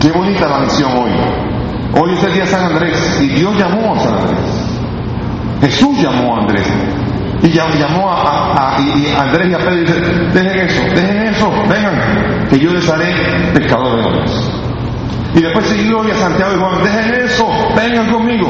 Qué 0.00 0.12
bonita 0.12 0.46
la 0.46 0.60
misión 0.60 0.92
hoy. 0.92 1.10
Hoy 2.00 2.14
es 2.14 2.22
el 2.22 2.34
día 2.34 2.44
de 2.44 2.48
San 2.48 2.66
Andrés 2.66 3.20
y 3.20 3.26
Dios 3.30 3.58
llamó 3.58 3.96
a 3.96 3.98
San 3.98 4.14
Andrés. 4.14 4.68
Jesús 5.60 6.00
llamó 6.00 6.36
a 6.36 6.42
Andrés. 6.42 6.66
Y 7.42 7.48
llamó 7.50 8.08
a, 8.08 8.76
Andrés 8.76 9.50
y 9.50 9.54
a 9.54 9.58
Pedro 9.58 9.76
y 9.76 9.80
dice, 9.80 10.00
dejen 10.32 10.60
eso, 10.60 10.82
dejen 10.94 11.22
eso, 11.22 11.50
vengan, 11.68 12.48
que 12.48 12.58
yo 12.58 12.70
les 12.72 12.88
haré 12.88 13.52
pescadores 13.52 14.04
de 14.04 14.10
hombres. 14.10 14.50
Y 15.34 15.40
después 15.40 15.66
siguió 15.66 16.02
a 16.02 16.14
Santiago 16.14 16.52
y 16.54 16.60
Juan, 16.60 16.84
dejen 16.84 17.14
eso, 17.24 17.48
vengan 17.76 18.12
conmigo. 18.12 18.48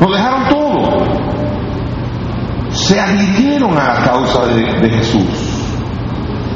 Lo 0.00 0.12
dejaron 0.12 0.48
todo 0.48 1.26
se 2.76 3.00
adhirieron 3.00 3.76
a 3.76 3.94
la 3.94 4.04
causa 4.04 4.46
de, 4.46 4.90
Jesús. 4.90 5.24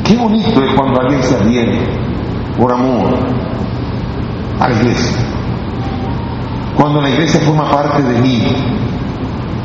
Qué 0.05 0.17
bonito 0.17 0.63
es 0.63 0.75
cuando 0.75 1.01
alguien 1.01 1.23
se 1.23 1.35
adhiere 1.35 1.79
por 2.59 2.73
amor 2.73 3.19
a 4.61 4.69
la 4.69 4.75
iglesia. 4.77 5.19
Cuando 6.77 7.01
la 7.01 7.11
iglesia 7.11 7.41
forma 7.41 7.71
parte 7.71 8.03
de 8.03 8.21
mí. 8.21 8.47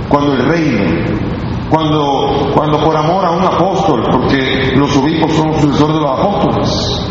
Cuando 0.10 0.34
el 0.34 0.48
reino. 0.48 1.26
Cuando, 1.70 2.52
cuando 2.54 2.80
por 2.80 2.96
amor 2.96 3.26
a 3.26 3.32
un 3.32 3.44
apóstol, 3.44 4.04
porque 4.12 4.74
los 4.76 4.96
obispos 4.98 5.34
son 5.34 5.48
los 5.48 5.62
sucesores 5.62 5.96
de 5.96 6.02
los 6.02 6.20
apóstoles. 6.20 7.06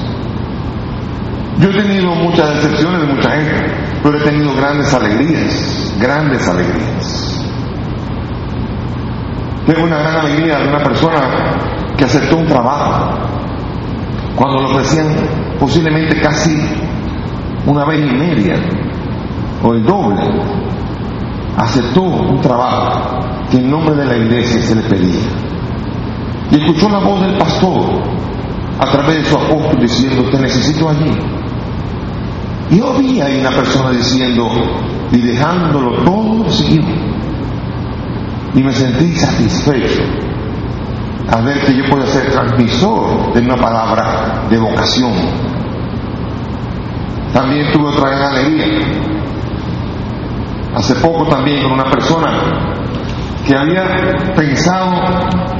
Yo 1.59 1.71
he 1.71 1.73
tenido 1.73 2.15
muchas 2.15 2.55
decepciones 2.55 3.01
de 3.01 3.15
mucha 3.15 3.31
gente, 3.31 3.75
pero 4.03 4.19
he 4.19 4.21
tenido 4.23 4.55
grandes 4.55 4.93
alegrías, 4.95 5.97
grandes 6.01 6.49
alegrías. 6.49 7.35
Tengo 9.67 9.85
una 9.85 9.99
gran 9.99 10.17
alegría 10.17 10.59
de 10.59 10.69
una 10.69 10.83
persona 10.83 11.21
que 11.97 12.05
aceptó 12.05 12.37
un 12.37 12.47
trabajo 12.47 13.19
cuando 14.37 14.63
lo 14.63 14.71
ofrecían 14.71 15.07
posiblemente 15.59 16.21
casi 16.21 16.55
una 17.67 17.85
vez 17.87 18.01
y 18.01 18.15
media 18.15 18.57
o 19.63 19.73
el 19.73 19.85
doble. 19.85 20.21
Aceptó 21.57 22.03
un 22.03 22.41
trabajo 22.41 23.21
que 23.51 23.59
en 23.59 23.71
nombre 23.71 23.95
de 23.95 24.05
la 24.05 24.17
iglesia 24.17 24.61
se 24.61 24.75
le 24.75 24.83
pedía. 24.83 25.23
Y 26.51 26.57
escuchó 26.57 26.89
la 26.89 26.99
voz 26.99 27.21
del 27.21 27.37
pastor 27.39 28.03
a 28.79 28.87
través 28.87 29.23
de 29.23 29.25
su 29.25 29.37
apóstol 29.37 29.81
diciendo, 29.81 30.25
te 30.31 30.39
necesito 30.39 30.89
allí. 30.89 31.11
Y 32.71 32.79
yo 32.79 32.95
vi 32.95 33.21
ahí 33.21 33.41
una 33.41 33.51
persona 33.51 33.91
diciendo, 33.91 34.49
y 35.13 35.19
dejándolo 35.19 36.03
todo, 36.05 36.51
siguió. 36.51 36.83
Y 38.55 38.63
me 38.63 38.73
sentí 38.73 39.13
satisfecho 39.13 40.03
al 41.31 41.45
ver 41.45 41.65
que 41.65 41.77
yo 41.77 41.85
puedo 41.91 42.07
ser 42.07 42.31
transmisor 42.31 43.33
de 43.33 43.41
una 43.41 43.57
palabra 43.57 44.45
de 44.49 44.59
vocación. 44.59 45.13
También 47.33 47.73
tuve 47.73 47.89
otra 47.89 48.11
gran 48.11 48.33
alegría. 48.33 48.87
Hace 50.75 50.95
poco 50.97 51.27
también 51.27 51.63
con 51.63 51.73
una 51.73 51.91
persona 51.91 52.75
que 53.47 53.55
había 53.55 54.35
pensado 54.35 54.93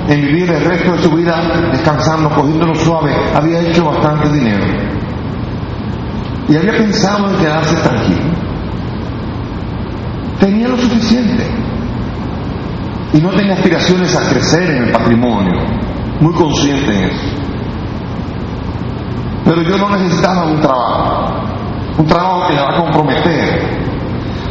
en 0.09 0.21
vivir 0.21 0.51
el 0.51 0.65
resto 0.65 0.93
de 0.93 1.03
su 1.03 1.11
vida 1.11 1.41
descansando, 1.71 2.31
cogiéndolo 2.31 2.75
suave, 2.75 3.15
había 3.35 3.61
hecho 3.61 3.85
bastante 3.85 4.29
dinero. 4.31 4.65
Y 6.49 6.57
había 6.57 6.73
pensado 6.73 7.31
en 7.31 7.37
quedarse 7.37 7.77
tranquilo. 7.77 8.23
Tenía 10.41 10.69
lo 10.69 10.77
suficiente. 10.77 11.47
Y 13.13 13.21
no 13.21 13.31
tenía 13.31 13.55
aspiraciones 13.55 14.17
a 14.17 14.29
crecer 14.29 14.69
en 14.71 14.83
el 14.85 14.93
patrimonio. 14.93 15.61
Muy 16.21 16.35
consciente 16.35 16.93
en 16.93 17.05
eso. 17.05 17.27
Pero 19.45 19.63
yo 19.63 19.79
no 19.79 19.91
necesitaba 19.91 20.45
un 20.47 20.61
trabajo. 20.61 21.35
Un 21.99 22.07
trabajo 22.07 22.49
que 22.49 22.55
le 22.55 22.61
va 22.61 22.75
a 22.75 22.77
comprometer 22.81 23.94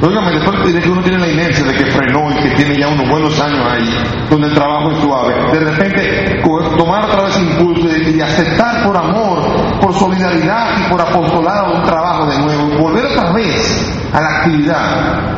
Óigame, 0.05 0.31
después 0.33 0.73
de 0.73 0.81
que 0.81 0.89
uno 0.89 1.01
tiene 1.01 1.17
la 1.17 1.29
inercia 1.29 1.63
de 1.63 1.73
que 1.75 1.85
frenó 1.85 2.29
y 2.29 2.35
que 2.43 2.49
tiene 2.57 2.77
ya 2.77 2.89
unos 2.89 3.07
buenos 3.07 3.39
años 3.39 3.65
ahí, 3.71 3.87
donde 4.29 4.47
el 4.47 4.53
trabajo 4.53 4.91
es 4.91 4.97
suave, 4.99 5.33
de 5.53 5.59
repente 5.61 6.41
tomar 6.77 7.05
otra 7.05 7.23
vez 7.23 7.39
impulso 7.39 7.87
y, 7.87 8.19
aceptar 8.19 8.83
por 8.85 8.97
amor, 8.97 9.39
por 9.79 9.93
solidaridad 9.93 10.77
y 10.77 10.91
por 10.91 10.99
apostolado 10.99 11.75
un 11.77 11.83
trabajo 11.83 12.25
de 12.25 12.37
nuevo, 12.37 12.83
volver 12.83 13.05
otra 13.05 13.31
vez 13.31 13.89
a 14.11 14.19
la 14.19 14.27
actividad. 14.39 15.37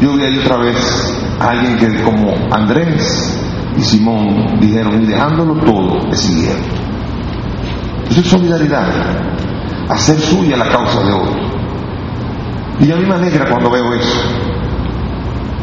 Yo 0.00 0.14
vi 0.14 0.24
ahí 0.24 0.38
otra 0.40 0.56
vez 0.56 1.14
a 1.38 1.50
alguien 1.50 1.76
que 1.76 2.02
como 2.02 2.34
Andrés 2.50 3.38
y 3.76 3.82
Simón 3.82 4.58
dijeron, 4.58 5.00
y 5.00 5.06
dejándolo 5.06 5.62
todo, 5.64 6.08
le 6.08 6.16
siguieron. 6.16 6.60
Eso 8.10 8.18
es 8.18 8.26
solidaridad, 8.26 8.88
hacer 9.88 10.18
suya 10.18 10.56
la 10.56 10.70
causa 10.70 11.04
de 11.04 11.12
otro. 11.12 11.45
Y 12.80 12.92
a 12.92 12.96
mí 12.96 13.06
me 13.06 13.14
alegra 13.14 13.48
cuando 13.48 13.70
veo 13.70 13.94
eso. 13.94 14.46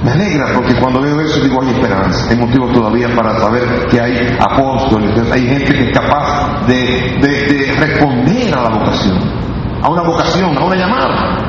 Me 0.04 0.12
alegra 0.12 0.48
porque 0.54 0.76
cuando 0.76 1.02
veo 1.02 1.22
eso 1.22 1.40
digo 1.40 1.62
hay 1.62 1.70
esperanza, 1.70 2.30
hay 2.30 2.36
motivos 2.36 2.74
todavía 2.74 3.08
para 3.16 3.40
saber 3.40 3.88
que 3.90 4.02
hay 4.02 4.38
apóstoles, 4.38 5.32
hay 5.32 5.48
gente 5.48 5.74
que 5.74 5.84
es 5.84 5.98
capaz 5.98 6.66
de, 6.68 7.20
de 7.22 7.74
responder 7.80 8.54
a 8.54 8.64
la 8.64 8.70
vocación, 8.70 9.18
a 9.82 9.90
una 9.90 10.02
vocación, 10.02 10.58
a 10.58 10.66
una 10.66 10.76
llamada. 10.76 11.44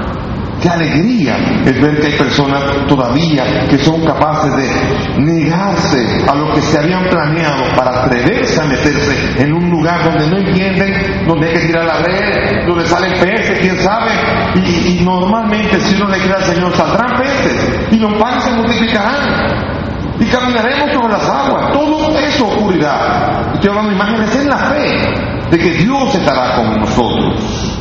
Qué 0.62 0.68
alegría 0.68 1.36
es 1.66 1.80
ver 1.80 2.00
que 2.00 2.06
hay 2.06 2.12
personas 2.16 2.62
todavía 2.88 3.66
que 3.68 3.76
son 3.76 4.02
capaces 4.04 4.56
de 4.56 5.20
negarse 5.20 6.24
a 6.26 6.34
lo 6.34 6.54
que 6.54 6.62
se 6.62 6.78
habían 6.78 7.04
planeado 7.04 7.64
para 7.76 8.04
atreverse 8.04 8.60
a 8.60 8.64
meterse 8.64 9.42
en 9.42 9.52
un 9.52 9.68
lugar 9.68 10.04
donde 10.04 10.26
no 10.26 10.38
entienden, 10.38 11.26
donde 11.26 11.48
hay 11.48 11.54
que 11.54 11.66
tirar 11.66 11.84
la 11.84 11.98
red, 11.98 12.66
donde 12.66 12.86
salen 12.86 13.12
peces, 13.20 13.58
quién 13.60 13.76
sabe. 13.78 14.12
Y, 14.54 15.02
normalmente 15.04 15.80
si 15.80 15.96
uno 15.96 16.08
le 16.08 16.18
cree 16.18 16.34
al 16.34 16.44
Señor 16.44 16.72
saldrán 16.76 17.16
peces 17.16 17.88
y 17.90 17.96
los 17.96 18.14
panes 18.14 18.44
se 18.44 18.52
multiplicarán 18.52 19.74
y 20.20 20.26
caminaremos 20.26 20.92
sobre 20.92 21.12
las 21.12 21.28
aguas. 21.28 21.72
Todo 21.72 22.18
eso 22.18 22.46
ocurrirá. 22.46 23.52
Estoy 23.54 23.70
hablando 23.70 23.90
de 23.90 23.96
imágenes 23.96 24.36
en 24.36 24.48
la 24.48 24.56
fe 24.56 25.50
de 25.50 25.58
que 25.58 25.70
Dios 25.72 26.14
estará 26.14 26.56
con 26.56 26.80
nosotros. 26.80 27.78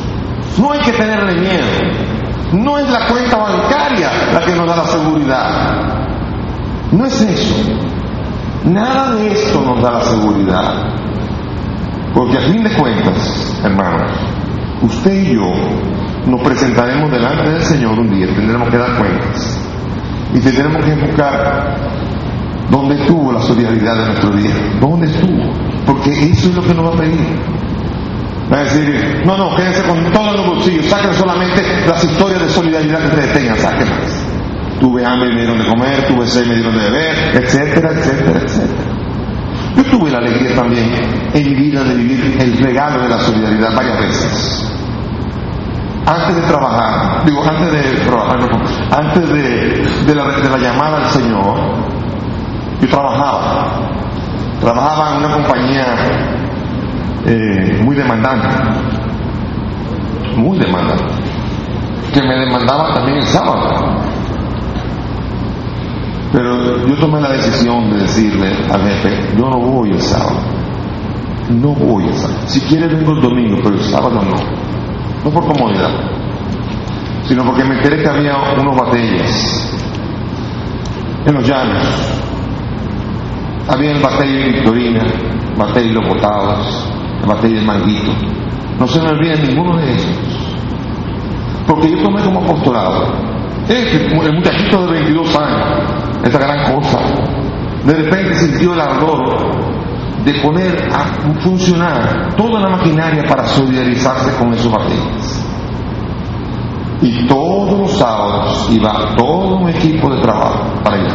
No 0.58 0.72
hay 0.72 0.80
que 0.80 0.92
tenerle 0.92 1.40
miedo. 1.40 1.66
No 2.52 2.78
es 2.78 2.88
la 2.90 3.06
cuenta 3.06 3.36
bancaria 3.36 4.10
la 4.32 4.40
que 4.40 4.54
nos 4.54 4.66
da 4.66 4.76
la 4.76 4.86
seguridad. 4.86 6.04
No 6.92 7.06
es 7.06 7.20
eso. 7.20 7.54
Nada 8.64 9.14
de 9.16 9.32
esto 9.32 9.60
nos 9.60 9.82
da 9.82 9.92
la 9.92 10.00
seguridad. 10.00 10.74
Porque 12.14 12.38
a 12.38 12.40
fin 12.42 12.62
de 12.62 12.72
cuentas, 12.76 13.60
hermanos, 13.64 14.12
usted 14.82 15.12
y 15.12 15.34
yo 15.34 15.50
nos 16.26 16.40
presentaremos 16.42 17.10
delante 17.10 17.50
del 17.50 17.62
Señor 17.62 17.98
un 17.98 18.10
día, 18.10 18.26
tendremos 18.26 18.68
que 18.70 18.78
dar 18.78 18.96
cuentas. 18.96 19.60
Y 20.32 20.40
tendremos 20.40 20.84
que 20.84 20.94
buscar 20.94 21.76
dónde 22.70 23.00
estuvo 23.00 23.32
la 23.32 23.40
solidaridad 23.40 23.94
de 23.94 24.06
nuestro 24.06 24.30
día, 24.30 24.54
dónde 24.80 25.06
estuvo. 25.06 25.52
Porque 25.86 26.10
eso 26.10 26.48
es 26.48 26.54
lo 26.54 26.62
que 26.62 26.74
nos 26.74 26.86
va 26.86 26.94
a 26.94 26.96
pedir. 26.96 27.20
Va 28.52 28.58
a 28.58 28.64
decir, 28.64 29.22
no, 29.24 29.36
no, 29.36 29.56
quédense 29.56 29.82
con 29.82 30.12
todos 30.12 30.36
los 30.36 30.46
bolsillos, 30.46 30.86
saquen 30.86 31.14
solamente 31.14 31.62
las 31.86 32.04
historias 32.04 32.42
de 32.42 32.48
solidaridad 32.48 33.00
que 33.00 33.06
ustedes 33.06 33.32
tengan, 33.32 33.58
saquen 33.58 33.88
Tuve 34.80 35.04
hambre 35.04 35.30
y 35.30 35.34
me 35.34 35.40
dieron 35.40 35.58
de 35.58 35.66
comer, 35.66 36.06
tuve 36.06 36.26
sed 36.26 36.44
y 36.44 36.48
me 36.48 36.54
dieron 36.56 36.74
de 36.76 36.84
beber, 36.90 37.42
etcétera, 37.42 37.90
etcétera, 37.92 38.40
etcétera. 38.44 38.94
Yo 39.76 39.84
tuve 39.84 40.10
la 40.10 40.18
alegría 40.18 40.54
también 40.54 40.90
en 41.32 41.42
mi 41.42 41.54
vida 41.54 41.82
de 41.84 41.94
vivir 41.94 42.36
el 42.38 42.58
regalo 42.58 43.02
de 43.02 43.08
la 43.08 43.18
solidaridad 43.18 43.74
varias 43.74 44.00
veces. 44.00 44.74
Antes 46.06 46.36
de 46.36 46.42
trabajar, 46.42 47.24
digo, 47.24 47.42
antes 47.42 47.72
de 47.72 48.04
trabajar, 48.04 48.38
antes 48.90 49.28
de, 49.28 50.04
de 50.06 50.14
la 50.14 50.58
llamada 50.58 50.98
al 50.98 51.06
Señor, 51.06 51.56
yo 52.80 52.88
trabajaba. 52.88 53.90
Trabajaba 54.60 55.16
en 55.16 55.24
una 55.24 55.34
compañía 55.34 55.84
eh, 57.26 57.80
muy 57.82 57.96
demandante, 57.96 58.48
muy 60.36 60.58
demandante, 60.58 61.04
que 62.12 62.22
me 62.22 62.34
demandaba 62.34 62.94
también 62.94 63.18
el 63.18 63.24
sábado. 63.24 63.96
Pero 66.32 66.86
yo 66.86 66.96
tomé 66.96 67.20
la 67.20 67.30
decisión 67.30 67.90
de 67.90 67.98
decirle 67.98 68.48
al 68.72 68.82
jefe, 68.82 69.36
yo 69.36 69.48
no 69.48 69.58
voy 69.58 69.90
el 69.90 70.00
sábado, 70.00 70.36
no 71.50 71.68
voy 71.68 72.04
el 72.06 72.14
sábado. 72.14 72.40
Si 72.46 72.60
quiere 72.62 72.88
vengo 72.88 73.12
el 73.12 73.20
domingo, 73.20 73.56
pero 73.62 73.76
el 73.76 73.84
sábado 73.84 74.20
no. 74.22 74.34
No 75.24 75.30
por 75.30 75.46
comodidad, 75.46 75.90
sino 77.26 77.44
porque 77.44 77.64
me 77.64 77.76
enteré 77.76 78.02
que 78.02 78.08
había 78.08 78.36
unos 78.60 78.76
batallas 78.76 79.74
en 81.24 81.34
los 81.34 81.48
llanos. 81.48 81.82
Había 83.66 83.92
el 83.92 84.02
batalla 84.02 84.30
de 84.30 84.52
Victorina, 84.52 85.02
de 85.74 85.84
los 85.92 86.06
botados, 86.06 86.94
batalla 87.26 87.54
del 87.54 87.64
manguito. 87.64 88.12
No 88.78 88.86
se 88.86 89.00
me 89.00 89.08
olvida 89.08 89.34
ninguno 89.36 89.78
de 89.78 89.92
ellos. 89.92 90.06
Porque 91.66 91.90
yo 91.90 92.02
tomé 92.02 92.22
como 92.22 92.40
apostolado. 92.40 93.14
Este, 93.66 94.14
el 94.14 94.34
muchachito 94.34 94.86
de 94.86 94.92
22 94.92 95.36
años, 95.36 95.90
esta 96.22 96.38
gran 96.38 96.74
cosa, 96.74 96.98
de 97.86 97.94
repente 97.94 98.34
sintió 98.34 98.74
el 98.74 98.80
ardor 98.80 99.64
de 100.24 100.40
poner 100.40 100.88
a 100.92 101.40
funcionar 101.40 102.34
toda 102.36 102.60
la 102.60 102.70
maquinaria 102.70 103.24
para 103.28 103.46
solidarizarse 103.46 104.36
con 104.38 104.52
esos 104.54 104.72
batallas. 104.72 105.44
Y 107.02 107.26
todos 107.26 107.78
los 107.78 107.92
sábados 107.92 108.68
iba 108.72 109.14
todo 109.16 109.56
un 109.56 109.68
equipo 109.68 110.08
de 110.14 110.22
trabajo 110.22 110.80
para 110.82 110.96
allá. 110.96 111.14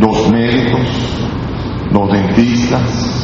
Dos 0.00 0.30
médicos, 0.30 0.80
dos 1.92 2.10
dentistas, 2.10 3.22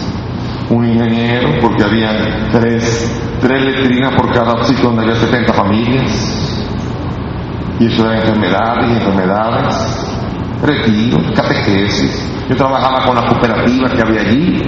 un 0.68 0.84
ingeniero, 0.84 1.58
porque 1.62 1.84
había 1.84 2.50
tres, 2.52 3.10
tres 3.40 3.64
letrinas 3.64 4.14
por 4.14 4.30
cada 4.32 4.62
sitio 4.64 4.84
donde 4.84 5.02
había 5.02 5.16
70 5.16 5.52
familias. 5.54 6.64
Y 7.80 7.86
eso 7.86 8.04
eran 8.04 8.18
enfermedades 8.18 8.90
y 8.90 8.92
enfermedades, 8.92 10.06
retiros, 10.62 11.32
catequesis. 11.34 12.46
Yo 12.48 12.56
trabajaba 12.56 13.04
con 13.04 13.14
la 13.16 13.26
cooperativa 13.28 13.88
que 13.90 14.02
había 14.02 14.20
allí. 14.22 14.62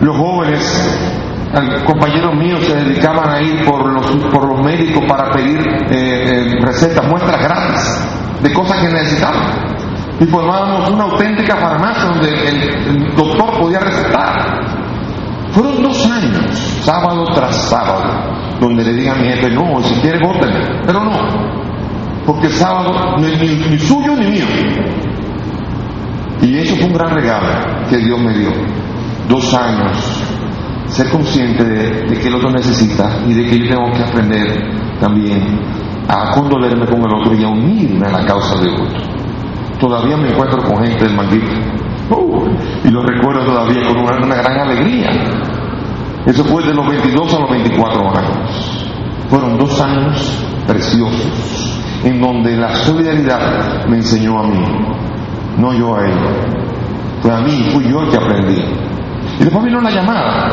Los 0.00 0.16
jóvenes, 0.16 1.18
compañeros 1.84 2.34
míos 2.34 2.64
se 2.64 2.76
dedicaban 2.76 3.30
a 3.30 3.42
ir 3.42 3.64
por 3.64 3.92
los, 3.92 4.06
por 4.32 4.48
los 4.48 4.64
médicos 4.64 5.04
para 5.08 5.30
pedir 5.30 5.58
eh, 5.58 5.90
eh, 5.90 6.56
recetas, 6.64 7.06
muestras 7.08 7.42
gratis 7.42 8.08
de 8.42 8.52
cosas 8.52 8.78
que 8.78 8.88
necesitaban. 8.92 9.68
Y 10.20 10.24
formábamos 10.26 10.90
una 10.90 11.04
auténtica 11.04 11.56
farmacia 11.56 12.04
donde 12.04 12.48
el 12.48 13.14
doctor 13.14 13.58
podía 13.60 13.80
recetar. 13.80 14.58
Fueron 15.52 15.82
dos 15.82 16.06
años, 16.06 16.80
sábado 16.82 17.24
tras 17.34 17.56
sábado, 17.68 18.02
donde 18.60 18.84
le 18.84 18.92
digan 18.92 19.18
a 19.18 19.22
mi 19.22 19.28
jefe, 19.28 19.50
no, 19.50 19.82
si 19.82 19.94
quiere 19.94 20.18
vóteme, 20.24 20.82
pero 20.84 21.02
no, 21.02 21.67
porque 22.28 22.48
el 22.48 22.52
sábado 22.52 23.16
no 23.18 23.26
es 23.26 23.40
ni, 23.70 23.78
suyo 23.78 24.14
ni 24.14 24.26
mío. 24.26 24.44
Y 26.42 26.58
eso 26.58 26.76
fue 26.76 26.88
un 26.88 26.92
gran 26.92 27.14
regalo 27.14 27.48
que 27.88 27.96
Dios 27.96 28.20
me 28.20 28.34
dio. 28.34 28.50
Dos 29.30 29.54
años, 29.54 29.96
ser 30.88 31.08
consciente 31.08 31.64
de, 31.64 32.18
que 32.18 32.28
el 32.28 32.34
otro 32.34 32.50
necesita 32.50 33.22
y 33.26 33.32
de 33.32 33.46
que 33.46 33.58
yo 33.58 33.74
tengo 33.74 33.90
que 33.92 34.02
aprender 34.02 34.46
también 35.00 35.58
a 36.06 36.32
condolerme 36.32 36.84
con 36.84 37.00
el 37.00 37.14
otro 37.18 37.34
y 37.34 37.42
a 37.44 37.48
unirme 37.48 38.06
a 38.06 38.10
la 38.10 38.26
causa 38.26 38.60
de 38.60 38.72
otro. 38.72 39.00
Todavía 39.80 40.18
me 40.18 40.28
encuentro 40.28 40.62
con 40.62 40.84
gente 40.84 41.04
del 41.04 41.16
maldito 41.16 41.50
Uh, 42.10 42.48
y 42.84 42.90
lo 42.90 43.02
recuerdo 43.02 43.44
todavía 43.44 43.86
con 43.86 43.98
una, 43.98 44.36
gran 44.36 44.58
alegría. 44.60 45.10
Eso 46.26 46.44
fue 46.44 46.62
de 46.62 46.74
los 46.74 46.86
22 46.86 47.34
a 47.34 47.40
los 47.40 47.50
24 47.50 48.00
años. 48.00 48.86
Fueron 49.30 49.58
dos 49.58 49.80
años 49.80 50.44
preciosos 50.66 51.77
en 52.04 52.20
donde 52.20 52.56
la 52.56 52.74
solidaridad 52.74 53.86
me 53.88 53.96
enseñó 53.96 54.38
a 54.38 54.46
mí, 54.46 54.64
no 55.58 55.72
yo 55.74 55.96
a 55.96 56.06
él. 56.06 56.14
Fue 57.20 57.32
a 57.32 57.40
mí, 57.40 57.70
fui 57.72 57.88
yo 57.88 58.02
el 58.02 58.10
que 58.10 58.16
aprendí. 58.16 58.62
Y 59.40 59.44
después 59.44 59.64
vino 59.64 59.80
la 59.80 59.90
llamada. 59.90 60.48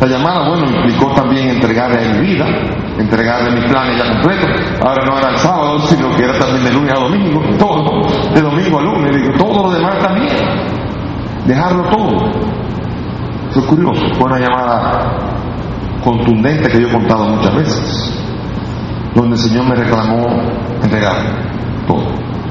La 0.00 0.06
llamada, 0.06 0.48
bueno, 0.48 0.66
implicó 0.66 1.12
también 1.12 1.50
entregarle 1.50 2.14
mi 2.14 2.26
vida, 2.26 2.46
entregarle 2.98 3.50
mis 3.50 3.64
planes 3.70 3.98
ya 3.98 4.12
completos. 4.12 4.50
Ahora 4.82 5.04
no 5.04 5.18
era 5.18 5.30
el 5.30 5.38
sábado, 5.38 5.78
sino 5.80 6.10
que 6.16 6.24
era 6.24 6.38
también 6.38 6.64
de 6.64 6.72
lunes 6.72 6.92
a 6.92 7.00
domingo, 7.00 7.42
todo, 7.58 8.32
de 8.34 8.40
domingo 8.40 8.78
a 8.78 8.82
lunes, 8.82 9.16
digo, 9.16 9.32
todo 9.36 9.64
lo 9.64 9.70
demás 9.72 9.98
también. 9.98 10.36
Dejarlo 11.44 11.82
todo. 11.90 12.30
Fue 13.50 13.66
curioso, 13.66 14.02
fue 14.14 14.26
una 14.26 14.38
llamada 14.38 15.30
contundente 16.04 16.70
que 16.70 16.80
yo 16.80 16.88
he 16.88 16.92
contado 16.92 17.28
muchas 17.28 17.54
veces, 17.54 18.24
donde 19.14 19.36
el 19.36 19.42
Señor 19.42 19.68
me 19.68 19.74
reclamó 19.74 20.26
entregar 20.82 21.16
todo, 21.86 22.06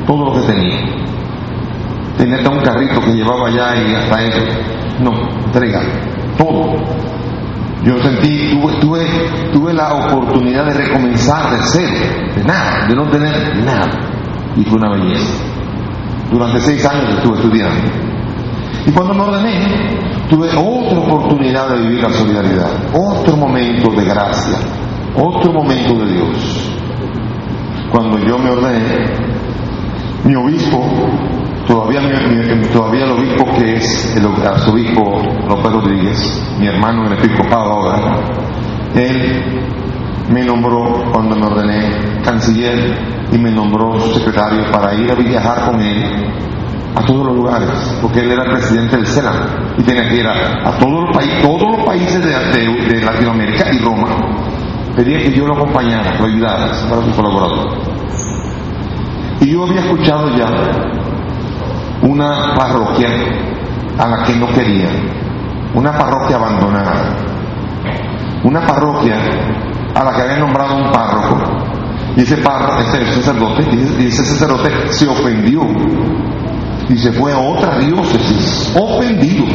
todo 0.05 0.26
lo 0.26 0.41
que 0.41 0.47
tenía. 0.47 0.80
Tenía 2.18 2.36
hasta 2.36 2.49
un 2.49 2.60
carrito 2.60 2.99
que 3.01 3.14
llevaba 3.14 3.47
allá 3.47 3.76
y 3.76 3.95
hasta 3.95 4.24
eso. 4.24 4.41
No, 5.01 5.12
entrega 5.45 5.82
todo. 6.38 6.76
Yo 7.84 7.97
sentí, 8.03 8.51
tuve, 8.51 8.74
tuve, 8.82 9.05
tuve 9.53 9.74
la 9.74 9.93
oportunidad 9.93 10.66
de 10.66 10.74
recomenzar 10.74 11.49
de 11.51 11.57
cero, 11.64 12.34
de 12.36 12.43
nada, 12.43 12.88
de 12.88 12.95
no 12.95 13.10
tener 13.10 13.64
nada. 13.64 13.88
Y 14.57 14.66
fue 14.66 14.78
una 14.78 14.89
belleza. 14.89 15.32
Durante 16.30 16.60
seis 16.60 16.86
años 16.86 17.10
estuve 17.16 17.38
estudiando. 17.38 17.80
Y 18.86 18.91
cuando 18.91 19.14
me 19.14 19.22
ordené, 19.22 19.97
tuve 20.30 20.49
otra 20.49 20.99
oportunidad 20.99 21.70
de 21.70 21.82
vivir 21.82 22.01
la 22.01 22.10
solidaridad, 22.10 22.70
otro 22.93 23.38
momento 23.38 23.91
de 23.91 24.03
gracia, 24.05 24.57
otro 25.16 25.53
momento 25.53 25.93
de 25.95 26.14
Dios. 26.14 26.72
Cuando 27.91 28.20
yo 28.20 28.38
me 28.38 28.51
ordené, 28.51 29.05
mi 30.26 30.36
obispo 30.36 30.84
Todavía, 31.70 32.01
todavía 32.74 33.05
el 33.05 33.12
obispo 33.12 33.45
que 33.55 33.76
es 33.76 34.16
el 34.16 34.26
arzobispo 34.26 35.22
López 35.47 35.72
Rodríguez, 35.72 36.55
mi 36.60 36.66
hermano 36.66 37.05
en 37.05 37.12
el 37.12 37.20
episcopado 37.20 37.74
ahora, 37.74 38.20
él 38.95 39.70
me 40.32 40.43
nombró 40.45 41.12
cuando 41.14 41.36
me 41.36 41.45
ordené 41.45 42.22
canciller 42.24 42.97
y 43.32 43.38
me 43.38 43.51
nombró 43.51 43.99
secretario 43.99 44.64
para 44.72 44.95
ir 44.95 45.12
a 45.12 45.14
viajar 45.14 45.70
con 45.70 45.80
él 45.80 46.03
a 46.95 47.05
todos 47.05 47.28
los 47.28 47.36
lugares, 47.36 47.70
porque 48.01 48.22
él 48.22 48.32
era 48.32 48.45
presidente 48.45 48.97
del 48.97 49.05
CELAM 49.05 49.36
y 49.78 49.84
tenía 49.84 50.10
que 50.10 50.16
ir 50.16 50.28
a, 50.28 50.72
todos, 50.80 51.03
los 51.03 51.16
países, 51.16 51.39
todos 51.43 51.78
los 51.78 51.86
países 51.86 52.20
de, 52.24 53.01
Latinoamérica 53.05 53.72
y 53.72 53.78
Roma. 53.78 54.07
Pedía 55.00 55.20
que 55.20 55.32
yo 55.32 55.47
lo 55.47 55.54
acompañara, 55.54 56.20
lo 56.20 56.26
ayudara 56.26 56.72
para 56.89 57.02
su 57.02 57.12
colaborador. 57.16 57.70
Y 59.39 59.50
yo 59.50 59.64
había 59.64 59.80
escuchado 59.80 60.28
ya 60.36 60.45
una 62.02 62.54
parroquia 62.54 63.08
a 63.97 64.08
la 64.10 64.24
que 64.24 64.36
no 64.36 64.47
querían, 64.47 64.91
una 65.74 65.93
parroquia 65.93 66.36
abandonada, 66.36 67.16
una 68.43 68.60
parroquia 68.66 69.16
a 69.95 70.04
la 70.04 70.16
que 70.16 70.22
había 70.22 70.39
nombrado 70.39 70.76
un 70.76 70.91
párroco, 70.91 71.43
y 72.18 72.22
ese, 72.22 72.36
párroco, 72.36 72.82
ese 72.82 73.22
sacerdote, 73.22 73.70
y 74.02 74.08
ese 74.08 74.26
sacerdote 74.26 74.70
se 74.89 75.08
ofendió 75.08 75.62
y 76.89 76.97
se 76.97 77.14
fue 77.14 77.32
a 77.32 77.38
otra 77.38 77.80
diócesis, 77.80 78.76
ofendido, 78.78 79.45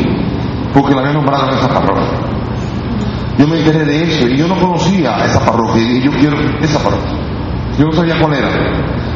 porque 0.72 0.94
la 0.94 1.02
había 1.02 1.12
nombrado 1.12 1.50
en 1.50 1.58
esa 1.58 1.68
parroquia. 1.68 2.33
Yo 3.38 3.48
me 3.48 3.58
enteré 3.58 3.84
de 3.84 4.02
eso 4.04 4.28
y 4.28 4.36
yo 4.36 4.46
no 4.46 4.54
conocía 4.60 5.16
esa 5.24 5.44
parroquia 5.44 5.82
y 5.82 6.02
yo 6.02 6.10
quiero 6.12 6.36
esa 6.60 6.78
parroquia. 6.78 7.18
Yo 7.78 7.86
no 7.86 7.92
sabía 7.92 8.20
cuál 8.20 8.34
era. 8.34 8.48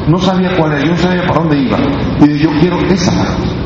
No 0.09 0.19
sabía 0.19 0.57
cuál 0.57 0.73
era, 0.73 0.85
yo 0.85 0.91
no 0.93 0.97
sabía 0.97 1.23
para 1.27 1.41
dónde 1.41 1.59
iba. 1.59 1.79
Y 2.21 2.39
yo 2.39 2.51
quiero 2.61 2.79
esa 2.81 3.13
parroquia. 3.13 3.59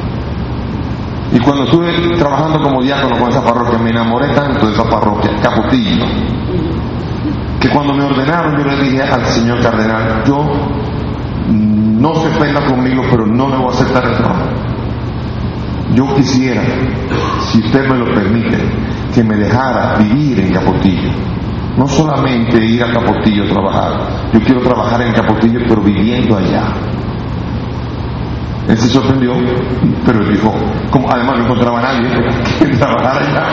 Y 1.33 1.39
cuando 1.39 1.65
estuve 1.65 1.91
trabajando 2.19 2.61
como 2.61 2.83
diácono 2.83 3.19
con 3.19 3.31
esa 3.31 3.43
parroquia, 3.43 3.79
me 3.79 3.91
enamoré 3.91 4.29
tanto 4.35 4.67
de 4.67 4.73
esa 4.73 4.85
parroquia, 4.85 5.31
Caputillo, 5.41 6.05
que 7.59 7.71
cuando 7.71 7.95
me 7.95 8.05
ordenaron 8.05 8.59
yo 8.59 8.65
le 8.65 8.77
dije 8.83 9.03
al 9.03 9.25
señor 9.27 9.63
cardenal, 9.63 10.23
yo 10.27 10.45
no 11.49 12.15
se 12.17 12.29
ofenda 12.29 12.61
conmigo, 12.67 13.03
pero 13.11 13.27
no 13.27 13.49
le 13.49 13.57
voy 13.57 13.69
a 13.69 13.71
aceptar 13.71 14.05
el 14.05 14.17
trabajo. 14.17 14.51
Yo 15.95 16.15
quisiera, 16.17 16.63
si 17.51 17.61
usted 17.61 17.89
me 17.89 17.99
lo 17.99 18.15
permite, 18.15 18.59
que 19.15 19.23
me 19.23 19.37
dejara 19.37 19.97
vivir 19.99 20.41
en 20.41 20.53
Capotillo 20.53 21.11
no 21.77 21.87
solamente 21.89 22.63
ir 22.65 22.83
a 22.83 22.93
Capotillo 22.93 23.45
a 23.45 23.49
trabajar, 23.49 23.93
yo 24.33 24.41
quiero 24.41 24.61
trabajar 24.61 25.03
en 25.03 25.13
Capotillo 25.13 25.61
pero 25.67 25.83
viviendo 25.83 26.37
allá. 26.37 26.75
Él 28.69 28.79
se 28.79 28.89
sorprendió, 28.89 29.33
pero 30.07 30.25
dijo, 30.25 30.55
como 30.91 31.11
además 31.11 31.39
no 31.39 31.45
encontraba 31.45 31.81
a 31.81 31.83
nadie 31.83 32.09
que 32.61 32.67
trabajara 32.77 33.21
allá. 33.21 33.47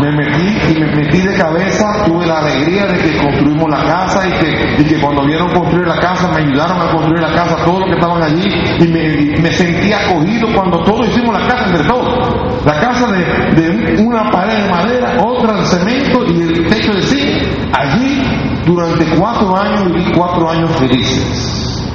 me 0.02 0.12
metí 0.12 0.72
y 0.72 0.80
me 0.80 0.86
metí 0.96 1.20
de 1.20 1.34
cabeza, 1.36 2.04
tuve 2.06 2.26
la 2.26 2.38
alegría 2.38 2.86
de 2.86 2.98
que 2.98 3.18
construimos 3.18 3.68
la 3.68 3.84
casa 3.84 4.22
y 4.26 4.84
que, 4.84 5.00
cuando 5.00 5.26
vieron 5.26 5.50
construir 5.52 5.86
la 5.86 5.98
casa 5.98 6.28
me 6.28 6.38
ayudaron 6.38 6.80
a 6.80 6.90
construir 6.90 7.20
la 7.20 7.32
casa 7.34 7.56
todos 7.64 7.80
los 7.80 7.88
que 7.90 7.94
estaban 7.94 8.22
allí 8.22 8.48
y 8.80 8.88
me, 8.88 9.42
me 9.42 9.52
sentí 9.52 9.92
acogido 9.92 10.48
cuando 10.54 10.82
todos 10.84 11.06
hicimos 11.08 11.38
la 11.38 11.46
casa 11.46 11.66
entre 11.66 11.84
todos. 11.86 12.64
La 12.64 12.80
casa 12.80 13.06
de, 13.12 13.62
de 13.62 14.02
una 14.02 14.30
pared 14.30 14.64
de 14.64 14.70
madera, 14.70 15.16
otra 15.22 15.54
de 15.54 15.66
cemento 15.66 16.24
y 16.26 16.40
el 16.40 16.66
techo 16.68 16.92
de 16.92 17.02
zinc. 17.02 17.42
Allí 17.72 18.22
durante 18.64 19.04
cuatro 19.16 19.56
años 19.56 19.92
viví 19.92 20.12
cuatro 20.16 20.50
años 20.50 20.70
felices 20.72 21.85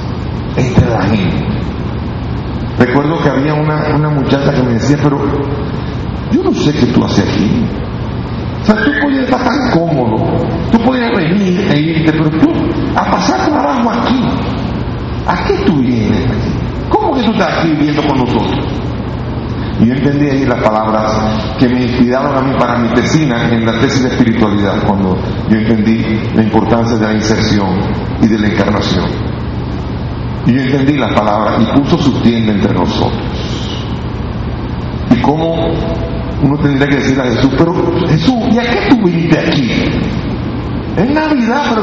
entre 0.56 0.88
la 0.88 1.02
gente. 1.02 1.52
Recuerdo 2.78 3.22
que 3.22 3.28
había 3.28 3.54
una, 3.54 3.94
una 3.94 4.08
muchacha 4.10 4.52
que 4.52 4.62
me 4.62 4.72
decía, 4.72 4.96
pero 5.02 5.18
yo 6.32 6.42
no 6.42 6.52
sé 6.52 6.72
qué 6.72 6.86
tú 6.86 7.04
haces 7.04 7.28
aquí. 7.28 7.64
O 8.62 8.64
sea, 8.64 8.76
tú 8.76 8.90
podías 9.02 9.24
estar 9.24 9.42
tan 9.44 9.70
cómodo, 9.70 10.24
tú 10.70 10.78
podías 10.78 11.10
venir 11.16 11.68
e 11.72 11.80
irte, 11.80 12.12
pero 12.12 12.30
tú, 12.30 12.48
a 12.94 13.10
pasar 13.10 13.50
trabajo 13.50 13.90
aquí, 13.90 14.20
¿a 15.26 15.44
qué 15.46 15.54
tú 15.66 15.78
vienes? 15.78 16.28
¿Cómo 16.88 17.14
que 17.14 17.24
tú 17.24 17.32
estás 17.32 17.58
aquí 17.58 17.70
viviendo 17.70 18.02
con 18.06 18.18
nosotros? 18.18 18.82
Y 19.80 19.86
yo 19.86 19.94
entendí 19.94 20.28
ahí 20.28 20.44
las 20.44 20.62
palabras 20.62 21.56
que 21.58 21.68
me 21.68 21.82
inspiraron 21.82 22.36
a 22.36 22.40
mí 22.40 22.54
para 22.56 22.78
mi 22.78 22.88
tesina 22.94 23.48
en 23.50 23.66
la 23.66 23.80
tesis 23.80 24.04
de 24.04 24.10
espiritualidad, 24.10 24.86
cuando 24.86 25.18
yo 25.48 25.56
entendí 25.56 26.20
la 26.34 26.42
importancia 26.42 26.96
de 26.98 27.06
la 27.06 27.14
inserción 27.14 27.80
y 28.22 28.28
de 28.28 28.38
la 28.38 28.46
encarnación. 28.46 29.06
Y 30.46 30.58
entendí 30.58 30.94
las 30.94 31.14
palabras 31.14 31.60
y 31.60 31.78
puso 31.78 31.98
su 31.98 32.12
tienda 32.20 32.52
entre 32.52 32.74
nosotros. 32.74 33.22
Y 35.10 35.20
cómo 35.20 35.54
uno 36.42 36.58
tendría 36.60 36.88
que 36.88 36.96
decir 36.96 37.20
a 37.20 37.24
Jesús, 37.24 37.50
pero 37.56 37.72
Jesús, 38.08 38.34
¿y 38.50 38.58
a 38.58 38.62
qué 38.62 38.88
tú 38.90 38.96
viniste 39.04 39.38
aquí? 39.38 39.70
Es 40.96 41.10
Navidad, 41.10 41.76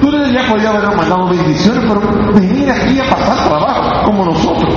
pero 0.00 0.10
tú 0.10 0.32
ya 0.32 0.48
podías 0.50 0.74
haber 0.74 0.96
mandado 0.96 1.28
bendiciones, 1.28 1.84
pero 1.86 2.32
venir 2.32 2.70
aquí 2.70 2.98
a 2.98 3.08
pasar 3.08 3.48
trabajo 3.48 4.04
como 4.04 4.24
nosotros. 4.24 4.74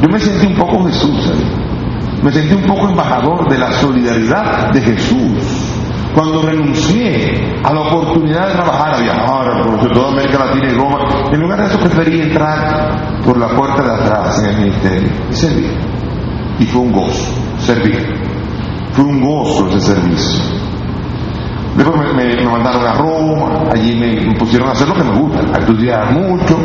Yo 0.00 0.08
me 0.08 0.18
sentí 0.18 0.46
un 0.46 0.54
poco 0.54 0.84
Jesús, 0.86 1.24
¿sabes? 1.24 1.60
me 2.22 2.30
sentí 2.30 2.54
un 2.54 2.64
poco 2.64 2.88
embajador 2.88 3.48
de 3.48 3.58
la 3.58 3.72
solidaridad 3.72 4.72
de 4.72 4.80
Jesús 4.80 5.59
cuando 6.14 6.42
renuncié 6.42 7.60
a 7.62 7.72
la 7.72 7.80
oportunidad 7.80 8.48
de 8.48 8.54
trabajar, 8.54 8.94
a 8.94 9.00
viajar, 9.00 9.48
a 9.48 9.62
conocer 9.62 9.92
toda 9.92 10.08
América 10.12 10.44
Latina 10.44 10.72
y 10.72 10.74
Roma, 10.74 10.98
en 11.32 11.40
lugar 11.40 11.60
de 11.60 11.66
eso 11.66 11.78
preferí 11.78 12.20
entrar 12.20 13.20
por 13.24 13.38
la 13.38 13.48
puerta 13.48 13.82
de 13.82 13.92
atrás 13.92 14.38
en 14.42 14.50
el 14.50 14.60
ministerio 14.60 15.10
y 15.30 15.34
servir. 15.34 15.70
Y 16.58 16.66
fue 16.66 16.82
un 16.82 16.92
gozo, 16.92 17.32
servir. 17.58 18.06
Fue 18.92 19.04
un 19.04 19.20
gozo 19.20 19.68
ese 19.68 19.80
servicio. 19.80 20.60
Después 21.76 21.96
me, 22.14 22.44
mandaron 22.44 22.84
a 22.84 22.94
Roma, 22.94 23.70
allí 23.72 23.98
me, 23.98 24.34
pusieron 24.36 24.68
a 24.68 24.72
hacer 24.72 24.88
lo 24.88 24.94
que 24.94 25.04
me 25.04 25.18
gusta, 25.18 25.40
a 25.54 25.58
estudiar 25.60 26.12
mucho, 26.12 26.58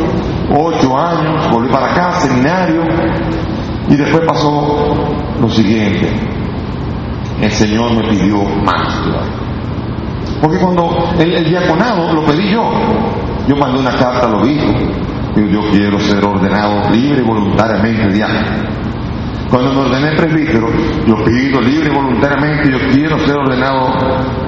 ocho 0.50 0.98
años, 0.98 1.48
volví 1.52 1.68
para 1.70 1.92
acá, 1.92 2.12
seminario, 2.20 2.82
y 3.88 3.94
después 3.94 4.24
pasó 4.26 4.94
lo 5.40 5.48
siguiente, 5.48 6.08
el 7.40 7.50
Señor 7.50 7.94
me 7.94 8.08
pidió 8.08 8.42
más 8.64 9.02
Porque 10.40 10.58
cuando 10.58 11.12
el, 11.18 11.44
diaconado 11.44 12.12
lo 12.12 12.24
pedí 12.24 12.52
yo, 12.52 12.62
yo 13.46 13.56
mandé 13.56 13.80
una 13.80 13.90
carta 13.90 14.26
al 14.26 14.34
obispo, 14.36 14.72
digo, 15.34 15.48
yo 15.48 15.70
quiero 15.70 15.98
ser 16.00 16.24
ordenado 16.24 16.90
libre 16.90 17.20
y 17.20 17.26
voluntariamente 17.26 18.12
diácono. 18.12 18.76
Cuando 19.50 19.72
me 19.72 19.80
ordené 19.80 20.16
presbítero, 20.16 20.66
yo 21.06 21.14
pido 21.24 21.60
libre 21.60 21.92
y 21.92 21.94
voluntariamente, 21.94 22.70
yo 22.70 22.78
quiero 22.90 23.18
ser 23.20 23.36
ordenado 23.36 23.92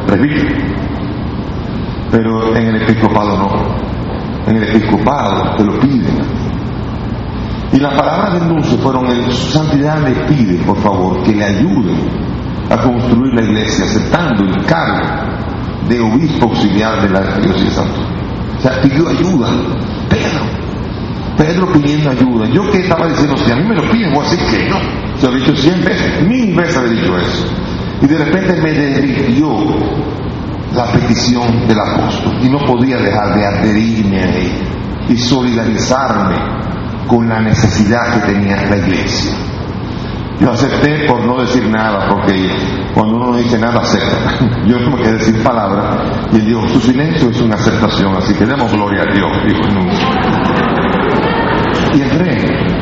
presbítero. 0.06 0.56
Pero 2.10 2.56
en 2.56 2.66
el 2.66 2.82
episcopado 2.82 3.38
no. 3.38 3.48
En 4.46 4.56
el 4.56 4.62
episcopado 4.64 5.56
te 5.56 5.64
lo 5.64 5.78
piden. 5.78 6.18
Y 7.72 7.78
las 7.78 7.94
palabras 7.94 8.40
del 8.40 8.48
dulce 8.48 8.76
fueron, 8.78 9.06
el, 9.06 9.32
santidad 9.32 9.98
le 10.02 10.14
pide, 10.26 10.64
por 10.64 10.78
favor, 10.78 11.22
que 11.22 11.32
le 11.32 11.44
ayuden 11.44 12.37
a 12.70 12.76
construir 12.82 13.34
la 13.34 13.42
iglesia, 13.42 13.84
aceptando 13.84 14.44
el 14.44 14.64
cargo 14.64 15.06
de 15.88 16.00
obispo 16.00 16.46
auxiliar 16.46 17.02
de 17.02 17.08
la 17.08 17.20
diócesis 17.20 17.64
de 17.64 17.70
Santo. 17.70 18.00
O 18.58 18.60
sea, 18.60 18.80
pidió 18.82 19.08
ayuda. 19.08 19.48
Pedro, 20.08 20.44
Pedro 21.36 21.72
pidiendo 21.72 22.10
ayuda. 22.10 22.46
Yo 22.52 22.70
que 22.70 22.80
estaba 22.80 23.06
diciendo, 23.08 23.36
si 23.36 23.52
a 23.52 23.56
mí 23.56 23.64
me 23.64 23.74
lo 23.74 23.90
piden, 23.90 24.12
voy 24.12 24.26
a 24.26 24.30
decir 24.30 24.46
que 24.50 24.68
no. 24.68 24.78
Se 25.18 25.26
lo 25.26 25.36
he 25.36 25.40
dicho 25.40 25.56
cien 25.56 25.82
veces, 25.84 26.26
mil 26.26 26.54
veces 26.54 26.76
he 26.76 26.88
dicho 26.90 27.16
eso. 27.16 27.46
Y 28.02 28.06
de 28.06 28.18
repente 28.18 28.60
me 28.60 28.72
derritió 28.72 29.48
la 30.74 30.92
petición 30.92 31.66
del 31.66 31.80
apóstol 31.80 32.34
y 32.42 32.48
no 32.48 32.58
podía 32.58 32.98
dejar 32.98 33.34
de 33.34 33.46
adherirme 33.46 34.20
a 34.20 34.36
él 34.36 34.52
y 35.08 35.16
solidarizarme 35.16 36.36
con 37.06 37.28
la 37.28 37.40
necesidad 37.40 38.14
que 38.14 38.32
tenía 38.32 38.56
la 38.68 38.76
iglesia. 38.76 39.32
Yo 40.40 40.52
acepté 40.52 41.06
por 41.08 41.24
no 41.24 41.40
decir 41.40 41.68
nada, 41.68 42.08
porque 42.08 42.48
cuando 42.94 43.16
uno 43.16 43.32
no 43.32 43.36
dice 43.38 43.58
nada 43.58 43.80
acepta. 43.80 44.38
Yo 44.66 44.78
tuve 44.78 45.02
que 45.02 45.12
decir 45.12 45.42
palabra 45.42 46.28
y 46.32 46.36
él 46.36 46.46
dijo, 46.46 46.68
su 46.68 46.80
silencio 46.80 47.30
es 47.30 47.40
una 47.40 47.56
aceptación, 47.56 48.16
así 48.16 48.34
que 48.34 48.46
demos 48.46 48.72
gloria 48.72 49.02
a 49.02 49.12
Dios, 49.12 49.30
dijo 49.46 49.60
Y 51.94 52.02
entré. 52.02 52.78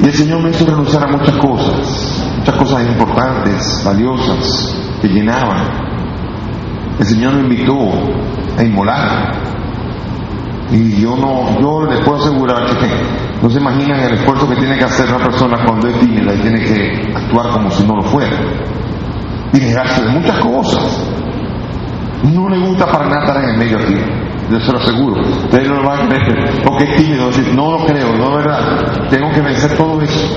Y 0.00 0.04
el 0.04 0.12
Señor 0.12 0.42
me 0.42 0.50
hizo 0.50 0.64
renunciar 0.66 1.04
a 1.04 1.12
muchas 1.16 1.36
cosas, 1.36 2.24
muchas 2.38 2.54
cosas 2.56 2.82
importantes, 2.86 3.82
valiosas, 3.84 4.98
que 5.00 5.08
llenaban. 5.08 5.90
El 6.98 7.06
Señor 7.06 7.34
me 7.34 7.40
invitó 7.42 7.74
a 8.58 8.64
inmolar. 8.64 9.59
Y 10.72 11.00
yo 11.00 11.16
no, 11.16 11.60
yo 11.60 11.82
les 11.82 11.98
puedo 12.04 12.18
asegurar 12.18 12.64
que 12.66 12.86
no 13.42 13.50
se 13.50 13.58
imaginan 13.58 14.00
el 14.00 14.14
esfuerzo 14.14 14.48
que 14.48 14.56
tiene 14.56 14.78
que 14.78 14.84
hacer 14.84 15.12
una 15.12 15.24
persona 15.24 15.64
cuando 15.66 15.88
es 15.88 15.98
tímida 15.98 16.32
y 16.32 16.38
tiene 16.38 16.60
que 16.60 17.12
actuar 17.14 17.50
como 17.50 17.70
si 17.70 17.84
no 17.84 17.96
lo 17.96 18.02
fuera. 18.02 18.36
Y 19.52 19.58
negarse 19.58 20.02
de 20.02 20.10
muchas 20.10 20.38
cosas. 20.38 21.10
No 22.22 22.48
le 22.48 22.58
gusta 22.58 22.86
para 22.86 23.06
nada 23.06 23.20
estar 23.26 23.42
en 23.42 23.50
el 23.50 23.56
medio 23.56 23.78
aquí, 23.78 23.96
yo 24.50 24.60
se 24.60 24.72
lo 24.72 24.78
aseguro. 24.78 25.20
Ustedes 25.22 25.68
no 25.68 25.76
lo 25.76 25.88
van 25.88 26.02
a 26.02 26.08
creer 26.08 26.62
porque 26.62 26.84
es 26.84 26.96
tímido, 26.96 27.30
no 27.56 27.72
lo 27.72 27.86
creo, 27.86 28.16
no 28.16 28.38
es 28.38 28.44
verdad. 28.44 29.08
Tengo 29.08 29.30
que 29.32 29.40
vencer 29.40 29.76
todo 29.76 30.00
eso. 30.02 30.36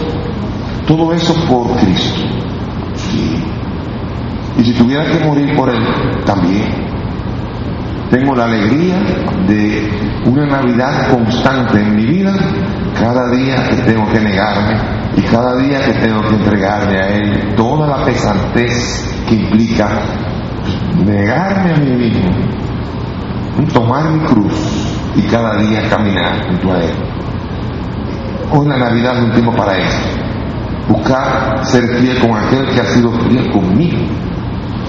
Todo 0.87 1.13
eso 1.13 1.33
por 1.45 1.77
Cristo. 1.77 2.21
Y 4.57 4.63
si 4.63 4.73
tuviera 4.73 5.05
que 5.05 5.25
morir 5.25 5.55
por 5.55 5.69
Él, 5.69 5.83
también 6.25 6.92
tengo 8.09 8.35
la 8.35 8.45
alegría 8.45 8.99
de 9.47 9.91
una 10.25 10.45
Navidad 10.45 11.09
constante 11.09 11.79
en 11.79 11.95
mi 11.95 12.05
vida, 12.05 12.33
cada 12.99 13.29
día 13.31 13.67
que 13.69 13.77
tengo 13.77 14.11
que 14.11 14.19
negarme 14.19 14.77
y 15.15 15.21
cada 15.21 15.55
día 15.57 15.83
que 15.85 15.93
tengo 15.93 16.21
que 16.21 16.35
entregarme 16.35 16.97
a 16.97 17.07
Él 17.17 17.55
toda 17.55 17.87
la 17.87 18.05
pesantez 18.05 19.13
que 19.27 19.35
implica 19.35 19.89
negarme 21.03 21.73
a 21.73 21.77
mí 21.77 21.91
mismo, 21.91 22.29
tomar 23.73 24.11
mi 24.11 24.19
cruz 24.25 24.53
y 25.15 25.21
cada 25.23 25.57
día 25.57 25.89
caminar 25.89 26.47
junto 26.47 26.71
a 26.71 26.79
Él. 26.79 26.91
Hoy 28.51 28.67
la 28.67 28.77
Navidad 28.77 29.17
es 29.17 29.23
un 29.23 29.31
tiempo 29.31 29.51
para 29.53 29.77
eso. 29.77 29.99
Buscar 30.87 31.65
ser 31.65 31.83
fiel 31.97 32.19
con 32.19 32.37
aquel 32.37 32.67
que 32.67 32.81
ha 32.81 32.85
sido 32.85 33.11
fiel 33.29 33.51
conmigo. 33.51 33.97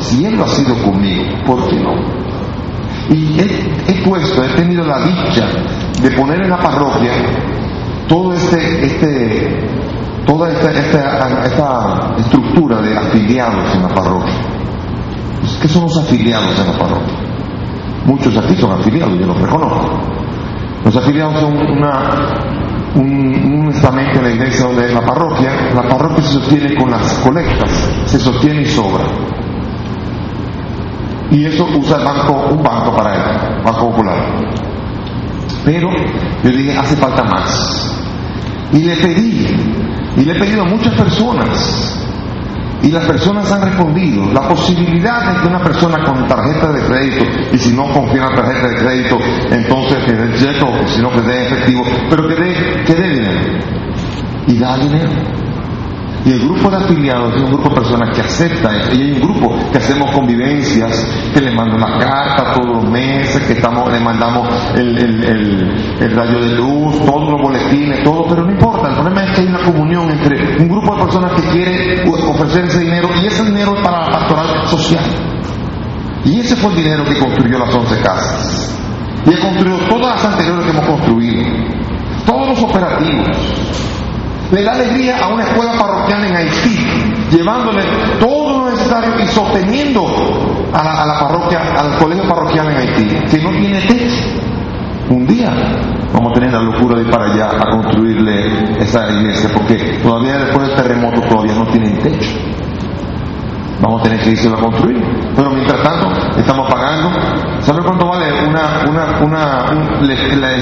Si 0.00 0.24
Él 0.24 0.36
lo 0.36 0.44
ha 0.44 0.48
sido 0.48 0.74
conmigo, 0.82 1.22
¿por 1.46 1.68
qué 1.68 1.76
no? 1.76 2.23
Y 3.10 3.38
he, 3.38 4.02
puesto, 4.04 4.42
he 4.44 4.48
tenido 4.56 4.84
la 4.84 5.00
dicha 5.00 5.46
de 6.00 6.10
poner 6.12 6.42
en 6.42 6.50
la 6.50 6.58
parroquia 6.58 7.12
todo 8.08 8.32
este, 8.32 8.86
este, 8.86 9.68
toda 10.26 10.50
esta, 10.50 10.70
esta, 11.44 12.14
estructura 12.18 12.80
de 12.80 12.96
afiliados 12.96 13.74
en 13.74 13.82
la 13.82 13.88
parroquia. 13.88 14.34
¿Qué 15.60 15.68
son 15.68 15.82
los 15.82 15.98
afiliados 15.98 16.58
en 16.58 16.66
la 16.66 16.78
parroquia? 16.78 17.14
Muchos 18.06 18.36
aquí 18.36 18.54
son 18.56 18.72
afiliados, 18.72 19.18
yo 19.18 19.26
los 19.26 19.40
reconozco. 19.40 20.00
Los 20.84 20.96
afiliados 20.96 21.40
son 21.40 21.56
una, 21.56 22.34
un, 22.94 23.60
un, 23.60 23.68
estamento 23.70 24.18
en 24.18 24.24
la 24.24 24.30
iglesia 24.30 24.66
donde 24.66 24.92
la 24.92 25.00
parroquia, 25.00 25.72
la 25.74 25.82
parroquia 25.82 26.22
se 26.22 26.32
sostiene 26.32 26.74
con 26.74 26.90
las 26.90 27.14
colectas, 27.20 27.70
se 28.06 28.18
sostiene 28.18 28.62
y 28.62 28.66
sobra 28.66 29.04
y 31.34 31.46
eso 31.46 31.66
usa 31.76 31.98
el 31.98 32.04
banco, 32.04 32.46
un 32.52 32.62
banco 32.62 32.94
para 32.96 33.14
él, 33.14 33.62
Banco 33.64 33.90
Popular. 33.90 34.16
Pero 35.64 35.90
yo 36.44 36.50
dije, 36.50 36.78
hace 36.78 36.96
falta 36.96 37.24
más. 37.24 37.92
Y 38.72 38.78
le 38.78 38.96
pedí, 38.96 39.46
y 40.16 40.24
le 40.24 40.32
he 40.32 40.38
pedido 40.38 40.62
a 40.62 40.66
muchas 40.66 40.94
personas, 40.94 42.06
y 42.82 42.90
las 42.90 43.04
personas 43.04 43.50
han 43.50 43.62
respondido. 43.62 44.32
La 44.32 44.46
posibilidad 44.48 45.32
de 45.32 45.40
que 45.40 45.48
una 45.48 45.62
persona 45.62 46.04
con 46.04 46.28
tarjeta 46.28 46.70
de 46.70 46.82
crédito, 46.82 47.24
y 47.52 47.58
si 47.58 47.72
no 47.72 47.92
confía 47.92 48.22
en 48.22 48.28
la 48.28 48.34
tarjeta 48.36 48.68
de 48.68 48.76
crédito, 48.76 49.18
entonces 49.50 50.04
que 50.04 50.12
dé 50.12 50.38
cheque 50.38 50.86
si 50.86 51.02
no 51.02 51.10
que 51.10 51.20
dé 51.22 51.46
efectivo, 51.46 51.82
pero 52.10 52.28
que 52.28 52.34
dé, 52.36 52.84
que 52.86 52.94
dé 52.94 53.08
dinero. 53.08 53.40
Y 54.46 54.58
da 54.58 54.76
dinero. 54.76 55.10
Y 56.24 56.32
el 56.32 56.40
grupo 56.40 56.70
de 56.70 56.76
afiliados 56.78 57.34
es 57.34 57.42
un 57.42 57.50
grupo 57.50 57.68
de 57.68 57.74
personas 57.74 58.14
que 58.14 58.22
acepta 58.22 58.70
Y 58.94 59.02
hay 59.02 59.12
un 59.12 59.20
grupo 59.20 59.58
que 59.70 59.76
hacemos 59.76 60.10
convivencias, 60.10 61.06
que 61.34 61.40
le 61.40 61.50
mando 61.50 61.76
una 61.76 61.98
carta 61.98 62.52
todos 62.54 62.76
los 62.76 62.90
meses, 62.90 63.42
que 63.42 63.52
estamos, 63.52 63.92
le 63.92 64.00
mandamos 64.00 64.48
el, 64.74 64.96
el, 64.96 66.16
rayo 66.16 66.40
de 66.40 66.54
luz, 66.54 67.04
todos 67.04 67.30
los 67.30 67.42
boletines, 67.42 68.02
todo, 68.02 68.26
pero 68.26 68.42
no 68.42 68.52
importa. 68.52 68.88
El 68.88 68.94
problema 68.94 69.24
es 69.24 69.32
que 69.32 69.40
hay 69.42 69.48
una 69.48 69.62
comunión 69.64 70.10
entre 70.10 70.62
un 70.62 70.68
grupo 70.68 70.94
de 70.94 71.02
personas 71.02 71.32
que 71.32 71.48
quiere 71.50 72.04
ofrecer 72.08 72.64
ese 72.64 72.80
dinero 72.80 73.08
y 73.22 73.26
ese 73.26 73.44
dinero 73.44 73.74
es 73.76 73.82
para 73.82 74.06
la 74.06 74.10
pastoral 74.10 74.66
social. 74.68 75.04
Y 76.24 76.40
ese 76.40 76.56
fue 76.56 76.70
el 76.70 76.76
dinero 76.76 77.04
que 77.04 77.18
construyó 77.18 77.58
las 77.58 77.74
once 77.74 78.00
casas. 78.00 78.80
Y 79.26 79.34
ha 79.34 79.40
construido 79.40 79.78
todas 79.90 80.14
las 80.14 80.24
anteriores 80.24 80.64
que 80.64 80.70
hemos 80.70 80.86
construido. 80.86 81.42
Todos 82.24 82.48
los 82.48 82.62
operativos 82.62 83.84
le 84.50 84.62
da 84.62 84.72
alegría 84.72 85.18
a 85.18 85.28
una 85.28 85.44
escuela 85.44 85.72
parroquial 85.72 86.24
en 86.24 86.36
Haití, 86.36 86.78
llevándole 87.30 87.82
todo 88.20 88.58
lo 88.58 88.70
necesario 88.70 89.20
y 89.22 89.26
sosteniendo 89.28 90.04
a 90.72 91.06
la, 91.06 91.18
parroquia, 91.18 91.60
al 91.78 91.98
colegio 91.98 92.28
parroquial 92.28 92.68
en 92.70 92.76
Haití, 92.76 93.04
que 93.30 93.42
no 93.42 93.50
tiene 93.50 93.80
techo. 93.82 94.24
Un 95.10 95.26
día 95.26 95.50
vamos 96.12 96.30
a 96.30 96.34
tener 96.34 96.52
la 96.52 96.62
locura 96.62 96.96
de 96.96 97.02
ir 97.02 97.10
para 97.10 97.32
allá 97.32 97.50
a 97.50 97.70
construirle 97.70 98.78
esa 98.78 99.10
iglesia, 99.10 99.50
porque 99.52 99.98
todavía 100.02 100.38
después 100.38 100.68
del 100.68 100.76
terremoto 100.76 101.20
todavía 101.22 101.54
no 101.54 101.66
tienen 101.66 101.98
techo. 101.98 102.30
Vamos 103.80 104.00
a 104.00 104.04
tener 104.04 104.20
que 104.20 104.30
irse 104.30 104.48
a 104.48 104.52
construir. 104.52 105.02
Pero 105.36 105.50
mientras 105.50 105.82
tanto, 105.82 106.08
estamos 106.38 106.72
pagando. 106.72 107.10
¿Sabe 107.60 107.82
cuánto 107.84 108.06
vale 108.06 108.26
una, 108.48 109.66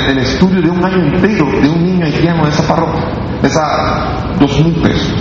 el 0.09 0.19
estudio 0.19 0.63
de 0.63 0.71
un 0.71 0.85
año 0.85 1.15
entero 1.15 1.47
de 1.61 1.69
un 1.69 1.85
niño 1.85 2.07
haitiano 2.07 2.45
de 2.45 2.51
esa 2.51 2.67
parroquia? 2.67 3.05
Esa 3.43 4.37
dos 4.39 4.65
mil 4.65 4.75
pesos. 4.83 5.15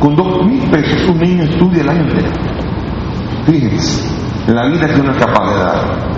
Con 0.00 0.16
dos 0.16 0.46
mil 0.46 0.62
pesos 0.70 1.08
un 1.08 1.18
niño 1.18 1.44
estudia 1.44 1.82
el 1.82 1.88
año 1.88 2.02
entero. 2.02 2.30
Fíjense, 3.46 4.04
la 4.48 4.66
vida 4.66 4.88
que 4.88 5.00
uno 5.00 5.12
es 5.12 5.18
capaz 5.18 5.50
de 5.50 5.58
dar. 5.58 6.08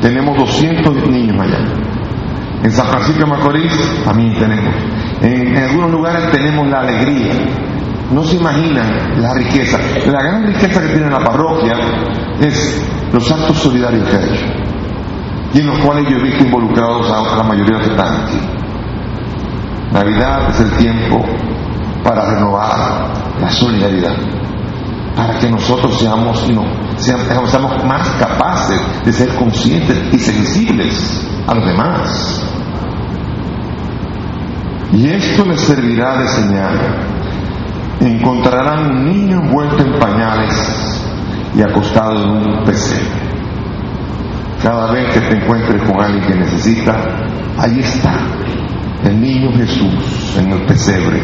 Tenemos 0.00 0.36
200 0.36 1.08
niños 1.08 1.40
allá. 1.40 1.64
En 2.62 2.70
San 2.70 2.86
Francisco 2.86 3.20
de 3.20 3.26
Macorís 3.26 4.04
también 4.04 4.36
tenemos. 4.38 4.74
En, 5.22 5.56
algunos 5.56 5.90
lugares 5.90 6.30
tenemos 6.30 6.68
la 6.68 6.80
alegría. 6.80 7.32
No 8.10 8.22
se 8.22 8.36
imaginan 8.36 9.20
la 9.20 9.32
riqueza. 9.34 9.78
La 10.06 10.22
gran 10.22 10.46
riqueza 10.46 10.80
que 10.80 10.88
tiene 10.88 11.10
la 11.10 11.18
parroquia 11.18 11.74
es 12.40 12.82
los 13.12 13.32
actos 13.32 13.58
solidarios 13.58 14.08
que 14.08 14.16
ha 14.16 14.22
hecho. 14.22 14.44
Y 15.54 15.60
en 15.60 15.66
los 15.68 15.78
cuales 15.78 16.06
yo 16.08 16.18
he 16.18 16.22
visto 16.22 16.44
involucrados 16.44 17.10
a 17.10 17.36
la 17.36 17.42
mayoría 17.42 17.78
de 17.78 17.86
los 17.86 17.96
que. 17.96 18.63
Navidad 19.92 20.50
es 20.50 20.60
el 20.60 20.70
tiempo 20.72 21.24
para 22.02 22.34
renovar 22.34 23.12
la 23.40 23.50
solidaridad, 23.50 24.16
para 25.16 25.38
que 25.38 25.48
nosotros 25.50 25.98
seamos, 25.98 26.46
más 27.86 28.08
capaces 28.18 28.80
de 29.04 29.12
ser 29.12 29.34
conscientes 29.36 29.96
y 30.12 30.18
sensibles 30.18 31.26
a 31.46 31.54
los 31.54 31.66
demás. 31.66 32.44
Y 34.92 35.08
esto 35.08 35.44
les 35.46 35.60
servirá 35.60 36.18
de 36.18 36.28
señal. 36.28 36.78
Encontrarán 38.00 38.90
un 38.90 39.04
niño 39.06 39.40
envuelto 39.40 39.82
en 39.82 39.98
pañales 39.98 41.02
y 41.56 41.62
acostado 41.62 42.22
en 42.22 42.30
un 42.30 42.64
pesebre. 42.64 43.24
Cada 44.62 44.92
vez 44.92 45.12
que 45.14 45.20
te 45.20 45.36
encuentres 45.36 45.82
con 45.82 46.00
alguien 46.00 46.24
que 46.24 46.34
necesita, 46.34 46.94
ahí 47.58 47.80
está 47.80 48.12
el 49.04 49.20
niño 49.20 49.52
Jesús 49.52 50.36
en 50.38 50.52
el 50.52 50.66
pesebre, 50.66 51.20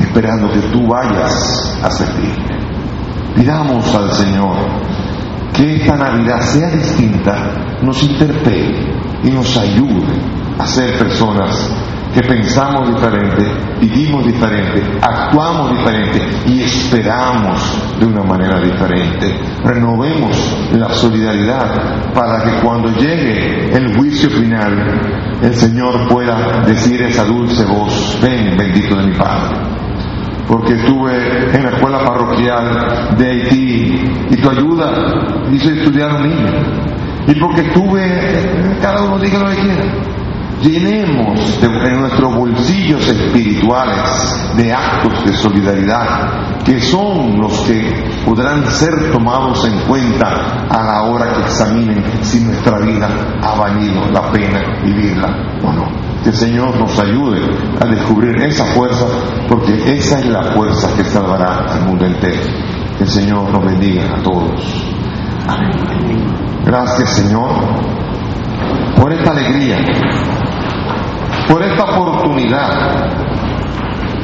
esperando 0.00 0.50
que 0.52 0.60
tú 0.68 0.86
vayas 0.86 1.78
a 1.82 1.90
servirle. 1.90 2.58
Pidamos 3.34 3.94
al 3.94 4.12
Señor 4.12 4.56
que 5.52 5.76
esta 5.76 5.96
Navidad 5.96 6.40
sea 6.40 6.70
distinta, 6.70 7.78
nos 7.82 8.02
interpele 8.02 8.94
y 9.22 9.30
nos 9.30 9.56
ayude 9.56 10.14
a 10.58 10.66
ser 10.66 10.98
personas 10.98 11.70
que 12.14 12.22
pensamos 12.22 12.94
diferente, 12.94 13.44
vivimos 13.80 14.24
diferente, 14.24 14.80
actuamos 15.02 15.76
diferente 15.76 16.22
y 16.46 16.62
esperamos 16.62 17.98
de 17.98 18.06
una 18.06 18.22
manera 18.22 18.60
diferente. 18.60 19.36
Renovemos 19.64 20.70
la 20.72 20.90
solidaridad 20.90 22.12
para 22.14 22.44
que 22.44 22.64
cuando 22.64 22.88
llegue 22.90 23.76
el 23.76 23.96
juicio 23.96 24.30
final, 24.30 25.38
el 25.42 25.54
Señor 25.54 26.08
pueda 26.08 26.62
decir 26.64 27.02
esa 27.02 27.24
dulce 27.24 27.64
voz, 27.64 28.16
ven 28.22 28.56
bendito 28.56 28.94
de 28.94 29.06
mi 29.06 29.14
Padre 29.14 29.74
porque 30.46 30.74
estuve 30.74 31.56
en 31.56 31.62
la 31.62 31.70
escuela 31.70 32.04
parroquial 32.04 33.16
de 33.16 33.26
Haití 33.26 34.04
y 34.30 34.36
tu 34.36 34.50
ayuda 34.50 34.92
hizo 35.50 35.70
estudiar 35.70 36.16
un 36.16 36.28
niño. 36.28 36.52
Y 37.26 37.34
porque 37.40 37.62
estuve, 37.62 38.78
cada 38.82 39.04
uno 39.04 39.18
diga 39.18 39.38
lo 39.38 39.48
que 39.48 39.56
quiera 39.56 40.13
llenemos 40.64 41.62
en 41.62 42.00
nuestros 42.00 42.34
bolsillos 42.34 43.06
espirituales 43.06 44.54
de 44.56 44.72
actos 44.72 45.24
de 45.24 45.32
solidaridad 45.34 46.62
que 46.64 46.80
son 46.80 47.38
los 47.38 47.60
que 47.60 48.22
podrán 48.24 48.64
ser 48.70 49.12
tomados 49.12 49.66
en 49.66 49.80
cuenta 49.86 50.66
a 50.70 50.82
la 50.82 51.02
hora 51.02 51.34
que 51.34 51.40
examinen 51.42 52.02
si 52.22 52.40
nuestra 52.40 52.78
vida 52.78 53.08
ha 53.42 53.58
valido 53.58 54.10
la 54.10 54.32
pena 54.32 54.80
vivirla 54.82 55.28
o 55.62 55.72
no. 55.72 55.86
Que 56.22 56.30
el 56.30 56.36
Señor 56.36 56.74
nos 56.78 56.98
ayude 56.98 57.40
a 57.78 57.84
descubrir 57.84 58.42
esa 58.42 58.64
fuerza 58.64 59.04
porque 59.46 59.74
esa 59.94 60.20
es 60.20 60.26
la 60.26 60.54
fuerza 60.54 60.88
que 60.96 61.04
salvará 61.04 61.66
al 61.68 61.84
mundo 61.84 62.06
entero. 62.06 62.40
Que 62.96 63.04
el 63.04 63.10
Señor 63.10 63.50
nos 63.50 63.62
bendiga 63.62 64.04
a 64.16 64.22
todos. 64.22 64.94
Gracias 66.64 67.10
Señor 67.10 67.50
por 68.96 69.12
esta 69.12 69.32
alegría 69.32 69.84
por 71.48 71.62
esta 71.62 71.84
oportunidad, 71.84 73.10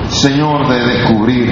Señor, 0.09 0.68
de 0.68 0.86
descubrir 0.86 1.51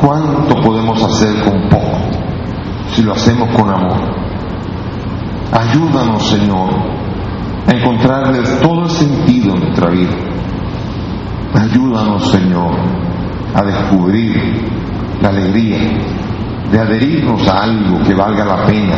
cuánto 0.00 0.54
podemos 0.62 1.02
hacer 1.02 1.42
con 1.44 1.68
poco 1.68 1.98
si 2.92 3.02
lo 3.02 3.12
hacemos 3.12 3.54
con 3.54 3.70
amor. 3.70 4.18
Ayúdanos, 5.52 6.28
Señor, 6.28 6.70
a 7.66 7.72
encontrarle 7.72 8.40
todo 8.62 8.82
el 8.82 8.90
sentido 8.90 9.54
en 9.54 9.60
nuestra 9.60 9.90
vida. 9.90 10.16
Ayúdanos, 11.54 12.30
Señor, 12.30 12.74
a 13.54 13.62
descubrir 13.62 14.64
la 15.20 15.28
alegría 15.28 15.78
de 16.70 16.78
adherirnos 16.78 17.48
a 17.48 17.62
algo 17.62 18.02
que 18.04 18.14
valga 18.14 18.44
la 18.44 18.66
pena. 18.66 18.96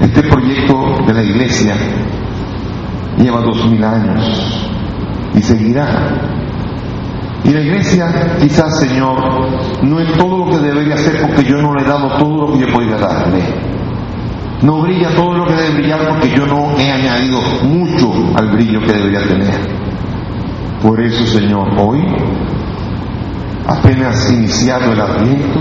Este 0.00 0.22
proyecto 0.22 1.04
de 1.06 1.12
la 1.12 1.22
iglesia 1.22 1.74
lleva 3.18 3.40
dos 3.40 3.64
mil 3.70 3.82
años 3.82 4.68
y 5.34 5.40
seguirá. 5.40 5.88
Y 7.44 7.50
la 7.50 7.60
iglesia, 7.60 8.36
quizás, 8.40 8.80
Señor, 8.80 9.18
no 9.82 10.00
es 10.00 10.12
todo 10.18 10.44
lo 10.44 10.50
que 10.50 10.58
debería 10.58 10.96
ser 10.96 11.22
porque 11.22 11.44
yo 11.44 11.56
no 11.56 11.74
le 11.74 11.82
he 11.82 11.88
dado 11.88 12.18
todo 12.18 12.46
lo 12.46 12.52
que 12.52 12.66
yo 12.66 12.72
podría 12.72 12.96
darle. 12.96 13.42
No 14.62 14.82
brilla 14.82 15.08
todo 15.16 15.38
lo 15.38 15.46
que 15.46 15.54
debe 15.54 15.78
brillar 15.78 16.06
porque 16.06 16.30
yo 16.36 16.46
no 16.46 16.78
he 16.78 16.92
añadido 16.92 17.40
mucho 17.62 18.12
al 18.36 18.50
brillo 18.50 18.80
que 18.80 18.92
debería 18.92 19.22
tener. 19.22 19.58
Por 20.82 21.00
eso, 21.00 21.24
Señor, 21.26 21.68
hoy, 21.78 22.04
apenas 23.66 24.30
iniciado 24.30 24.92
el 24.92 25.00
Adviento, 25.00 25.60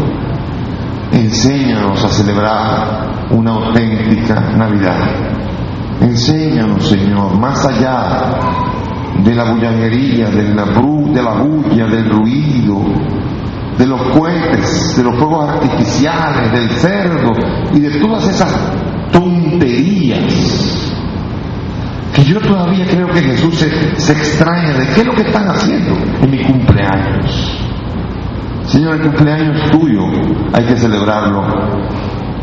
enséñanos 1.13 2.03
a 2.03 2.09
celebrar 2.09 3.27
una 3.31 3.51
auténtica 3.51 4.41
Navidad 4.57 5.29
Enséñanos, 6.01 6.87
Señor, 6.87 7.37
más 7.37 7.65
allá 7.65 8.39
de 9.23 9.35
la 9.35 9.51
bullanguería, 9.51 10.29
de 10.29 10.53
la, 10.53 10.63
de 10.63 11.21
la 11.21 11.33
bulla, 11.41 11.87
del 11.87 12.09
ruido, 12.09 12.81
de 13.77 13.85
los 13.85 14.01
cohetes, 14.17 14.95
de 14.95 15.03
los 15.03 15.17
fuegos 15.17 15.49
artificiales, 15.49 16.51
del 16.53 16.69
cerdo 16.69 17.31
y 17.73 17.79
de 17.81 17.99
todas 17.99 18.27
esas 18.29 18.55
tonterías 19.11 20.79
que 22.13 22.23
yo 22.23 22.39
todavía 22.39 22.85
creo 22.85 23.07
que 23.07 23.21
Jesús 23.21 23.55
se, 23.55 23.99
se 23.99 24.13
extraña 24.13 24.73
de 24.77 24.87
qué 24.87 25.01
es 25.01 25.05
lo 25.05 25.13
que 25.13 25.21
están 25.21 25.47
haciendo 25.49 25.95
en 26.21 26.31
mi 26.31 26.43
cumpleaños. 26.43 27.57
Señor, 28.65 28.95
el 28.95 29.01
cumpleaños 29.01 29.69
tuyo 29.71 30.05
hay 30.53 30.65
que 30.65 30.75
celebrarlo 30.75 31.43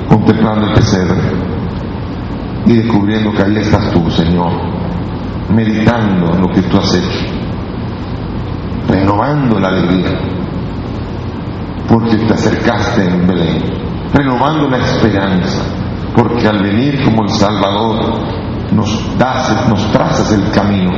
contemplando 0.08 0.68
el 0.68 0.74
pesebre 0.74 1.55
y 2.66 2.74
descubriendo 2.74 3.32
que 3.32 3.42
ahí 3.42 3.56
estás 3.58 3.92
tú, 3.92 4.10
Señor, 4.10 4.50
meditando 5.54 6.34
en 6.34 6.40
lo 6.40 6.48
que 6.48 6.62
tú 6.62 6.78
has 6.78 6.94
hecho, 6.94 7.26
renovando 8.88 9.60
la 9.60 9.68
alegría, 9.68 10.18
porque 11.88 12.16
te 12.16 12.34
acercaste 12.34 13.08
en 13.08 13.26
Belén, 13.26 13.62
renovando 14.12 14.68
la 14.68 14.78
esperanza, 14.78 15.62
porque 16.14 16.48
al 16.48 16.62
venir 16.62 17.04
como 17.04 17.22
el 17.22 17.30
Salvador 17.30 18.36
nos 18.72 19.16
das, 19.16 19.68
nos 19.68 19.92
trazas 19.92 20.32
el 20.32 20.50
camino 20.50 20.90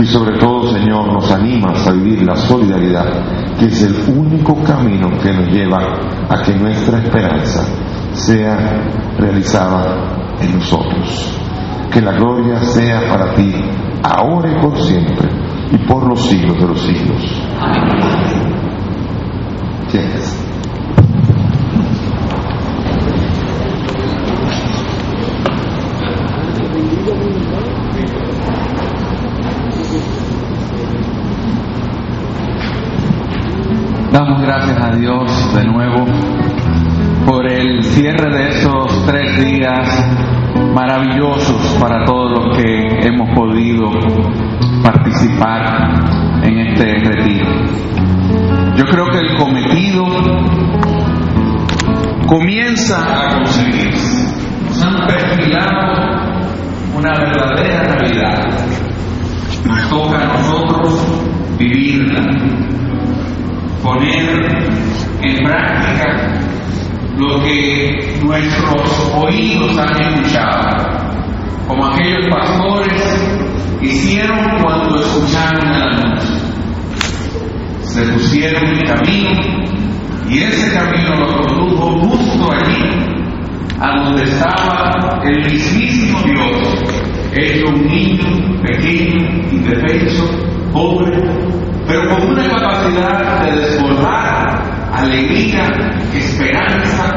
y 0.00 0.06
sobre 0.06 0.38
todo, 0.38 0.72
Señor, 0.72 1.12
nos 1.12 1.30
animas 1.30 1.86
a 1.86 1.92
vivir 1.92 2.22
la 2.22 2.34
solidaridad, 2.34 3.56
que 3.58 3.66
es 3.66 3.82
el 3.82 4.16
único 4.16 4.54
camino 4.62 5.08
que 5.22 5.32
nos 5.34 5.48
lleva 5.48 5.82
a 6.30 6.42
que 6.42 6.54
nuestra 6.54 6.98
esperanza 6.98 7.66
sea 8.12 8.56
realizada 9.18 10.36
en 10.40 10.54
nosotros. 10.54 11.38
Que 11.92 12.00
la 12.00 12.12
gloria 12.12 12.62
sea 12.62 13.08
para 13.08 13.34
ti, 13.34 13.52
ahora 14.02 14.52
y 14.52 14.62
por 14.62 14.76
siempre, 14.78 15.28
y 15.72 15.78
por 15.86 16.06
los 16.08 16.20
siglos 16.20 16.56
de 16.58 16.66
los 16.66 16.80
siglos. 16.80 17.42
Damos 34.12 34.42
gracias 34.42 34.78
a 34.80 34.90
Dios 34.96 35.54
de 35.54 35.64
nuevo 35.64 36.39
por 37.30 37.46
el 37.46 37.84
cierre 37.84 38.28
de 38.28 38.48
esos 38.48 39.06
tres 39.06 39.38
días 39.38 39.88
maravillosos 40.74 41.76
para 41.80 42.04
todos 42.04 42.32
los 42.32 42.56
que 42.56 43.06
hemos 43.06 43.30
podido 43.36 43.88
participar 44.82 46.42
en 46.42 46.58
este 46.58 46.92
retiro. 46.98 47.46
Yo 48.74 48.84
creo 48.84 49.10
que 49.12 49.18
el 49.18 49.36
cometido 49.36 50.06
comienza 52.26 52.96
a 52.98 53.34
conseguirse. 53.36 54.34
Nos 54.66 54.82
han 54.82 55.06
perfilado 55.06 56.40
una 56.96 57.10
verdadera 57.16 57.94
realidad. 57.94 58.58
Nos 59.66 59.88
toca 59.88 60.18
a 60.18 60.26
nosotros 60.36 61.22
vivirla, 61.56 62.22
poner 63.84 64.80
en 65.22 65.44
práctica 65.44 66.49
lo 67.20 67.38
que 67.42 68.18
nuestros 68.24 69.12
oídos 69.14 69.76
han 69.76 70.00
escuchado, 70.00 70.86
como 71.68 71.86
aquellos 71.86 72.26
pastores 72.30 73.02
hicieron 73.82 74.38
cuando 74.62 74.98
escucharon 75.00 75.68
el 75.68 75.82
anuncio. 75.82 76.34
Se 77.82 78.02
pusieron 78.12 78.64
en 78.64 78.86
camino 78.86 79.30
y 80.30 80.38
ese 80.38 80.72
camino 80.72 81.14
lo 81.16 81.42
condujo 81.42 82.00
justo 82.08 82.52
allí, 82.52 82.88
a 83.78 84.02
donde 84.02 84.22
estaba 84.22 85.20
el 85.22 85.44
mismísimo 85.44 86.20
Dios, 86.22 86.82
hecho 87.34 87.66
un 87.68 87.86
niño 87.86 88.62
pequeño, 88.62 89.28
indefenso, 89.52 90.24
pobre, 90.72 91.20
pero 91.86 92.08
con 92.08 92.30
una 92.30 92.48
capacidad 92.48 93.44
de 93.44 93.60
desbordar 93.60 94.39
alegría, 94.92 95.64
esperanza 96.12 97.14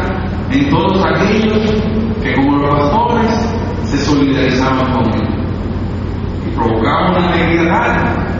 en 0.52 0.70
todos 0.70 1.04
aquellos 1.06 1.84
que 2.22 2.34
como 2.36 2.58
los 2.58 2.76
pastores 2.76 3.30
se 3.86 3.98
solidarizaban 3.98 4.91
con 4.94 5.14
él. 5.14 5.30
Y 6.48 6.56
provocaba 6.56 7.12
una 7.12 7.34
alegría 7.34 7.70
tal 7.70 8.34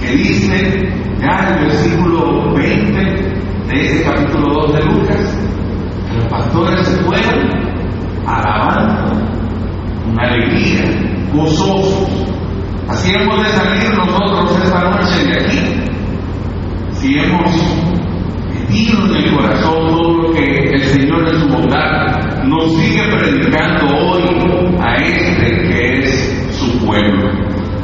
que 0.00 0.16
dice 0.16 0.88
ya 1.20 1.48
en 1.48 1.58
el 1.58 1.64
versículo 1.66 2.54
20 2.54 3.38
de 3.68 3.84
ese 3.84 4.04
capítulo 4.04 4.66
2 4.66 4.72
de 4.74 4.84
Lucas, 4.84 5.38
que 6.08 6.16
los 6.16 6.24
pastores 6.26 6.86
se 6.86 7.02
fueron 7.02 7.50
alabando 8.26 9.12
una 10.10 10.22
alegría, 10.22 10.84
gozosos. 11.32 12.08
Así 12.88 13.12
hemos 13.14 13.42
de 13.42 13.48
salir 13.50 13.94
nosotros 13.94 14.58
esta 14.62 14.80
noche 14.80 15.24
de 15.26 15.44
aquí. 15.44 15.90
Si 16.92 17.18
hemos 17.18 17.97
en 18.70 19.16
el 19.16 19.34
corazón 19.34 19.88
todo 19.96 20.22
lo 20.22 20.32
que 20.32 20.44
el 20.44 20.82
Señor 20.84 21.26
en 21.28 21.40
su 21.40 21.48
bondad 21.48 22.44
nos 22.44 22.76
sigue 22.76 23.02
predicando 23.10 23.96
hoy 23.96 24.22
a 24.80 24.94
este 24.96 25.68
que 25.68 25.98
es 26.00 26.58
su 26.58 26.86
pueblo. 26.86 27.30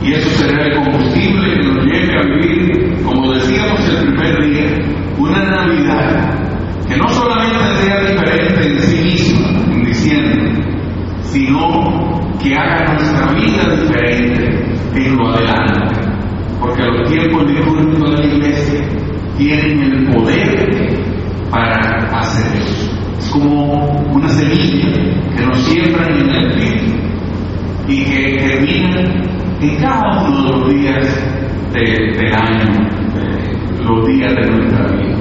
Y 0.02 0.12
eso 0.12 0.28
será 0.30 0.66
el 0.66 0.74
combustible 0.74 1.54
que 1.54 1.68
nos 1.68 1.84
lleve 1.86 2.18
a 2.18 2.22
vivir, 2.22 3.02
como 3.02 3.32
decíamos 3.32 3.80
el 3.88 4.12
primer 4.12 4.50
día, 4.50 4.66
una 5.18 5.42
Navidad 5.44 6.44
que 6.86 6.96
no 6.96 7.08
solamente 7.08 7.82
sea 7.82 8.00
diferente 8.02 8.66
en 8.66 8.82
sí 8.82 9.02
misma, 9.02 9.48
en 9.72 9.84
diciembre, 9.84 10.52
sino 11.22 12.36
que 12.42 12.54
haga 12.54 12.92
nuestra 12.92 13.32
vida 13.32 13.74
diferente 13.76 14.64
en 14.94 15.16
lo 15.16 15.28
adelante. 15.30 16.03
Porque 16.64 16.82
los 16.82 17.10
tiempos 17.10 17.44
litúrgicos 17.44 18.10
de 18.10 18.26
la 18.26 18.34
iglesia 18.34 18.80
tienen 19.36 19.82
el 19.82 20.06
poder 20.14 20.98
para 21.50 22.08
hacer 22.20 22.56
eso. 22.56 22.90
Es 23.18 23.28
como 23.28 23.86
una 24.14 24.28
semilla 24.30 24.90
que 25.36 25.44
nos 25.44 25.58
siembra 25.58 26.06
en 26.06 26.30
el 26.30 26.46
espíritu 26.46 26.92
y 27.86 28.04
que 28.04 28.38
termina 28.38 29.00
en 29.60 29.76
cada 29.76 30.26
uno 30.26 30.42
de 30.42 30.58
los 30.58 30.70
días 30.70 31.26
del 31.74 32.34
año, 32.34 32.88
los 33.82 34.06
días 34.06 34.34
de 34.34 34.50
nuestra 34.50 34.86
vida. 34.96 35.18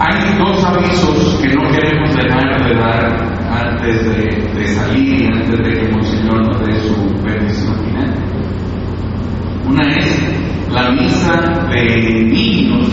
Hay 0.00 0.38
dos 0.38 0.64
avisos 0.64 1.40
que 1.42 1.54
no 1.54 1.70
queremos 1.70 2.16
dejar 2.16 2.68
de 2.68 2.74
dar 2.74 3.34
antes 3.50 4.02
de, 4.06 4.66
salir, 4.66 5.30
antes 5.30 5.58
de 5.58 5.72
que 5.72 5.94
el 5.94 6.04
Señor 6.04 6.46
nos 6.46 6.66
dé 6.66 6.72
su 6.80 7.22
bendición 7.22 7.74
final. 7.84 8.23
Una 9.66 9.96
es 9.96 10.22
la 10.70 10.90
misa 10.90 11.40
de 11.70 12.24
niños 12.24 12.88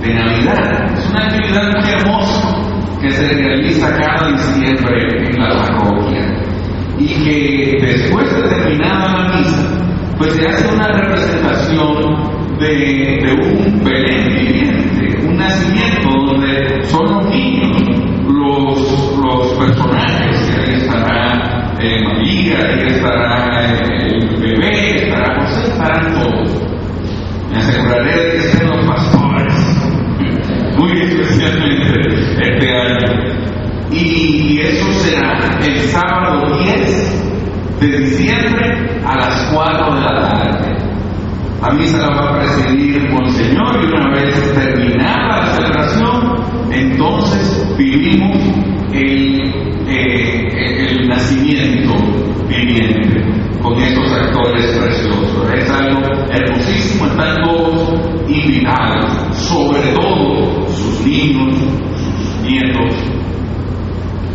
de 0.00 0.14
Navidad. 0.14 0.92
Es 0.98 1.08
una 1.10 1.24
actividad 1.26 1.70
muy 1.72 1.90
hermosa 1.90 2.58
que 3.00 3.10
se 3.10 3.28
realiza 3.28 3.96
cada 3.96 4.32
diciembre 4.32 5.30
en 5.30 5.38
la 5.38 5.48
parroquia 5.62 6.38
y 6.98 7.06
que 7.06 7.78
después 7.80 8.34
de 8.34 8.48
terminada 8.48 9.18
la 9.18 9.38
misa, 9.38 9.68
pues 10.18 10.32
se 10.34 10.48
hace 10.48 10.74
una 10.74 10.88
representación 10.88 12.38
de, 12.58 13.36
un 13.40 13.84
Belén 13.84 14.34
viviente, 14.34 15.28
un 15.28 15.36
nacimiento 15.36 16.08
donde 16.26 16.82
son 16.88 17.04
los 17.04 17.30
niños 17.30 17.67
De 28.04 28.32
que 28.32 28.40
sean 28.40 28.70
los 28.70 28.86
pastores, 28.86 29.54
muy 30.76 31.00
especialmente 31.02 32.10
este 32.40 32.70
año. 32.70 33.38
Y 33.90 34.60
eso 34.60 34.92
será 35.00 35.58
el 35.60 35.80
sábado 35.80 36.58
10 36.62 37.80
de 37.80 37.98
diciembre 37.98 39.00
a 39.04 39.16
las 39.16 39.52
4 39.52 39.94
de 39.94 40.00
la 40.00 40.28
tarde. 40.28 40.76
La 41.60 41.72
misa 41.72 41.98
la 41.98 42.08
va 42.14 42.30
a 42.30 42.38
presidir 42.38 42.98
el 42.98 43.10
Monseñor 43.10 43.82
y 43.82 43.86
una 43.86 44.10
vez 44.14 44.54
terminada 44.54 45.40
la 45.40 45.46
celebración, 45.46 46.70
entonces 46.70 47.76
vivimos 47.76 48.38
el, 48.92 49.67
el 49.90 51.08
nacimiento 51.08 51.94
viviente 52.48 53.24
con 53.62 53.80
estos 53.82 54.12
actores 54.12 54.78
preciosos. 54.78 55.50
Es 55.54 55.70
algo 55.70 56.00
hermosísimo, 56.30 57.06
están 57.06 57.42
todos 57.42 58.00
invitados, 58.28 59.36
sobre 59.36 59.80
todo 59.94 60.68
sus 60.68 61.06
niños, 61.06 61.54
sus 61.56 62.42
nietos, 62.42 62.94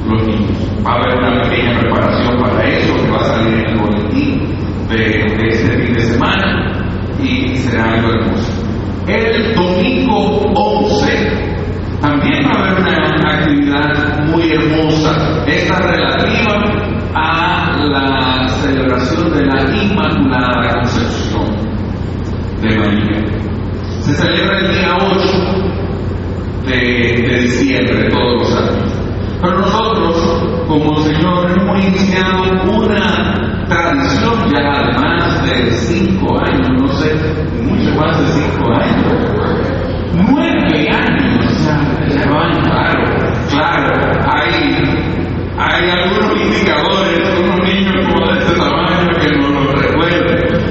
los 0.10 0.28
niños. 0.28 0.52
Va 0.86 0.94
a 0.94 0.96
haber 0.96 1.18
una 1.18 1.42
pequeña 1.44 1.80
preparación 1.80 2.38
para 2.40 2.64
eso 2.68 2.96
que 2.96 3.12
va 3.12 3.18
a 3.18 3.24
salir 3.24 3.54
en 3.54 3.70
el 3.70 3.80
boletín 3.80 4.58
de, 4.90 4.98
de 4.98 5.48
este 5.50 5.78
fin 5.78 5.94
de 5.94 6.02
semana 6.02 6.74
y 7.22 7.56
será 7.58 7.94
algo 7.94 8.10
hermoso. 8.12 8.52
El 9.08 9.54
domingo 9.54 10.42
11 10.56 11.43
también 12.04 12.44
va 12.46 12.60
a 12.60 12.70
haber 12.70 12.82
una 12.82 13.34
actividad 13.34 14.26
muy 14.26 14.52
hermosa, 14.52 15.46
esta 15.48 15.80
relativa 15.80 16.62
a 17.16 17.78
la 17.78 18.50
celebración 18.50 19.32
de 19.32 19.46
la 19.46 19.62
Inmaculada 19.74 20.74
Concepción 20.74 21.46
de 22.62 22.78
María. 22.78 23.22
Se 24.02 24.14
celebra 24.16 24.60
el 24.60 24.68
día 24.74 24.98
8 25.00 25.64
de, 26.66 27.40
diciembre 27.40 28.10
todos 28.10 28.42
los 28.42 28.58
años. 28.58 28.94
Pero 29.42 29.60
nosotros, 29.60 30.66
como 30.68 30.98
Señor, 31.04 31.58
hemos 31.58 31.86
iniciado 31.86 32.44
una 32.70 33.66
tradición 33.70 34.52
ya 34.52 34.74
además 34.82 35.46
de 35.46 35.72
cinco 35.72 36.38
años, 36.38 36.68
no 36.82 36.88
sé, 36.90 37.16
mucho 37.62 37.96
más 37.96 38.20
de 38.20 38.42
cinco 38.42 38.72
años, 38.74 39.53
nueve 40.14 40.90
años, 40.90 41.46
o 41.46 41.64
sea, 41.64 41.80
claro, 42.24 43.04
claro, 43.50 43.92
hay, 44.32 44.84
hay 45.58 45.90
algunos 45.90 46.42
indicadores, 46.42 47.20
unos 47.40 47.60
niños 47.68 48.08
como 48.08 48.32
de 48.32 48.40
este 48.40 48.56
tamaño 48.56 49.10
que 49.20 49.38
no 49.38 49.50
lo 49.50 49.72
recuerdan. 49.72 50.64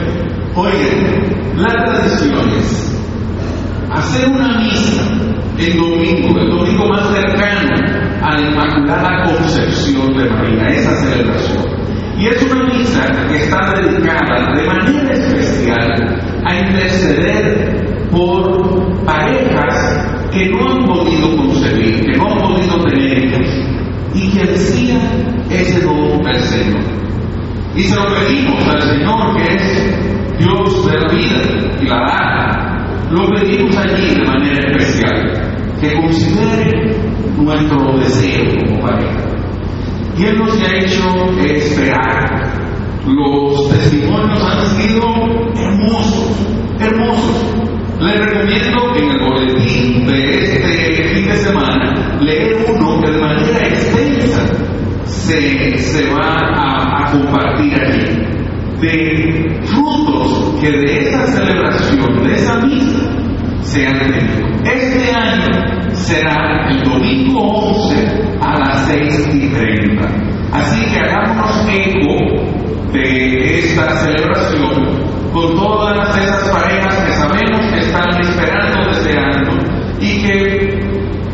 Oye, 0.54 1.22
las 1.56 1.72
tradiciones, 1.72 3.00
hacer 3.90 4.28
una 4.28 4.58
misa 4.58 5.02
el 5.58 5.76
domingo, 5.76 6.40
el 6.40 6.50
domingo 6.50 6.88
más 6.88 7.08
cercano 7.14 7.70
a 8.22 8.32
la 8.32 8.40
Inmaculada 8.40 9.24
Concepción 9.24 10.16
de 10.16 10.28
María, 10.28 10.68
esa 10.68 10.94
celebración. 10.96 11.64
Y 12.18 12.26
es 12.26 12.42
una 12.42 12.64
misa 12.64 13.04
que 13.28 13.36
está 13.36 13.74
dedicada 13.74 14.54
de 14.54 14.66
manera 14.66 15.12
especial 15.12 16.20
a 16.44 16.54
interceder 16.54 17.91
por 18.12 19.04
parejas 19.04 20.06
que 20.30 20.50
no 20.50 20.70
han 20.70 20.84
podido 20.84 21.34
concebir, 21.36 22.04
que 22.04 22.18
no 22.18 22.30
han 22.30 22.38
podido 22.38 22.84
tener 22.84 23.24
hijos 23.24 23.46
y 24.14 24.28
que 24.30 24.46
decían 24.46 25.44
ese 25.50 25.80
don 25.80 26.22
del 26.22 26.40
Señor. 26.40 26.82
Y 27.74 27.82
se 27.84 27.96
lo 27.96 28.04
pedimos 28.14 28.68
al 28.68 28.82
Señor 28.82 29.36
que 29.36 29.54
es 29.54 30.38
Dios 30.38 30.86
de 30.86 31.00
la 31.00 31.08
vida 31.08 31.40
y 31.80 31.86
la 31.86 31.96
da. 31.96 32.62
Lo 33.10 33.26
pedimos 33.34 33.76
allí 33.76 34.14
de 34.14 34.24
manera 34.24 34.70
especial, 34.70 35.32
que 35.80 35.94
considere 35.94 36.96
nuestro 37.38 37.98
deseo 37.98 38.44
como 38.60 38.80
pareja. 38.82 39.32
Y 40.18 40.24
Él 40.24 40.38
nos 40.38 40.60
ha 40.60 40.76
hecho 40.76 41.08
esperar. 41.44 42.52
Los 43.06 43.68
testimonios 43.70 44.40
han 44.42 44.66
sido 44.66 45.02
hermosos, 45.56 46.46
hermosos. 46.78 47.61
Les 48.02 48.18
recomiendo 48.18 48.96
en 48.96 49.10
el 49.10 49.20
boletín 49.20 50.06
de 50.06 50.42
este 50.42 51.04
fin 51.14 51.28
de 51.28 51.36
semana 51.36 52.18
leer 52.20 52.56
uno 52.68 53.00
que 53.00 53.12
de 53.12 53.18
manera 53.20 53.68
extensa 53.68 54.42
se, 55.04 55.78
se 55.78 56.10
va 56.12 56.40
a, 56.52 57.12
compartir 57.12 57.72
allí. 57.80 58.26
De 58.80 59.60
frutos 59.66 60.60
que 60.60 60.72
de 60.72 61.08
esa 61.08 61.26
celebración, 61.28 62.24
de 62.24 62.34
esa 62.34 62.58
misa, 62.66 63.08
se 63.60 63.86
han 63.86 63.98
tenido. 64.00 64.48
Este 64.64 65.14
año 65.14 65.94
será 65.94 66.68
el 66.70 66.82
domingo 66.82 67.40
11 67.40 68.38
a 68.40 68.58
las 68.58 68.86
6 68.88 69.28
y 69.32 69.48
30. 69.48 70.08
Así 70.50 70.84
que 70.86 70.98
hagámonos 70.98 71.68
eco 71.68 72.92
de 72.92 73.60
esta 73.60 73.96
celebración 73.98 75.11
con 75.32 75.56
todas 75.56 76.16
esas 76.16 76.48
parejas 76.50 76.94
que 77.04 77.12
sabemos 77.12 77.60
que 77.72 77.80
están 77.80 78.20
esperando, 78.20 78.90
deseando 78.90 79.52
y 80.00 80.22
que 80.22 80.92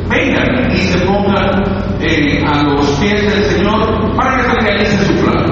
vengan 0.09 0.73
y 0.73 0.77
se 0.77 0.99
pongan 1.01 1.63
eh, 2.01 2.45
a 2.47 2.63
los 2.63 2.87
pies 3.01 3.23
del 3.23 3.45
Señor 3.45 4.15
para 4.17 4.37
que 4.37 4.43
se 4.43 4.61
realice 4.61 5.05
su 5.05 5.25
plan. 5.25 5.47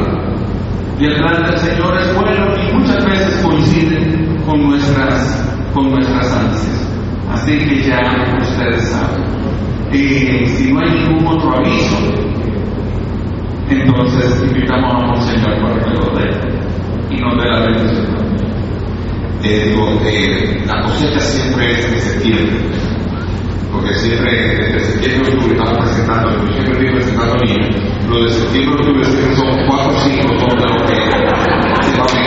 Y 0.99 1.05
el 1.07 1.17
plan 1.17 1.45
del 1.45 1.59
Señor 1.59 1.99
es 1.99 2.15
bueno 2.15 2.55
y 2.57 2.75
muchas 2.75 3.05
veces 3.05 3.45
coincide 3.45 4.27
con 4.47 4.63
nuestras, 4.63 5.45
con 5.75 5.91
nuestras 5.91 6.33
ansias. 6.33 6.89
Así 7.33 7.59
que 7.59 7.83
ya 7.83 8.01
ustedes 8.41 8.89
saben. 8.89 9.25
Y 9.93 10.47
si 10.47 10.73
no 10.73 10.81
hay 10.81 10.91
ningún 10.91 11.27
otro 11.27 11.57
aviso, 11.57 11.97
entonces 13.69 14.45
invitamos 14.49 14.95
a 14.95 15.07
Monseñor 15.07 15.61
para 15.61 15.81
que 15.81 15.91
lo 15.91 16.15
dé 16.17 16.57
y 17.11 17.21
nos 17.21 17.37
dé 17.37 17.51
la 17.51 17.61
bendición. 17.67 18.16
Eh, 19.49 19.63
digo, 19.69 19.87
eh, 20.05 20.61
la 20.67 20.83
cosecha 20.83 21.21
siempre 21.21 21.71
es 21.71 21.89
de 21.89 22.01
septiembre, 22.01 22.59
porque 23.71 23.95
siempre 23.95 24.33
desde 24.33 24.81
septiembre 24.81 25.35
octubre 25.35 25.57
estamos 25.57 25.85
presentando, 25.85 26.33
yo 26.33 26.53
siempre 26.53 26.73
estoy 26.73 26.91
presentando 26.91 27.37
niños, 27.45 27.69
lo 28.09 28.25
de 28.25 28.31
septiembre 28.33 28.75
octubre 28.75 29.05
son 29.37 29.67
cuatro 29.69 29.95
o 29.95 30.01
cinco 30.01 30.35
son 30.41 30.59
de 30.59 30.67
lo 30.67 30.79
que 30.85 30.97
se 31.85 31.97
va 31.97 32.07
a 32.07 32.27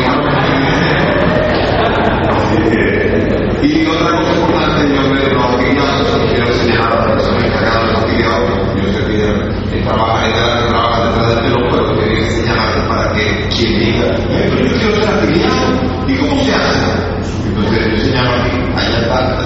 Y 3.63 3.85
otra 3.85 4.11
cosa 4.15 4.39
importante, 4.39 4.95
yo 4.95 5.01
me 5.11 5.19
lo 5.19 6.25
quiero 6.31 6.53
señalar 6.53 6.93
a 6.93 7.05
la 7.05 7.11
persona 7.15 7.45
encargada 7.45 7.85
de 7.85 7.91
la 7.91 7.99
actividad, 7.99 8.39
yo 8.77 8.93
sé 8.93 8.99
que 9.03 9.81
trabaja 9.81 10.25
detrás, 10.25 10.69
trabaja 10.69 11.05
detrás 11.09 11.27
del 11.27 11.39
telón, 11.43 11.67
pero 11.69 11.83
quería 11.99 12.29
señalar 12.29 12.87
para 12.87 13.11
que 13.11 13.25
quien 13.49 13.73
diga, 13.77 14.07
yo 14.15 14.79
quiero 14.79 14.99
lo 17.59 17.69
que 17.69 17.97
se 17.97 18.11
llama 18.11 18.43
aquí, 18.43 18.57
allá 18.75 18.99
está, 19.01 19.37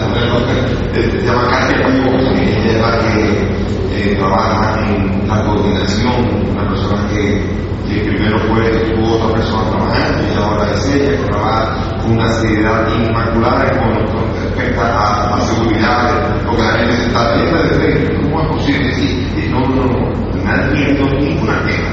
se 0.94 1.26
llama 1.26 1.48
casi 1.50 1.74
que 1.74 1.82
ella 1.82 2.72
es 2.72 2.82
la 2.82 3.00
que 3.00 4.12
eh, 4.12 4.16
trabaja 4.16 4.80
en 4.88 5.28
la 5.28 5.44
coordinación, 5.44 6.52
una 6.52 6.68
persona 6.70 7.08
que, 7.10 7.64
primero 8.06 8.40
fue, 8.40 8.70
tuvo 8.94 9.16
otra 9.16 9.36
persona 9.36 9.70
trabajando 9.70 10.24
y 10.24 10.42
ahora 10.42 10.72
es 10.72 10.86
ella 10.94 11.12
que 11.12 11.26
trabaja 11.26 12.02
con 12.02 12.12
una 12.14 12.32
seriedad 12.32 12.88
inmaculada 12.96 13.70
con, 13.80 13.94
con 14.08 14.44
respecto 14.44 14.82
a, 14.82 15.36
a 15.36 15.42
seguridad, 15.42 16.44
lo 16.46 16.56
que 16.56 16.62
la 16.62 16.72
gente 16.74 16.96
se 16.96 17.08
está 17.08 17.36
viendo 17.36 18.24
cómo 18.24 18.42
es 18.42 18.48
posible, 18.48 18.94
sí, 18.96 19.50
no, 19.52 19.60
no, 19.60 19.86
no, 19.86 21.20
ninguna 21.20 21.64
queja. 21.66 21.92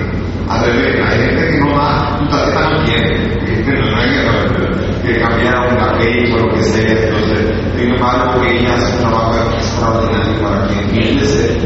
Al 0.48 0.64
revés, 0.64 1.01
hay 1.06 1.18
gente 1.26 1.48
que 1.48 1.60
no 1.60 1.76
va, 1.76 2.16
tú 2.18 2.24
estás 2.24 2.70
no 2.72 2.84
tiene, 2.84 3.14
este 3.44 3.72
no 3.72 3.97
hay 4.01 4.09
que 4.09 4.89
cambiar 5.20 5.72
una 5.72 5.98
ley 5.98 6.32
o 6.32 6.47
lo 6.47 6.55
que 6.55 6.62
sea, 6.62 6.90
entonces, 6.90 7.40
sin 7.77 7.94
embargo, 7.94 8.43
ella 8.44 8.74
hace 8.74 8.93
un 8.97 8.98
trabajo 9.01 9.35
extraordinario 9.55 10.43
para 10.43 10.68
que 10.68 10.74
quien 10.93 11.18
desee 11.18 11.59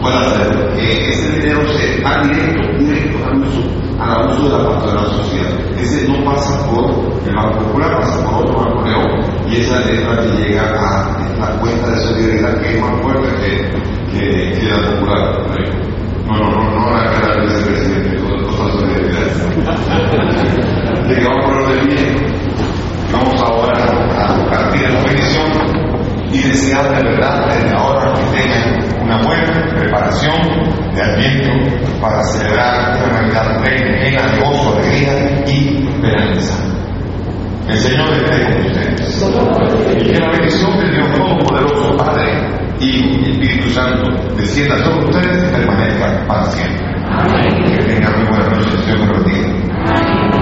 pueda 0.00 0.20
hacer 0.20 0.74
que 0.74 1.10
ese 1.10 1.32
dinero 1.38 1.60
se 1.68 2.02
va 2.02 2.22
directo, 2.22 2.78
directo 2.78 3.18
al 3.24 3.38
uso, 3.40 3.62
al 4.00 4.30
uso 4.30 4.42
de 4.44 4.62
la 4.62 4.68
parte 4.68 4.88
de 4.88 4.94
la 4.94 5.04
sociedad. 5.04 5.52
Ese 5.80 6.08
no 6.08 6.24
pasa 6.24 6.66
por 6.66 6.84
el 7.26 7.34
Banco 7.34 7.58
Popular, 7.66 8.00
pasa 8.00 8.24
por 8.24 8.34
otro 8.42 8.58
Banco 8.58 8.82
León, 8.84 9.20
y 9.48 9.56
esa 9.60 9.80
es 9.90 10.02
la 10.02 10.22
que 10.22 10.28
llega 10.42 10.62
a 10.62 11.18
la 11.38 11.60
cuenta 11.60 11.90
de 11.90 12.00
solidaridad 12.00 12.60
que 12.60 12.74
es 12.74 12.80
más 12.80 13.00
fuerte 13.02 13.28
que, 13.40 14.18
que, 14.18 14.58
que 14.58 14.66
la 14.68 14.90
Popular. 14.90 15.22
No, 16.26 16.38
no, 16.38 16.50
no, 16.50 16.62
no 16.70 16.96
la 16.96 17.12
cara 17.12 17.34
del 17.34 17.48
vicepresidente, 17.48 18.16
cosas 18.46 18.72
solidaridad. 18.72 19.26
Llegamos 21.08 21.44
por 21.44 21.54
orden 21.62 21.86
bien. 21.88 22.41
Vamos 23.12 23.42
ahora 23.42 23.74
a 24.16 24.50
partir 24.50 24.80
de 24.80 24.92
la 24.92 25.02
bendición 25.02 25.92
y 26.32 26.38
desear 26.38 26.96
de 26.96 27.10
verdad 27.10 27.46
desde 27.46 27.76
ahora 27.76 28.12
que 28.14 28.38
tengan 28.38 29.02
una 29.02 29.22
buena 29.22 29.76
preparación 29.78 30.34
de 30.94 31.02
aliento 31.02 32.00
para 32.00 32.22
celebrar 32.24 32.96
una 32.96 33.20
Navidad 33.20 33.60
plena, 33.62 33.98
llena 34.02 34.22
de 34.22 34.40
gozo, 34.40 34.78
alegría 34.78 35.44
y 35.46 35.86
esperanza. 35.86 36.54
El 37.68 37.78
Señor 37.78 38.08
esté 38.12 38.44
con 38.44 38.66
ustedes. 38.66 39.22
Y 39.92 40.12
que 40.12 40.18
la 40.18 40.30
bendición 40.30 40.78
de 40.78 40.90
Dios 40.90 41.12
Todopoderoso, 41.12 41.96
Padre, 41.96 42.62
y 42.80 43.30
Espíritu 43.30 43.70
Santo 43.70 44.10
descienda 44.36 44.76
sobre 44.78 45.04
ustedes 45.04 45.48
y 45.48 45.54
permanezca 45.54 46.26
para 46.26 46.44
siempre. 46.46 46.86
Amén. 47.10 47.76
Que 47.76 47.84
tengan 47.84 48.16
muy 48.16 48.26
buena 48.26 48.56
noche, 48.56 48.70
Dios 48.86 49.08
bendiga. 49.08 50.41